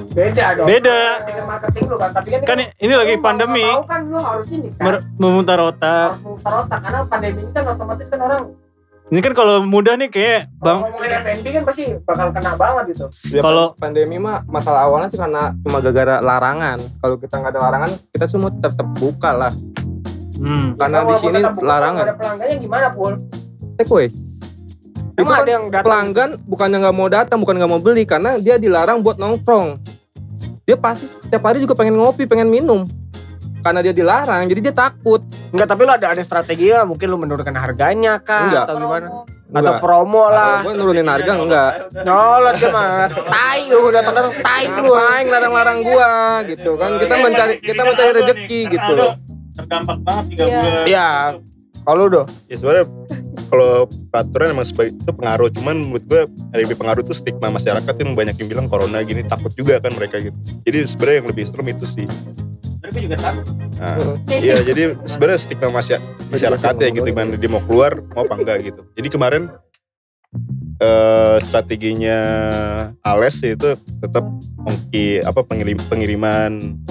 Beda 0.09 0.45
dong. 0.53 0.65
Beda. 0.65 0.99
Dengan 1.21 1.45
marketing 1.47 1.83
lu 1.85 1.95
kan, 1.95 2.09
tapi 2.09 2.27
kan, 2.31 2.39
Kan 2.43 2.57
ini 2.75 2.93
lagi 2.93 3.13
mau 3.13 3.23
pandemi, 3.23 3.61
mau 3.63 3.83
kan 3.83 4.01
lu 4.03 4.17
harus 4.17 4.47
ini 4.49 4.69
kan. 4.71 4.83
mer- 4.83 5.05
memutar 5.15 5.57
otak. 5.59 6.09
harus 6.11 6.23
memutar 6.23 6.53
otak 6.59 6.79
karena 6.79 6.99
pandemi 7.05 7.39
ini 7.39 7.51
kan 7.51 7.63
otomatis 7.67 8.07
kan 8.07 8.19
orang 8.19 8.43
Ini 9.09 9.19
kan 9.19 9.33
kalau 9.33 9.65
mudah 9.65 9.97
nih 9.97 10.05
kayak 10.07 10.53
Bang. 10.55 10.85
ngomongin 10.85 11.09
F&B 11.19 11.45
kan 11.49 11.63
pasti 11.65 11.83
bakal 11.99 12.29
kena 12.29 12.53
banget 12.53 12.83
gitu. 12.89 13.05
Ya, 13.31 13.41
Kalau- 13.41 13.73
pandemi 13.73 14.17
mah 14.17 14.45
masalah 14.45 14.85
awalnya 14.85 15.09
sih 15.09 15.17
karena 15.17 15.49
cuma 15.59 15.77
gara-gara 15.79 16.15
larangan. 16.19 16.77
Kalau 16.95 17.15
kita 17.17 17.35
nggak 17.35 17.51
ada 17.51 17.61
larangan, 17.63 17.91
kita 18.07 18.25
semua 18.25 18.49
tetap 18.51 18.85
buka 18.93 19.29
lah. 19.31 19.49
hmm, 20.35 20.77
Karena 20.77 20.97
di 20.99 21.05
Walaupun 21.09 21.21
sini 21.25 21.37
tetap 21.37 21.53
buka, 21.53 21.65
larangan. 21.65 22.05
Ada 22.05 22.15
pelanggannya 22.15 22.55
gimana, 22.59 22.87
Pul? 22.91 23.13
Take 23.75 23.89
away. 23.89 24.07
Itu 24.07 25.17
Emang 25.17 25.33
kan 25.33 25.41
ada 25.41 25.51
yang 25.51 25.65
datang 25.67 25.83
pelanggan 25.83 26.29
bukannya 26.45 26.77
nggak 26.79 26.95
mau 26.95 27.09
datang, 27.09 27.37
bukan 27.39 27.55
nggak 27.57 27.71
mau 27.71 27.81
beli 27.81 28.03
karena 28.05 28.31
dia 28.37 28.55
dilarang 28.55 29.01
buat 29.01 29.17
nongkrong. 29.17 29.67
Dia 30.69 30.77
pasti 30.77 31.09
setiap 31.09 31.49
hari 31.49 31.65
juga 31.65 31.73
pengen 31.73 31.97
ngopi, 31.97 32.29
pengen 32.29 32.45
minum. 32.45 32.85
Karena 33.65 33.81
dia 33.81 33.89
dilarang, 33.89 34.45
jadi 34.45 34.69
dia 34.69 34.73
takut. 34.77 35.17
Enggak, 35.49 35.65
tapi 35.65 35.81
lu 35.81 35.89
ada 35.89 36.13
ada 36.13 36.21
strategi 36.21 36.69
lah, 36.69 36.85
mungkin 36.85 37.09
lu 37.09 37.17
menurunkan 37.17 37.57
harganya 37.57 38.21
kah 38.21 38.45
Enggak. 38.45 38.65
atau 38.69 38.75
gimana? 38.77 39.07
Promo. 39.09 39.25
Atau 39.49 39.57
Enggak. 39.65 39.79
promo 39.81 40.23
lah. 40.29 40.55
Gue 40.61 40.73
nurunin 40.77 41.09
harga 41.09 41.31
enggak. 41.33 41.71
Nyolot 42.05 42.55
dia 42.55 42.69
mah. 42.69 43.09
Tai 43.09 43.59
lu 43.65 43.89
datang 43.89 44.13
datang 44.13 44.33
tai 44.45 44.65
lu. 44.69 44.93
Ngapain 44.93 45.25
larang-larang 45.25 45.77
gua 45.81 46.11
gitu 46.45 46.71
kan. 46.77 46.89
Kita 47.01 47.15
mencari 47.17 47.53
kita 47.57 47.81
mencari 47.81 48.11
rezeki 48.13 48.59
gitu. 48.69 48.93
Terdampak 49.57 49.97
banget 50.05 50.23
tiga 50.29 50.43
Iya. 50.45 50.53
bulan. 50.61 50.85
Iya. 50.85 51.09
Kalau 51.81 52.03
lu, 52.05 52.21
ya 52.45 52.55
sebenarnya 52.55 52.85
kalau 53.49 53.89
peraturan 54.13 54.53
emang 54.53 54.67
sebagai 54.69 54.93
itu 54.95 55.11
pengaruh 55.11 55.49
cuman 55.49 55.75
menurut 55.75 56.05
gue 56.05 56.21
yang 56.53 56.59
lebih 56.63 56.77
pengaruh 56.77 57.01
itu 57.01 57.13
stigma 57.17 57.49
masyarakat 57.49 57.93
yang 57.97 58.13
banyak 58.13 58.35
yang 58.37 58.47
bilang 58.47 58.67
corona 58.69 59.01
gini 59.01 59.25
takut 59.25 59.51
juga 59.57 59.81
kan 59.81 59.91
mereka 59.97 60.21
gitu 60.21 60.37
jadi 60.63 60.85
sebenarnya 60.85 61.17
yang 61.25 61.29
lebih 61.33 61.43
serem 61.49 61.67
itu 61.73 61.85
sih 61.89 62.07
gue 62.89 63.01
juga 63.05 63.17
takut. 63.21 63.45
nah, 63.77 63.97
iya 64.29 64.65
jadi 64.65 64.97
sebenarnya 65.05 65.39
stigma 65.41 65.69
masya- 65.69 66.01
masyarakat 66.29 66.73
ya 66.79 66.87
gitu 66.93 67.05
gimana 67.09 67.37
dia 67.37 67.49
mau 67.49 67.61
keluar 67.65 68.01
mau 68.13 68.25
apa 68.25 68.33
enggak 68.37 68.57
gitu 68.65 68.81
jadi 68.93 69.07
kemarin 69.09 69.43
eh, 70.81 71.37
strateginya 71.43 72.19
Ales 73.01 73.37
itu 73.41 73.77
tetap 73.77 74.25
ongki 74.65 75.21
apa 75.21 75.41
pengirim 75.45 75.77
pengiriman 75.89 76.81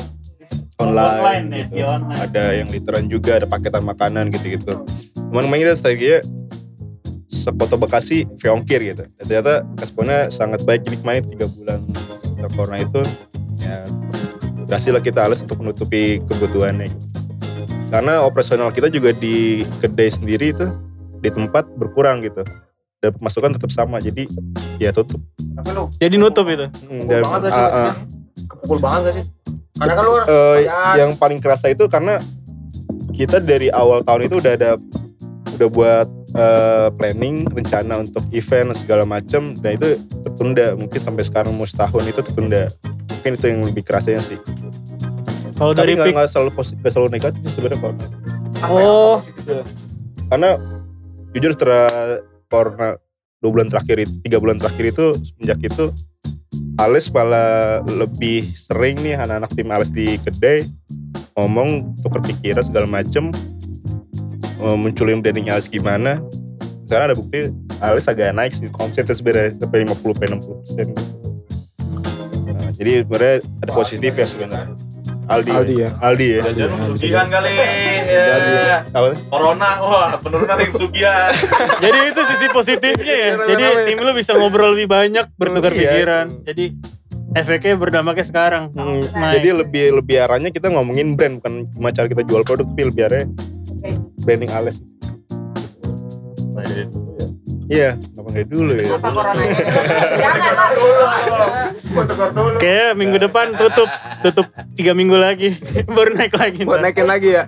online, 0.78 1.18
Online 1.18 1.46
ya, 1.50 1.58
gitu. 1.66 1.74
di 1.74 1.82
online. 1.82 2.18
ada 2.22 2.44
yang 2.54 2.68
literan 2.70 3.04
juga 3.10 3.30
ada 3.42 3.46
paketan 3.50 3.82
makanan 3.82 4.30
gitu-gitu 4.30 4.86
cuman 5.28 5.42
memang 5.50 5.60
kita 5.66 5.74
strateginya 5.74 6.18
sekoto 7.38 7.78
Bekasi 7.78 8.26
free 8.42 8.50
ongkir 8.50 8.80
gitu 8.82 9.04
dan 9.06 9.24
ternyata 9.24 9.62
responnya 9.78 10.28
sangat 10.34 10.66
baik 10.66 10.82
jadi 10.84 10.96
kemarin 10.98 11.22
tiga 11.30 11.46
bulan 11.46 11.78
setelah 12.26 12.50
corona 12.58 12.78
itu 12.82 13.00
ya 13.62 13.86
berhasil 14.66 14.92
kita 15.00 15.20
alas 15.24 15.40
untuk 15.40 15.62
menutupi 15.62 16.20
kebutuhannya 16.26 16.90
gitu. 16.90 17.06
karena 17.88 18.20
operasional 18.26 18.68
kita 18.74 18.90
juga 18.90 19.14
di 19.16 19.62
kedai 19.80 20.10
sendiri 20.12 20.52
itu 20.52 20.66
di 21.22 21.30
tempat 21.32 21.64
berkurang 21.78 22.20
gitu 22.26 22.42
dan 22.98 23.10
pemasukan 23.14 23.54
tetap 23.54 23.70
sama 23.70 24.02
jadi 24.02 24.26
ya 24.82 24.90
tutup 24.90 25.22
Jadi 25.98 26.14
nutup 26.18 26.46
itu. 26.46 26.66
Hmm, 26.86 27.02
Gua 27.06 27.10
dan, 27.10 27.22
banget 27.26 27.40
ah, 27.42 27.50
sih 27.50 27.64
ah. 27.66 27.94
kepukul 28.46 28.78
banget 28.78 29.00
gak 29.02 29.14
sih? 29.18 29.24
Karena 29.78 29.92
kan 29.94 30.04
lu 30.04 30.14
bayar. 30.26 30.94
yang 30.98 31.10
paling 31.14 31.38
kerasa 31.38 31.66
itu 31.70 31.84
karena 31.86 32.18
kita 33.14 33.42
dari 33.42 33.70
awal 33.70 34.02
tahun 34.02 34.30
itu 34.30 34.36
udah 34.38 34.52
ada 34.54 34.70
udah 35.58 35.68
buat 35.70 36.08
eh, 36.34 36.88
planning 36.92 37.48
rencana 37.48 38.04
untuk 38.04 38.24
event 38.34 38.76
segala 38.76 39.04
macam 39.08 39.56
dan 39.56 39.78
itu 39.78 39.96
tertunda. 40.24 40.76
Mungkin 40.76 41.00
sampai 41.00 41.24
sekarang 41.24 41.52
mau 41.56 41.64
setahun 41.64 42.04
itu 42.04 42.20
tertunda. 42.20 42.72
Mungkin 42.88 43.30
itu 43.36 43.46
yang 43.48 43.60
lebih 43.64 43.82
kerasanya 43.84 44.20
sih. 44.24 44.38
Kalau 45.58 45.74
dari 45.74 45.98
nggak 45.98 46.14
nggak 46.14 46.30
selalu 46.30 46.50
positif 46.54 46.86
selalu 46.86 47.08
negatif 47.18 47.42
sebenarnya 47.50 47.80
kalau 47.82 47.96
Oh. 48.58 49.22
karena 50.26 50.58
jujur 51.30 51.54
setelah 51.54 52.18
corona 52.50 52.98
dua 53.38 53.50
bulan 53.54 53.68
terakhir 53.70 54.02
itu 54.02 54.14
tiga 54.26 54.38
bulan 54.42 54.58
terakhir 54.58 54.90
itu 54.90 55.06
semenjak 55.22 55.62
itu 55.62 55.94
Ales 56.78 57.10
malah 57.10 57.82
lebih 57.86 58.46
sering 58.54 58.98
nih 59.02 59.18
anak-anak 59.18 59.50
tim 59.54 59.68
Ales 59.70 59.90
di 59.94 60.18
kedai 60.18 60.66
ngomong 61.38 61.98
tukar 62.02 62.22
pikiran 62.22 62.66
segala 62.66 62.86
macem 62.86 63.30
munculin 64.58 65.22
branding 65.22 65.48
Ales 65.48 65.66
gimana 65.66 66.18
sekarang 66.84 67.12
ada 67.12 67.16
bukti 67.16 67.52
Ales 67.78 68.06
agak 68.06 68.34
naik 68.34 68.52
sih 68.52 68.68
konsepnya 68.68 69.14
sebenarnya 69.14 69.50
sampai 69.56 69.78
50 69.84 69.94
sampai 69.94 70.26
60 70.34 70.60
persen 70.60 70.86
nah, 72.48 72.70
jadi 72.74 72.92
sebenarnya 73.04 73.36
ada 73.62 73.72
positif 73.72 74.12
ya 74.12 74.26
sebenarnya 74.26 74.74
Aldi 75.28 75.52
Aldi 75.52 75.74
ya. 75.76 75.90
Aldi 76.00 76.28
ya 76.32 76.42
Sugihan 76.96 77.28
kali 77.28 77.52
Aldi. 77.52 78.52
ya. 78.64 78.78
Apa? 78.88 79.12
Corona, 79.28 79.70
wah 79.76 80.16
penurunan 80.24 80.56
yang 80.56 80.72
sugihan. 80.72 81.36
Jadi 81.84 81.98
itu 82.08 82.20
sisi 82.24 82.46
positifnya 82.48 83.04
ya. 83.12 83.32
Gimana, 83.36 83.44
Jadi 83.44 83.64
gimana? 83.68 83.84
tim 83.84 83.98
lu 84.00 84.12
bisa 84.16 84.32
ngobrol 84.32 84.72
lebih 84.72 84.88
banyak, 84.88 85.28
bertukar 85.36 85.76
Iya. 85.76 85.80
pikiran. 85.84 86.26
Jadi 86.48 86.64
efeknya 87.36 87.76
berdampaknya 87.76 88.24
sekarang. 88.24 88.64
Hmm, 88.72 89.04
jadi 89.36 89.52
lebih 89.52 90.00
lebih 90.00 90.16
arahnya 90.16 90.48
kita 90.48 90.72
ngomongin 90.72 91.12
brand 91.12 91.44
bukan 91.44 91.68
cuma 91.76 91.92
cara 91.92 92.08
kita 92.08 92.24
jual 92.24 92.40
produk 92.40 92.64
tapi 92.64 92.82
lebih 92.88 93.02
arahnya 93.04 93.26
branding 94.22 94.50
Ales. 94.52 94.76
Iya, 97.68 98.00
apa 98.00 98.28
dari 98.32 98.48
dulu 98.48 98.72
ya? 98.80 98.96
Apa 98.96 99.08
corona 99.12 99.42
ini? 99.44 99.60
Jangan 100.16 100.54
lah. 100.56 101.20
Kayak 102.56 102.96
minggu 102.96 103.16
depan 103.20 103.52
tutup, 103.60 103.90
tutup 104.24 104.46
tiga 104.72 104.96
minggu 104.96 105.20
lagi, 105.20 105.52
baru 105.96 106.16
naik 106.16 106.32
lagi. 106.32 106.64
Buat 106.64 106.80
naikin 106.80 107.04
lagi 107.04 107.36
ya. 107.36 107.44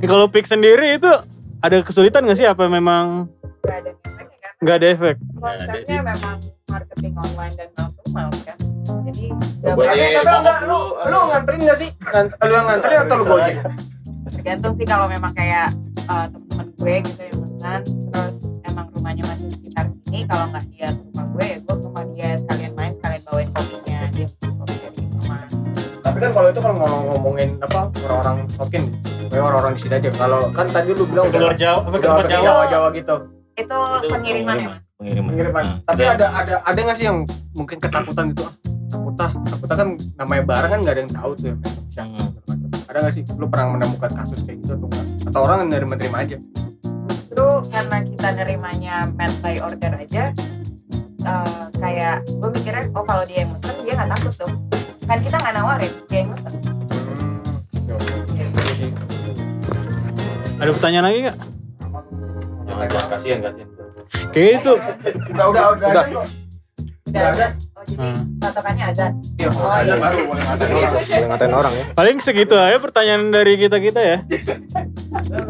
Kalau 0.00 0.32
pick 0.32 0.48
sendiri 0.48 0.96
itu 0.96 1.12
ada 1.60 1.76
kesulitan 1.84 2.24
gak 2.24 2.40
sih? 2.40 2.48
Apa 2.48 2.66
memang 2.72 3.28
Gak 3.62 3.76
ada 3.84 3.90
efeknya 3.92 4.38
kan? 4.40 4.52
nggak 4.62 4.76
ada 4.80 4.86
efek? 4.96 5.16
Konsepnya 5.38 5.98
memang 6.02 6.36
marketing 6.72 7.12
online 7.20 7.54
dan 7.54 7.68
mouth 8.10 8.40
kan. 8.48 8.56
Jadi 9.12 9.24
nggak 9.62 9.76
Tapi 9.76 10.34
enggak 10.40 10.58
lu 10.66 10.78
lu 11.04 11.18
nganterin 11.28 11.60
gak 11.68 11.78
sih? 11.78 11.88
Lu 12.48 12.52
yang 12.56 12.66
nganterin 12.66 12.98
atau 13.04 13.16
lu 13.20 13.24
gojek? 13.28 13.56
Tergantung 14.32 14.72
sih 14.80 14.86
kalau 14.88 15.06
memang 15.06 15.32
kayak 15.36 15.68
uh, 16.08 16.26
teman-teman 16.26 16.66
gue 16.80 16.94
gitu 17.04 17.22
yang 17.28 17.38
pesan 17.44 17.80
terus 17.84 18.36
emang 18.66 18.86
rumahnya 18.96 19.24
masih 19.28 19.48
sekitar 19.52 19.84
sini 20.08 20.20
kalau 20.26 20.44
nggak 20.48 20.64
dia 20.72 20.88
ke 20.88 21.02
rumah 21.12 21.26
gue 21.28 21.44
ya 21.44 21.56
gue 21.60 21.74
ke 21.76 21.84
rumah 21.84 22.04
dia 22.16 22.30
sekalian 22.40 22.72
main 22.74 22.92
sekalian 22.96 23.22
bawain 23.28 23.48
kopinya 23.52 23.98
dia 24.10 24.26
kopi 24.40 24.74
dari 24.80 25.04
rumah 25.04 25.42
Tapi 26.02 26.16
kan 26.18 26.30
kalau 26.34 26.48
itu 26.50 26.60
kan 26.60 26.72
mau 26.74 26.96
ngomongin 27.14 27.48
apa 27.62 27.80
orang-orang 28.04 28.36
token, 28.58 28.82
kayak 29.30 29.42
orang-orang 29.46 29.72
di 29.78 29.80
sini 29.86 29.94
aja. 30.02 30.10
Kalau 30.18 30.40
kan 30.50 30.66
tadi 30.66 30.90
lu 30.92 31.04
bilang 31.06 31.30
udah 31.30 31.40
Luar 31.40 31.56
Jawa, 31.56 31.78
apa 31.78 31.94
udah 31.94 32.00
ke 32.02 32.06
tempat 32.10 32.26
ke 32.26 32.32
Jawa? 32.34 32.88
Gitu. 32.92 33.16
itu 33.52 33.78
pengiriman 34.08 34.56
ya 34.56 34.68
mas 34.72 34.80
Pengiriman. 34.98 35.30
Pengiriman. 35.30 35.64
Nah, 35.64 35.76
Tapi 35.86 36.02
ada 36.08 36.26
ada 36.34 36.54
ada 36.66 36.78
nggak 36.82 36.96
sih 36.98 37.06
yang 37.06 37.18
mungkin 37.54 37.76
ketakutan 37.78 38.24
gitu? 38.34 38.42
Ah, 38.42 38.52
takut 38.90 39.14
ah, 39.22 39.30
takut 39.46 39.68
ah 39.70 39.76
kan 39.78 39.88
namanya 40.18 40.42
barang 40.42 40.70
kan 40.74 40.78
nggak 40.82 40.94
ada 40.98 41.02
yang 41.06 41.12
tahu 41.14 41.30
tuh 41.38 41.46
ya. 41.46 41.56
Ada 42.92 42.98
nggak 43.08 43.14
sih? 43.16 43.24
Lu 43.40 43.48
pernah 43.48 43.80
menemukan 43.80 44.12
kasus 44.12 44.44
kayak 44.44 44.60
gitu 44.60 44.76
atau 44.76 44.86
enggak? 44.92 45.06
Atau 45.32 45.40
orang 45.48 45.58
nerima-nerima 45.72 46.18
aja? 46.28 46.36
justru 47.32 47.48
karena 47.72 47.96
kita 48.04 48.28
nerimanya 48.36 48.94
made 49.16 49.32
by 49.40 49.56
order 49.64 49.88
aja 49.96 50.36
uh, 51.24 51.64
kayak 51.80 52.20
gue 52.28 52.48
mikirnya 52.52 52.84
oh 52.92 53.04
kalau 53.08 53.24
dia 53.24 53.48
yang 53.48 53.56
mesen 53.56 53.72
dia 53.88 53.94
nggak 53.96 54.10
takut 54.12 54.34
tuh 54.36 54.52
kan 55.08 55.16
kita 55.24 55.36
nggak 55.40 55.54
nawarin 55.56 55.92
dia 56.12 56.18
yang 56.20 56.30
mesen 56.36 56.52
Hmm. 57.12 57.40
oke. 57.96 58.12
Iya. 58.36 58.46
Iya. 58.52 58.88
Ada 60.60 60.70
pertanyaan 60.76 61.04
lagi 61.08 61.18
nggak? 61.24 61.38
Jangan 62.62 62.86
jangan 62.88 63.08
kasihan 63.10 63.38
kasihan. 63.42 63.68
Kayak 64.32 64.50
itu. 64.60 64.72
Udah 65.32 65.46
udah 65.50 65.64
udah. 65.72 65.88
Udah. 65.90 66.04
udah 67.08 67.24
ada 67.32 67.46
oh 67.52 67.61
jadi 67.92 68.00
Hmm. 68.02 68.22
patokannya 68.38 68.84
azan 68.86 69.12
Iya, 69.34 69.48
Oh, 69.50 69.68
ada 69.68 69.84
iya. 69.84 69.94
baru 69.96 70.16
boleh 70.24 70.44
ada 70.44 70.64
orang. 70.64 70.92
Boleh 70.92 71.26
ngatain 71.26 71.52
orang 71.52 71.72
ya. 71.72 71.84
Paling 71.92 72.16
segitu 72.18 72.54
aja 72.54 72.78
pertanyaan 72.78 73.22
dari 73.28 73.52
kita 73.56 73.76
kita 73.78 74.00
ya. 74.00 74.18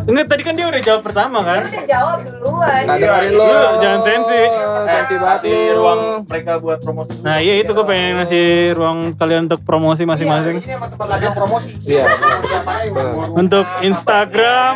Enggak 0.04 0.26
tadi 0.28 0.42
kan 0.42 0.52
dia 0.52 0.66
udah 0.66 0.80
jawab 0.80 1.02
pertama 1.02 1.38
dia 1.38 1.48
kan? 1.48 1.62
udah 1.64 1.86
jawab 1.86 2.18
duluan 2.20 2.82
Nggak 2.82 2.98
dengerin 2.98 3.32
lo. 3.32 3.44
Lu 3.44 3.56
jangan 3.78 4.00
sensi. 4.02 4.42
Sensi 4.82 5.14
banget 5.14 5.40
Kasih 5.40 5.54
lu. 5.54 5.76
ruang 5.76 6.00
mereka 6.24 6.52
buat 6.58 6.78
promosi. 6.78 7.14
Nah 7.20 7.36
iya 7.38 7.54
itu 7.56 7.70
gue 7.70 7.84
pengen 7.84 8.12
ngasih 8.18 8.46
ruang 8.72 8.98
kalian 9.14 9.42
untuk 9.46 9.60
promosi 9.62 10.02
masing-masing. 10.02 10.56
Iya, 10.56 10.64
ini 10.64 10.74
emang 10.74 10.90
tempat 10.90 11.06
latihan 11.08 11.32
promosi. 11.32 11.70
Iya. 11.84 12.04
Mau- 12.90 13.34
Untuk 13.34 13.66
Instagram, 13.80 14.74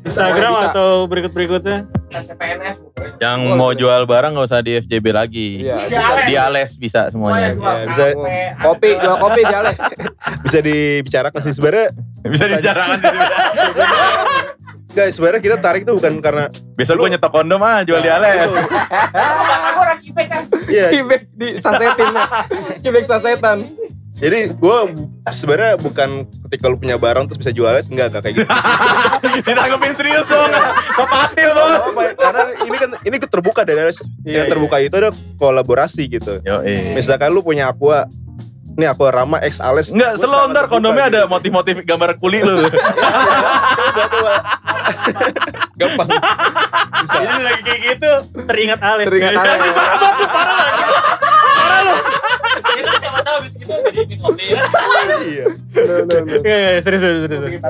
Instagram 0.00 0.52
Bisa. 0.56 0.66
atau 0.72 0.88
berikut-berikutnya. 1.06 1.78
SPNS. 2.10 2.76
Yang 3.20 3.38
Boleh, 3.44 3.58
mau 3.60 3.70
jual 3.76 4.02
barang 4.02 4.32
nggak 4.32 4.48
usah 4.48 4.64
di 4.64 4.80
FJB 4.80 5.06
lagi. 5.12 5.48
Iya. 5.62 5.76
Di 6.24 6.34
Ales 6.34 6.72
bisa 6.80 7.12
semuanya. 7.12 7.52
Ya, 7.52 7.84
bisa 7.84 8.04
Kopi, 8.58 8.96
jual 8.96 9.16
kopi 9.20 9.42
jales. 9.44 9.78
bisa 10.44 10.58
dibicarakan 10.58 11.40
sih 11.44 11.52
sebenarnya 11.52 11.88
Bisa 12.32 12.44
dibicarakan 12.46 12.96
di 12.96 13.06
sini. 13.06 13.20
guys 14.90 15.14
sebenarnya 15.14 15.38
kita 15.38 15.56
tarik 15.62 15.86
tuh 15.86 15.94
bukan 15.94 16.18
karena 16.18 16.50
Besok 16.74 16.98
gue 16.98 17.14
nyetok 17.14 17.30
kondom 17.30 17.62
ah 17.62 17.86
jual 17.86 18.02
di 18.02 18.10
Ales. 18.10 18.42
aku 18.42 19.78
orang 19.78 19.98
kipek 20.02 20.26
kan 20.26 20.42
iya 20.66 20.90
Kibek 20.90 21.22
di 21.30 21.48
sasetin. 21.60 22.14
Kibek 22.82 23.04
sasetan. 23.06 23.58
Jadi 24.20 24.52
gue 24.52 24.78
sebenarnya 25.32 25.80
bukan 25.80 26.28
ketika 26.46 26.68
lu 26.68 26.76
punya 26.76 27.00
barang 27.00 27.24
terus 27.32 27.40
bisa 27.40 27.50
jualnya 27.50 27.80
enggak 27.88 28.06
enggak 28.12 28.22
kayak 28.22 28.34
gitu 28.36 28.48
Ditanggepin 29.48 29.92
serius 29.96 30.26
dong. 30.28 30.50
Kepatil 30.96 31.50
bos. 31.56 31.80
Apa 31.80 32.00
ya? 32.04 32.12
karena 32.16 32.42
ini 32.60 32.76
kan 32.76 32.90
ini 33.00 33.16
terbuka 33.16 33.64
dari 33.64 33.80
Iya, 33.80 34.44
yang 34.44 34.46
terbuka 34.52 34.76
itu 34.78 34.92
ada 34.92 35.10
kolaborasi 35.40 36.04
gitu 36.06 36.44
Yo 36.44 36.60
misalkan 36.92 37.32
lu 37.32 37.40
punya 37.40 37.72
aqua 37.72 38.04
ini 38.76 38.86
aqua 38.86 39.08
Rama 39.10 39.40
X 39.40 39.56
Ales 39.58 39.88
Enggak, 39.88 40.20
ntar 40.52 40.68
terbuka 40.68 40.68
kondomnya 40.68 41.06
gitu. 41.08 41.16
ada 41.16 41.20
motif-motif 41.26 41.74
gambar 41.84 42.10
kulit 42.20 42.44
lu. 42.44 42.60
gampang 45.80 46.08
Jadi 47.08 47.36
lagi 47.40 47.62
kayak 47.64 47.80
gitu 47.96 48.10
teringat 48.44 48.80
Ales. 48.84 49.06
Teringat. 49.08 49.32
Ales. 49.32 49.72
Parah 49.72 49.96
banget 49.96 50.28
parah 50.28 50.56
lagi. 50.60 50.82
Parah 51.56 51.80
lu. 51.80 51.94
Kita 53.20 53.22
siapa 53.22 53.28
tahu 53.28 53.36
abis 53.38 53.52
gitu 53.54 53.72
jadi 53.72 53.98
bikin 54.00 54.18
kopi 54.18 54.44
ya. 54.46 54.60
iya 55.20 55.44
Iya, 56.40 56.56
iya, 56.66 56.80
serius, 56.80 57.02
serius, 57.02 57.20
serius. 57.22 57.60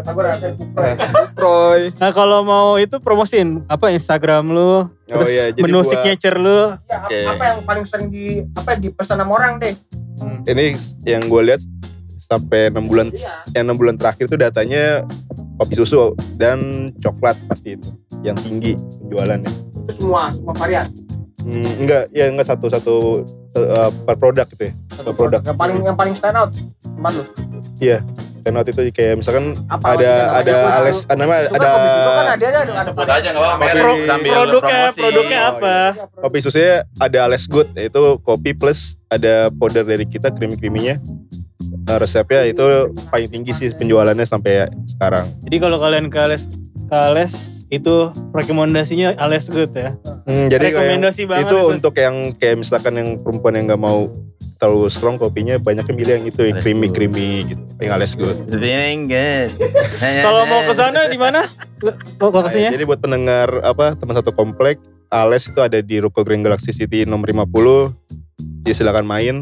Kupret. 0.56 0.96
Proy. 1.32 1.80
Nah 1.92 2.10
kalau 2.10 2.40
mau 2.40 2.76
itu 2.76 2.96
promosiin 2.96 3.66
apa 3.66 3.90
Instagram 3.90 4.48
lu, 4.48 4.72
terus 5.04 5.28
iya, 5.28 5.44
jadi 5.50 5.60
menu 5.60 5.80
buat- 5.80 5.90
signature 5.90 6.36
lu. 6.36 6.60
Ya, 6.86 6.98
Oke. 7.00 7.18
apa 7.26 7.42
yang 7.46 7.58
paling 7.62 7.84
sering 7.84 8.08
di 8.08 8.24
apa 8.52 8.70
dipesan 8.74 9.16
sama 9.16 9.32
orang 9.34 9.58
deh? 9.58 9.74
ini 10.42 10.76
yang 11.02 11.24
gue 11.24 11.42
lihat 11.42 11.64
sampai 12.22 12.68
enam 12.68 12.86
bulan 12.86 13.08
Iya. 13.10 13.40
yang 13.52 13.64
enam 13.66 13.76
bulan 13.76 13.96
terakhir 13.96 14.28
itu 14.28 14.36
datanya 14.36 15.02
kopi 15.56 15.74
susu 15.74 16.12
dan 16.36 16.92
coklat 17.00 17.40
pasti 17.48 17.74
itu 17.74 17.88
yang 18.20 18.36
tinggi 18.36 18.76
penjualannya 19.00 19.48
Itu 19.88 19.92
semua 19.98 20.28
semua 20.30 20.52
varian. 20.54 20.86
Hmm, 21.40 21.64
enggak 21.80 22.12
ya 22.12 22.28
enggak 22.28 22.46
satu 22.46 22.68
eh, 23.52 23.90
per 24.04 24.14
produk 24.14 24.46
gitu 24.46 24.62
ya 24.66 24.72
Satu 24.92 25.10
produk. 25.10 25.40
Yang 25.40 25.56
paling 25.56 25.77
yang 25.83 25.96
paling 25.96 26.14
stand 26.14 26.37
out 26.37 26.50
tempat 26.81 27.12
lu. 27.12 27.25
stand 28.40 28.56
out 28.56 28.66
itu 28.66 28.81
kayak 28.90 29.20
misalkan 29.20 29.52
Apa 29.66 29.87
ada 29.94 30.10
ada 30.38 30.52
Susu. 30.54 30.68
ales 30.75 30.98
ah, 31.04 31.14
namanya 31.14 31.40
Susu 31.44 31.54
ada 31.54 31.60
kan 31.60 31.70
kopi 31.70 31.88
susu 31.90 32.10
kan 32.10 32.27
ada 32.27 32.44
ada 32.46 32.58
ada. 32.60 32.83
Sebut 32.87 33.08
aja 33.10 33.29
nggak 33.29 33.42
apa-apa. 33.42 33.64
Pro- 33.70 34.00
produknya, 34.25 34.83
produknya 34.92 35.40
Oh, 35.40 35.50
apa? 35.50 35.77
kopi 36.18 36.38
susunya 36.40 36.72
ada 36.96 37.18
ales 37.22 37.44
good 37.44 37.68
yaitu 37.75 38.00
kopi 38.20 38.50
plus 38.52 38.81
ada 39.06 39.48
powder 39.50 39.83
dari 39.83 40.04
kita 40.04 40.29
creaminya 40.31 40.96
Eh, 41.81 41.96
resepnya 41.96 42.44
itu 42.44 42.62
paling 43.08 43.31
tinggi 43.31 43.52
sih 43.52 43.68
penjualannya 43.70 44.25
sampai 44.25 44.68
sekarang 44.87 45.27
Jadi 45.40 45.56
kalau 45.56 45.79
kalian 45.79 46.06
ke 46.06 46.18
Ales, 46.18 46.44
ke 46.83 46.96
Ales 46.96 47.60
itu 47.71 47.96
rekomendasinya 48.31 49.14
Ales 49.14 49.46
Good 49.46 49.73
ya. 49.73 49.94
Hmm, 50.25 50.46
jadi 50.46 50.58
kayak 50.68 50.75
Rekomendasi 50.75 51.23
banget 51.25 51.46
itu 51.46 51.56
itu. 51.56 51.71
untuk 51.71 51.94
yang 51.96 52.16
kayak 52.35 52.56
misalkan 52.58 52.92
yang 52.94 53.08
perempuan 53.16 53.54
yang 53.54 53.66
nggak 53.66 53.79
mau 53.81 54.10
terlalu 54.56 54.87
strong 54.88 55.16
kopinya 55.16 55.56
banyak 55.56 55.83
yang 55.85 55.96
milih 55.96 56.12
yang 56.12 56.27
itu 56.27 56.40
yang 56.42 56.52
Ales 56.52 56.62
creamy 56.62 56.85
good. 56.85 56.92
creamy 56.92 57.29
gitu 57.48 57.62
yang 57.79 57.92
ales 57.92 58.12
good. 58.12 58.37
Kalau 60.21 60.42
mau 60.44 60.60
ke 60.62 60.75
sana 60.75 61.06
di 61.06 61.16
mana? 61.16 61.46
Lo- 61.79 61.96
Lokasinya? 62.21 62.68
jadi 62.68 62.85
buat 62.85 62.98
pendengar 62.98 63.48
apa 63.62 63.94
teman 63.94 64.12
satu 64.14 64.31
komplek 64.31 64.77
Ales 65.08 65.42
itu 65.42 65.56
ada 65.56 65.79
di 65.79 65.96
Ruko 65.96 66.21
Green 66.21 66.40
Galaxy 66.40 66.71
City 66.71 67.02
nomor 67.02 67.27
50 67.27 67.48
jadi 68.60 68.75
silakan 68.75 69.02
main 69.04 69.37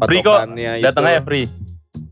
Free 0.00 0.20
kok. 0.20 0.32
patokannya 0.38 0.72
Datang 0.80 1.04
aja 1.04 1.20
free. 1.20 1.46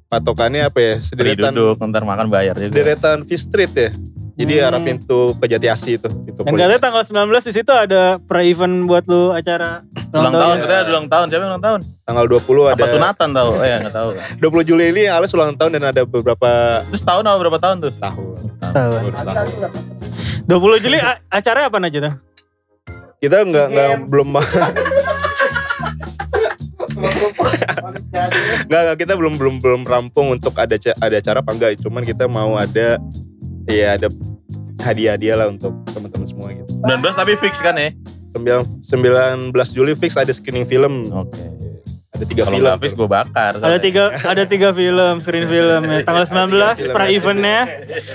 patokannya 0.06 0.62
apa 0.64 0.78
ya 0.78 0.94
Free 0.96 1.06
sederetan 1.32 1.50
duduk, 1.50 1.80
ntar 1.80 2.02
makan 2.02 2.26
bayar 2.26 2.54
juga. 2.54 2.70
deretan 2.72 3.24
Fish 3.24 3.46
Street 3.46 3.72
ya 3.72 3.90
jadi 4.36 4.54
Hmm. 4.54 4.66
arah 4.66 4.80
pintu 4.80 5.20
ke 5.32 5.46
Jatiasi 5.46 5.96
itu 5.96 6.08
pintu 6.22 6.40
Dan 6.42 6.52
katanya 6.54 6.76
tanggal 6.78 7.02
19 7.02 7.40
di 7.42 7.52
situ 7.52 7.72
ada 7.72 8.20
pre-event 8.20 8.84
buat 8.84 9.04
lu 9.04 9.32
acara 9.32 9.80
Ulang 10.12 10.30
tahun, 10.30 10.54
ya. 10.54 10.62
kita 10.62 10.74
ada 10.76 10.90
ulang 10.90 11.08
tahun. 11.08 11.26
Siapa 11.26 11.40
yang 11.40 11.50
ulang 11.50 11.64
tahun? 11.64 11.80
tanggal 12.02 12.24
20 12.26 12.44
Apa 12.62 12.76
ada 12.78 12.86
sunatan 12.90 13.28
tau? 13.32 13.50
Eh 13.58 13.76
nggak 13.80 13.94
tahu. 13.94 14.10
20 14.62 14.68
Juli 14.68 14.84
ini 14.90 15.02
Ales 15.06 15.32
ulang 15.32 15.52
tahun 15.52 15.70
dan 15.72 15.84
ada 15.86 16.02
beberapa 16.04 16.50
Terus 16.86 17.02
tahun 17.02 17.24
apa 17.24 17.36
berapa 17.38 17.58
tahun 17.58 17.76
tuh? 17.80 17.92
tahun 17.94 18.24
Setahun. 18.60 19.00
Baru 19.02 19.16
setahun. 19.16 19.72
20 20.46 20.84
Juli 20.84 20.98
a- 20.98 21.20
acaranya 21.28 21.66
apa 21.66 21.78
aja 21.82 21.98
tuh? 22.02 22.14
kita 23.16 23.36
nggak 23.42 23.66
nggak 23.66 23.88
belum 24.06 24.28
nggak 28.66 28.80
nggak 28.82 28.96
kita 28.98 29.12
belum 29.14 29.34
belum 29.34 29.54
belum 29.58 29.82
rampung 29.84 30.30
untuk 30.30 30.52
ada 30.54 30.76
ada 30.76 31.14
acara 31.14 31.40
apa 31.40 31.50
enggak 31.50 31.80
cuman 31.80 32.02
kita 32.02 32.24
mau 32.26 32.54
ada 32.54 33.00
ya 33.66 33.98
ada 33.98 34.08
hadiah-hadiah 34.82 35.36
lah 35.36 35.46
untuk 35.50 35.74
teman-teman 35.90 36.26
semua 36.26 36.48
gitu 36.54 36.70
19 36.86 37.20
tapi 37.20 37.32
fix 37.40 37.58
kan 37.58 37.74
ya? 37.74 37.90
9 38.36 38.84
19 38.84 39.52
Juli 39.74 39.92
fix 39.96 40.14
ada 40.14 40.30
screening 40.30 40.68
film 40.68 41.08
Oke. 41.10 41.40
ada 42.16 42.24
tiga 42.24 42.42
Kalau 42.48 42.56
film 42.56 42.76
fix 42.80 42.92
gue 42.96 43.08
bakar. 43.08 43.52
Ada 43.60 43.76
tiga 43.76 44.04
ada 44.24 44.42
tiga 44.48 44.68
film, 44.72 45.20
screen 45.20 45.44
film 45.52 45.84
ya. 45.84 46.00
Tanggal 46.00 46.24
19 46.24 46.88
pre-eventnya. 46.96 47.60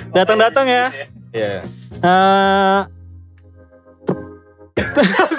Datang-datang 0.10 0.66
ya. 0.66 0.86
ya 1.30 1.62
Eh 2.02 2.80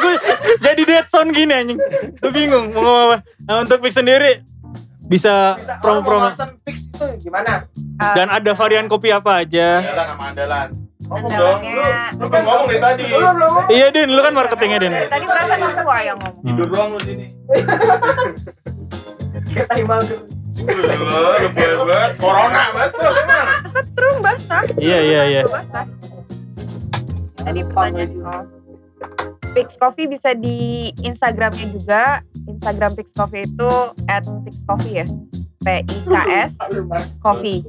Gue 0.02 0.14
jadi 0.62 0.82
dead 0.86 1.06
sound 1.10 1.34
gini 1.34 1.50
anjing. 1.50 1.78
Gue 2.22 2.30
bingung 2.30 2.70
mau 2.70 2.82
ngomong 2.86 3.02
apa. 3.10 3.16
Nah, 3.50 3.54
untuk 3.66 3.82
Fix 3.82 3.98
sendiri 3.98 4.46
bisa 5.12 5.58
Bisa 5.60 5.76
promo-promo 5.82 6.24
mau 6.24 6.32
pesen 6.32 6.50
fix 6.64 6.88
itu 6.88 7.04
gimana? 7.28 7.68
Eh, 8.03 8.14
dan 8.18 8.26
ada 8.34 8.50
varian 8.59 8.86
kopi 8.90 9.14
apa 9.14 9.46
aja. 9.46 9.78
Andalan 9.78 10.07
sama 10.11 10.24
andalan. 10.34 10.68
Ngomong 11.03 11.32
dong. 11.34 11.59
Lu, 11.62 11.82
lu 12.18 12.26
kan 12.30 12.40
ngomong 12.42 12.66
dari 12.66 12.80
tadi. 12.82 13.05
Belum 13.11 13.34
belum. 13.38 13.53
Iya 13.70 13.86
Din, 13.94 14.09
lu 14.11 14.20
kan 14.22 14.32
marketingnya 14.34 14.78
Din. 14.82 14.92
Dari 14.94 15.11
tadi 15.11 15.24
perasaan 15.26 15.61
aku 15.62 15.92
yang 16.03 16.18
ngomong. 16.18 16.42
Tidur 16.46 16.66
doang 16.70 16.88
lu 16.94 17.00
sini. 17.03 17.26
Lu, 20.62 20.78
lu 20.82 21.48
buat 21.53 21.78
buat 21.86 22.12
corona 22.18 22.62
betul 22.74 23.12
emang. 23.12 23.46
Setrum 23.70 24.16
basah. 24.22 24.62
Iya 24.78 24.98
iya 25.03 25.22
iya. 25.26 25.42
Basah. 25.46 25.84
Tadi 27.42 27.61
pertanyaan 27.66 28.11
oh. 28.22 29.32
Pix 29.53 29.76
Coffee 29.76 30.09
bisa 30.09 30.32
di 30.32 30.88
Instagramnya 31.05 31.68
juga. 31.68 32.24
Instagram 32.48 32.96
Pix 32.96 33.12
Coffee 33.12 33.44
itu 33.44 33.72
at 34.09 34.24
Pix 34.48 34.57
Coffee 34.64 35.05
ya. 35.05 35.07
P 35.62 35.84
I 35.84 35.98
K 36.09 36.14
S 36.48 36.53
Coffee. 37.20 37.61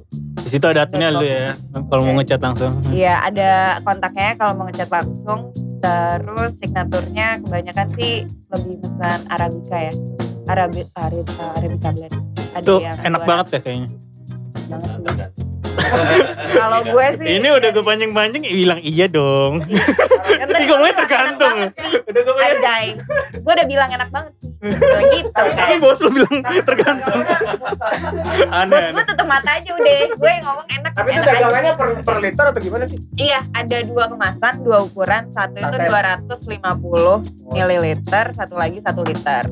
Di 0.42 0.50
situ 0.50 0.66
ada 0.66 0.88
adminnya 0.88 1.12
lu 1.14 1.28
ya. 1.28 1.54
Kalau 1.92 2.02
mau 2.08 2.16
ngechat 2.18 2.42
langsung. 2.42 2.80
Iya 2.90 3.22
ada 3.22 3.84
kontaknya 3.84 4.40
kalau 4.40 4.58
mau 4.58 4.66
ngechat 4.72 4.90
langsung. 4.90 5.52
Terus 5.84 6.52
signaturnya 6.64 7.44
kebanyakan 7.44 7.88
sih 8.00 8.26
lebih 8.32 8.76
pesan 8.80 9.20
Arabica 9.28 9.78
ya. 9.92 9.94
Arabi, 10.44 10.88
Arabica, 10.96 11.46
Arabica 11.60 11.90
blend. 11.92 12.16
Ada 12.56 12.64
Itu 12.64 12.76
yang 12.80 13.00
enak 13.04 13.22
banget 13.28 13.46
ya 13.52 13.60
kayaknya. 13.60 13.90
Sih. 14.64 15.54
Kalau 16.54 16.80
gue 16.86 17.06
sih 17.20 17.28
Ini 17.38 17.48
udah 17.60 17.70
gue 17.70 17.84
pancing-pancing 17.84 18.44
bilang 18.46 18.80
iya 18.82 19.06
dong. 19.10 19.62
Ngomongnya 20.70 20.96
enak 20.96 21.00
tergantung. 21.06 21.58
Udah 22.08 22.22
gue. 22.24 22.44
Anjay. 22.44 22.86
Gue 23.44 23.54
udah 23.54 23.68
bilang 23.68 23.90
enak 23.92 24.10
banget 24.10 24.34
gitu 24.64 25.30
Tapi 25.36 25.76
bos 25.84 26.00
lu 26.00 26.10
bilang 26.16 26.38
tergantung. 26.64 27.20
Aneh. 28.58 28.96
Bos 28.96 28.96
gue 28.96 29.04
tutup 29.12 29.28
mata 29.28 29.50
aja 29.60 29.70
udah. 29.76 30.00
Gue 30.16 30.32
yang 30.32 30.46
ngomong 30.48 30.68
enak. 30.72 30.92
Tapi 30.96 31.10
itu 31.14 31.24
dagangannya 31.28 31.74
per, 31.76 31.88
per 32.02 32.18
liter 32.24 32.46
atau 32.54 32.62
gimana 32.64 32.86
sih? 32.88 33.00
Iya, 33.20 33.40
ada 33.52 33.78
dua 33.84 34.06
kemasan, 34.08 34.54
dua 34.64 34.78
ukuran. 34.88 35.30
Satu 35.36 35.58
itu 35.60 35.78
Saset. 35.78 36.22
250 36.24 37.54
mililiter, 37.54 38.26
satu 38.34 38.56
lagi 38.56 38.80
satu 38.80 39.02
liter. 39.04 39.44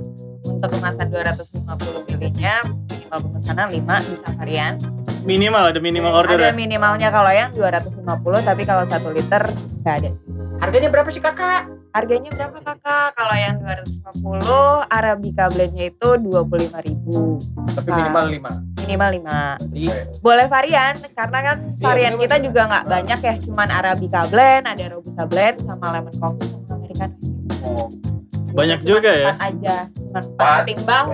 Untuk 0.42 0.70
kemasan 0.74 1.06
250 1.12 2.10
milinya 2.16 2.56
minimal 2.66 3.20
pemesanan 3.28 3.68
5 3.70 4.10
bisa 4.10 4.30
varian. 4.40 4.74
Minimal 5.22 5.64
ada 5.68 5.80
minimal 5.80 6.14
order 6.16 6.36
ada 6.36 6.50
ya. 6.50 6.54
minimalnya 6.54 7.10
kalau 7.10 7.30
yang 7.30 7.54
250 7.54 8.02
tapi 8.42 8.64
kalau 8.64 8.84
satu 8.86 9.10
liter 9.10 9.44
nggak 9.82 9.96
ada. 9.98 10.10
Harganya 10.58 10.90
berapa 10.90 11.10
sih 11.10 11.20
kakak? 11.20 11.66
Harganya 11.92 12.30
berapa 12.32 12.58
kakak? 12.58 13.14
Kalau 13.14 13.36
yang 13.36 13.56
250 13.60 14.46
Arabica 14.88 15.46
blendnya 15.48 15.86
itu 15.88 16.10
25.000 16.18 17.38
Tapi 17.72 17.88
Ah. 17.88 17.98
minimal 17.98 18.26
5. 18.28 18.52
minimal 18.82 19.10
5 19.14 19.38
boleh 20.20 20.48
varian 20.48 20.94
karena 21.12 21.40
kan 21.44 21.58
Iya, 21.72 21.84
varian 21.84 22.14
kita 22.18 22.36
bener. 22.36 22.46
juga 22.50 22.62
nggak 22.66 22.86
banyak 22.88 23.20
ya 23.22 23.34
cuman 23.40 23.68
Arabica 23.70 24.22
blend 24.28 24.66
ada 24.66 24.86
Robusta 24.90 25.24
blend 25.24 25.56
sama 25.62 25.86
lemon 25.92 26.16
coffee 26.18 26.50
sama 26.50 26.74
Americano 26.76 27.16
Banyak 28.52 28.80
Cuman 28.84 28.92
juga 28.92 29.12
ya. 29.12 29.32
aja 29.40 29.76
empat 30.12 30.68
ketimbang 30.68 31.06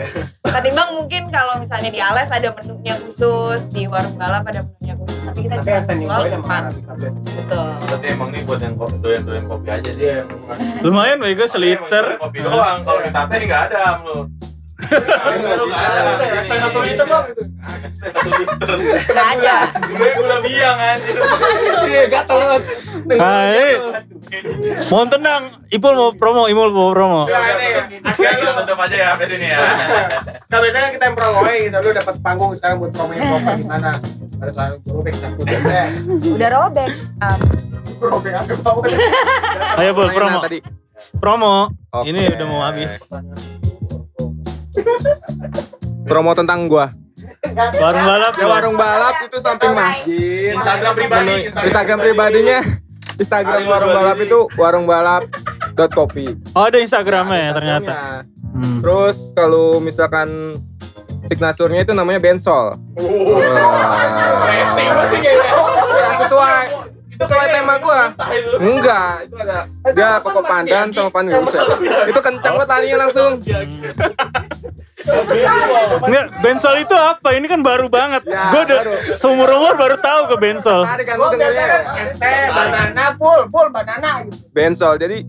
ketimbang 0.41 0.89
mungkin 0.97 1.23
kalau 1.29 1.53
misalnya 1.61 1.89
di 1.93 2.01
Ales 2.01 2.29
ada 2.33 2.49
menunya 2.57 2.97
khusus 2.97 3.69
di 3.69 3.85
warung 3.85 4.17
balap 4.17 4.43
ada 4.49 4.65
menunya 4.65 4.93
khusus 4.97 5.19
tapi 5.27 5.39
kita 5.45 5.55
Tapi 5.59 5.69
standing 5.85 6.07
jual 6.09 6.23
empat 6.41 6.63
blend. 6.97 7.15
betul 7.29 7.67
Berarti 7.88 8.05
emang 8.09 8.29
ini 8.33 8.39
buat 8.43 8.59
yang 8.63 8.75
kopi, 8.75 8.95
doyan-doyan 8.99 9.45
kopi 9.47 9.67
aja 9.69 9.89
sih. 9.91 10.03
Iya. 10.03 10.21
Lumayan 10.83 11.17
bego 11.19 11.45
seliter. 11.47 12.05
Kopi 12.19 12.39
doang. 12.43 12.79
Kalau 12.83 12.99
di 13.03 13.11
nih 13.11 13.45
nggak 13.47 13.63
ada 13.71 13.81
lu. 14.03 14.17
Stand 14.78 16.61
satu 16.61 16.80
liter 16.86 17.05
bang 17.09 17.25
nggak 19.07 19.28
ada 19.34 19.57
Gue 19.88 20.09
gula 20.13 20.38
biang 20.45 20.78
anjir. 20.78 21.15
Iya 21.88 22.03
gatel 22.07 22.38
banget. 22.38 22.61
Hai. 23.17 23.67
Mohon 24.88 25.07
tenang, 25.09 25.43
Ipul 25.71 25.93
mau 25.95 26.11
promo, 26.13 26.45
Ipul 26.45 26.69
mau 26.69 26.93
promo. 26.93 27.21
Ya, 27.25 27.39
Oke, 28.03 28.28
kita 28.38 28.53
tutup 28.53 28.78
aja 28.78 28.95
ya 28.95 29.07
sampai 29.15 29.28
sini 29.28 29.47
ya. 29.49 29.59
Kalau 30.45 30.61
biasanya 30.61 30.89
kita 30.93 31.03
yang 31.07 31.17
promoin 31.17 31.57
gitu, 31.63 31.78
lu 31.80 31.89
dapat 31.95 32.15
panggung 32.21 32.51
sekarang 32.53 32.78
buat 32.78 32.91
promoin 32.93 33.17
promo 33.17 33.49
gimana? 33.57 33.91
Ada 34.38 34.51
selalu 34.53 34.75
robek 34.86 35.15
satu 35.17 35.41
deh. 35.41 35.59
udah 36.38 36.49
robek 36.53 36.91
um, 37.17 37.39
Robek 37.97 38.34
apa 38.38 38.53
mau? 38.61 38.78
Ayo 39.82 39.91
Bul, 39.97 40.05
Pertanyaan 40.05 40.13
promo. 40.13 40.39
tadi. 40.45 40.59
Promo. 41.17 41.55
Ini 42.05 42.21
udah 42.38 42.45
mau 42.45 42.61
habis. 42.61 42.93
Promo 46.07 46.31
tentang 46.38 46.71
gua. 46.71 46.93
Warung 47.77 48.05
balap. 48.05 48.33
Ya 48.38 48.47
warung 48.47 48.75
balap 48.77 49.15
itu 49.25 49.38
samping 49.41 49.73
masjid. 49.73 50.53
Instagram 50.55 50.93
pribadi, 50.95 51.35
Instagram 51.49 51.97
pribadinya 51.99 52.59
Instagram 53.17 53.61
warung 53.65 53.91
balap 53.97 54.17
itu 54.21 54.39
warung 54.55 54.85
balap 54.85 55.23
dot 55.73 55.91
kopi. 55.93 56.38
Oh, 56.53 56.69
ada 56.69 56.77
Instagramnya 56.77 57.49
ya 57.49 57.51
ternyata. 57.53 57.93
Hmm. 58.53 58.81
Terus 58.81 59.33
kalau 59.33 59.81
misalkan 59.81 60.61
signaturnya 61.25 61.81
itu 61.85 61.93
namanya 61.97 62.21
bensol. 62.21 62.77
Kayaknya. 62.93 63.65
Ya, 65.17 65.33
sesuai 66.25 66.76
sesuai 67.18 67.47
tema 67.49 67.74
gua. 67.82 68.01
Entah 68.13 68.30
itu. 68.34 68.49
Enggak, 68.61 69.13
itu 69.26 69.36
ada 69.41 69.57
dia 69.93 70.09
koko 70.22 70.41
pandan 70.45 70.88
sama 70.93 71.09
pan 71.09 71.26
bisa. 71.26 71.59
Itu 72.05 72.20
kencang 72.22 72.53
banget 72.61 72.70
tadinya 72.70 72.97
langsung. 73.07 73.32
Enggak, 76.07 76.26
bensol 76.43 76.76
itu 76.78 76.95
apa? 76.95 77.30
Ini 77.34 77.45
kan 77.47 77.61
baru 77.63 77.88
banget. 77.88 78.24
Ya, 78.28 78.51
Gue 78.51 78.61
udah 78.68 78.78
baru. 78.84 78.93
seumur 79.18 79.49
umur 79.49 79.74
baru 79.80 79.95
tahu 79.97 80.22
ke 80.32 80.36
bensol. 80.38 80.82
Tadi 80.84 81.03
kan 81.07 81.18
kan 81.18 81.82
es 82.05 82.18
teh, 82.20 82.45
banana, 82.51 83.05
full, 83.18 83.41
full 83.49 83.68
banana 83.72 84.26
gitu. 84.28 84.38
bensol. 84.51 84.93
Jadi 84.99 85.24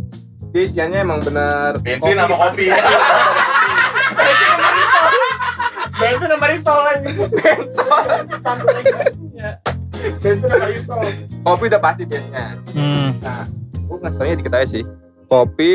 dia 0.49 0.63
isiannya 0.65 1.05
emang 1.05 1.21
bener 1.21 1.77
Bensin 1.85 2.17
sama 2.17 2.37
kopi. 2.49 2.67
Bensin 5.99 6.29
sama 6.31 6.47
risol 6.49 6.81
aja. 6.85 7.09
Bensol. 7.29 8.03
Bensin 10.23 10.51
risol. 10.69 11.01
kopi 11.43 11.65
udah 11.69 11.81
pasti 11.83 12.03
biasanya. 12.07 12.45
Hmm. 12.75 13.09
Nah, 13.21 13.45
gue 13.75 13.97
ngasih 13.99 14.19
taunya 14.19 14.37
dikit 14.39 14.55
aja 14.55 14.67
sih. 14.69 14.85
Kopi 15.29 15.71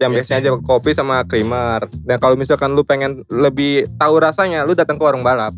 yang 0.00 0.16
biasanya 0.16 0.38
aja 0.40 0.50
kopi 0.56 0.90
sama 0.96 1.20
creamer. 1.28 1.84
Dan 2.04 2.16
kalau 2.16 2.34
misalkan 2.34 2.72
lu 2.72 2.80
pengen 2.82 3.20
lebih 3.28 3.84
tahu 4.00 4.16
rasanya, 4.16 4.64
lu 4.64 4.72
datang 4.72 4.96
ke 4.96 5.04
warung 5.04 5.20
balap. 5.20 5.52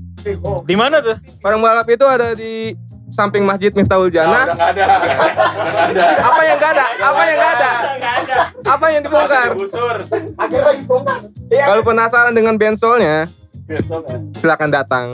Di 0.67 0.75
mana 0.75 0.99
tuh? 0.99 1.15
Warung 1.41 1.63
balap 1.63 1.87
itu 1.87 2.03
ada 2.03 2.35
di 2.35 2.75
samping 3.13 3.45
Masjid 3.45 3.71
Miftahul 3.71 4.09
Nah, 4.09 4.11
udah 4.11 4.17
Jannah. 4.17 4.45
nggak 4.51 4.71
ada. 4.73 4.85
Ada. 5.93 6.07
Apa 6.19 6.41
yang 6.43 6.57
enggak 6.59 6.73
ada? 6.75 6.87
Apa 6.99 7.21
yang 7.23 7.37
enggak 7.37 7.53
ada? 7.55 7.71
Apa 8.67 8.85
yang 8.91 9.01
dibongkar? 9.05 9.49
Akhirnya. 10.41 10.75
Kalau 11.63 11.83
penasaran 11.85 12.33
dengan 12.35 12.55
bensolnya, 12.57 13.29
ya. 13.69 13.79
silakan 14.35 14.71
datang. 14.73 15.07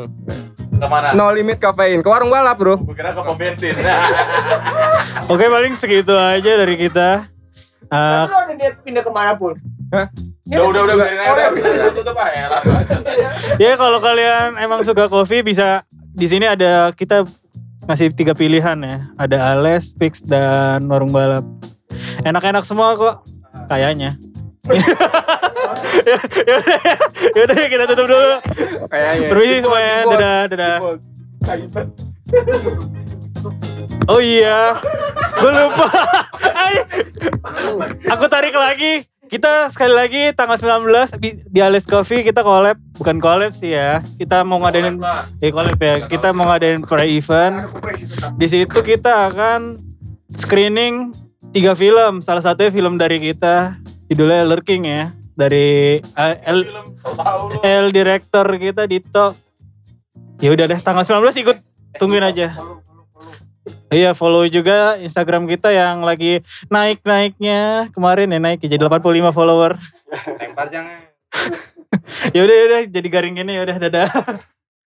Ke 0.78 0.86
mana? 0.86 1.10
No 1.12 1.28
limit 1.28 1.58
kafein 1.58 2.00
ke 2.00 2.08
warung 2.08 2.30
balap, 2.30 2.54
Bro. 2.54 2.78
Kira 2.88 3.10
ke 3.10 3.20
pom 3.20 3.34
bensin. 3.34 3.74
Oke, 5.32 5.44
paling 5.44 5.74
segitu 5.74 6.14
aja 6.14 6.52
dari 6.54 6.78
kita. 6.78 7.26
Tapi 7.84 7.88
Eh, 7.88 8.24
lu 8.26 8.36
ada 8.36 8.52
niat 8.52 8.74
pindah 8.84 9.00
ke 9.00 9.08
mana 9.08 9.32
pun? 9.32 9.56
Hah? 9.88 10.06
Udah 10.44 10.64
udah 10.68 10.82
udah 10.84 10.96
biarin 10.96 11.18
aja. 11.18 11.44
udah. 11.50 11.90
Tutup 11.90 12.16
aja. 12.16 12.40
langsung 12.48 12.76
aja. 12.76 12.96
Ya 13.62 13.74
kalau 13.74 13.98
kalian 13.98 14.54
emang 14.56 14.84
suka 14.84 15.08
kopi 15.08 15.40
bisa 15.40 15.82
di 15.92 16.28
sini 16.28 16.44
ada 16.44 16.92
kita 16.92 17.24
ngasih 17.84 18.12
tiga 18.12 18.36
pilihan 18.36 18.76
ya. 18.76 19.08
Ada 19.16 19.56
Ales, 19.56 19.96
Fix 19.96 20.20
dan 20.20 20.84
Warung 20.86 21.10
Balap. 21.10 21.42
Enak-enak 22.22 22.62
semua 22.62 22.92
kok 22.94 23.24
kayaknya. 23.66 24.20
Ya, 26.06 26.18
yaudah, 26.44 26.78
yaudah 27.34 27.56
kita 27.68 27.84
tutup 27.90 28.06
dulu. 28.08 28.32
Permisi 29.28 29.56
semuanya, 29.64 29.96
dadah, 30.08 30.40
dadah. 30.52 30.76
Oh 34.08 34.20
iya, 34.20 34.80
gue 35.36 35.50
lupa. 35.52 35.88
Aku 38.16 38.24
tarik 38.28 38.56
lagi. 38.56 39.04
Kita 39.28 39.68
sekali 39.68 39.92
lagi 39.92 40.32
tanggal 40.32 40.56
19 40.56 41.20
di, 41.20 41.36
di 41.44 41.60
Ales 41.60 41.84
Coffee 41.84 42.24
kita 42.24 42.40
collab, 42.40 42.80
bukan 42.96 43.20
collab 43.20 43.52
sih 43.52 43.76
ya. 43.76 44.00
Kita 44.16 44.40
mau 44.40 44.56
ngadain 44.64 44.96
eh 45.44 45.52
collab 45.52 45.76
ya. 45.76 46.08
Kita 46.08 46.32
mau 46.32 46.48
ngadain 46.48 46.80
pre-event. 46.80 47.68
Di 48.40 48.48
situ 48.48 48.80
kita 48.80 49.28
akan 49.28 49.76
screening 50.32 51.12
tiga 51.52 51.76
film. 51.76 52.24
Salah 52.24 52.40
satunya 52.40 52.72
film 52.72 52.96
dari 52.96 53.20
kita, 53.20 53.76
judulnya 54.08 54.48
Lurking 54.48 54.88
ya. 54.88 55.12
Dari 55.38 56.02
eh, 56.02 56.36
L, 56.50 56.60
L 57.62 57.84
director 57.94 58.46
kita 58.58 58.90
Dito. 58.90 59.38
Ya 60.42 60.50
udah 60.50 60.66
deh 60.66 60.80
tanggal 60.82 61.06
19 61.06 61.30
ikut 61.46 61.56
tungguin 62.02 62.26
aja. 62.26 62.58
Iya 63.88 64.12
follow 64.18 64.44
juga 64.50 64.98
Instagram 64.98 65.46
kita 65.46 65.70
yang 65.70 66.02
lagi 66.02 66.42
naik-naiknya 66.68 67.92
kemarin 67.94 68.34
ya 68.34 68.40
naik 68.42 68.60
jadi 68.66 68.82
85 68.82 69.30
follower. 69.30 69.78
Lempar 70.42 70.66
jangan. 70.74 71.06
ya 72.34 72.40
udah 72.42 72.54
ya 72.58 72.64
udah 72.66 72.80
jadi 72.90 73.08
garing 73.08 73.38
gini 73.38 73.52
ya 73.54 73.62
udah 73.62 73.76
dadah. 73.78 74.10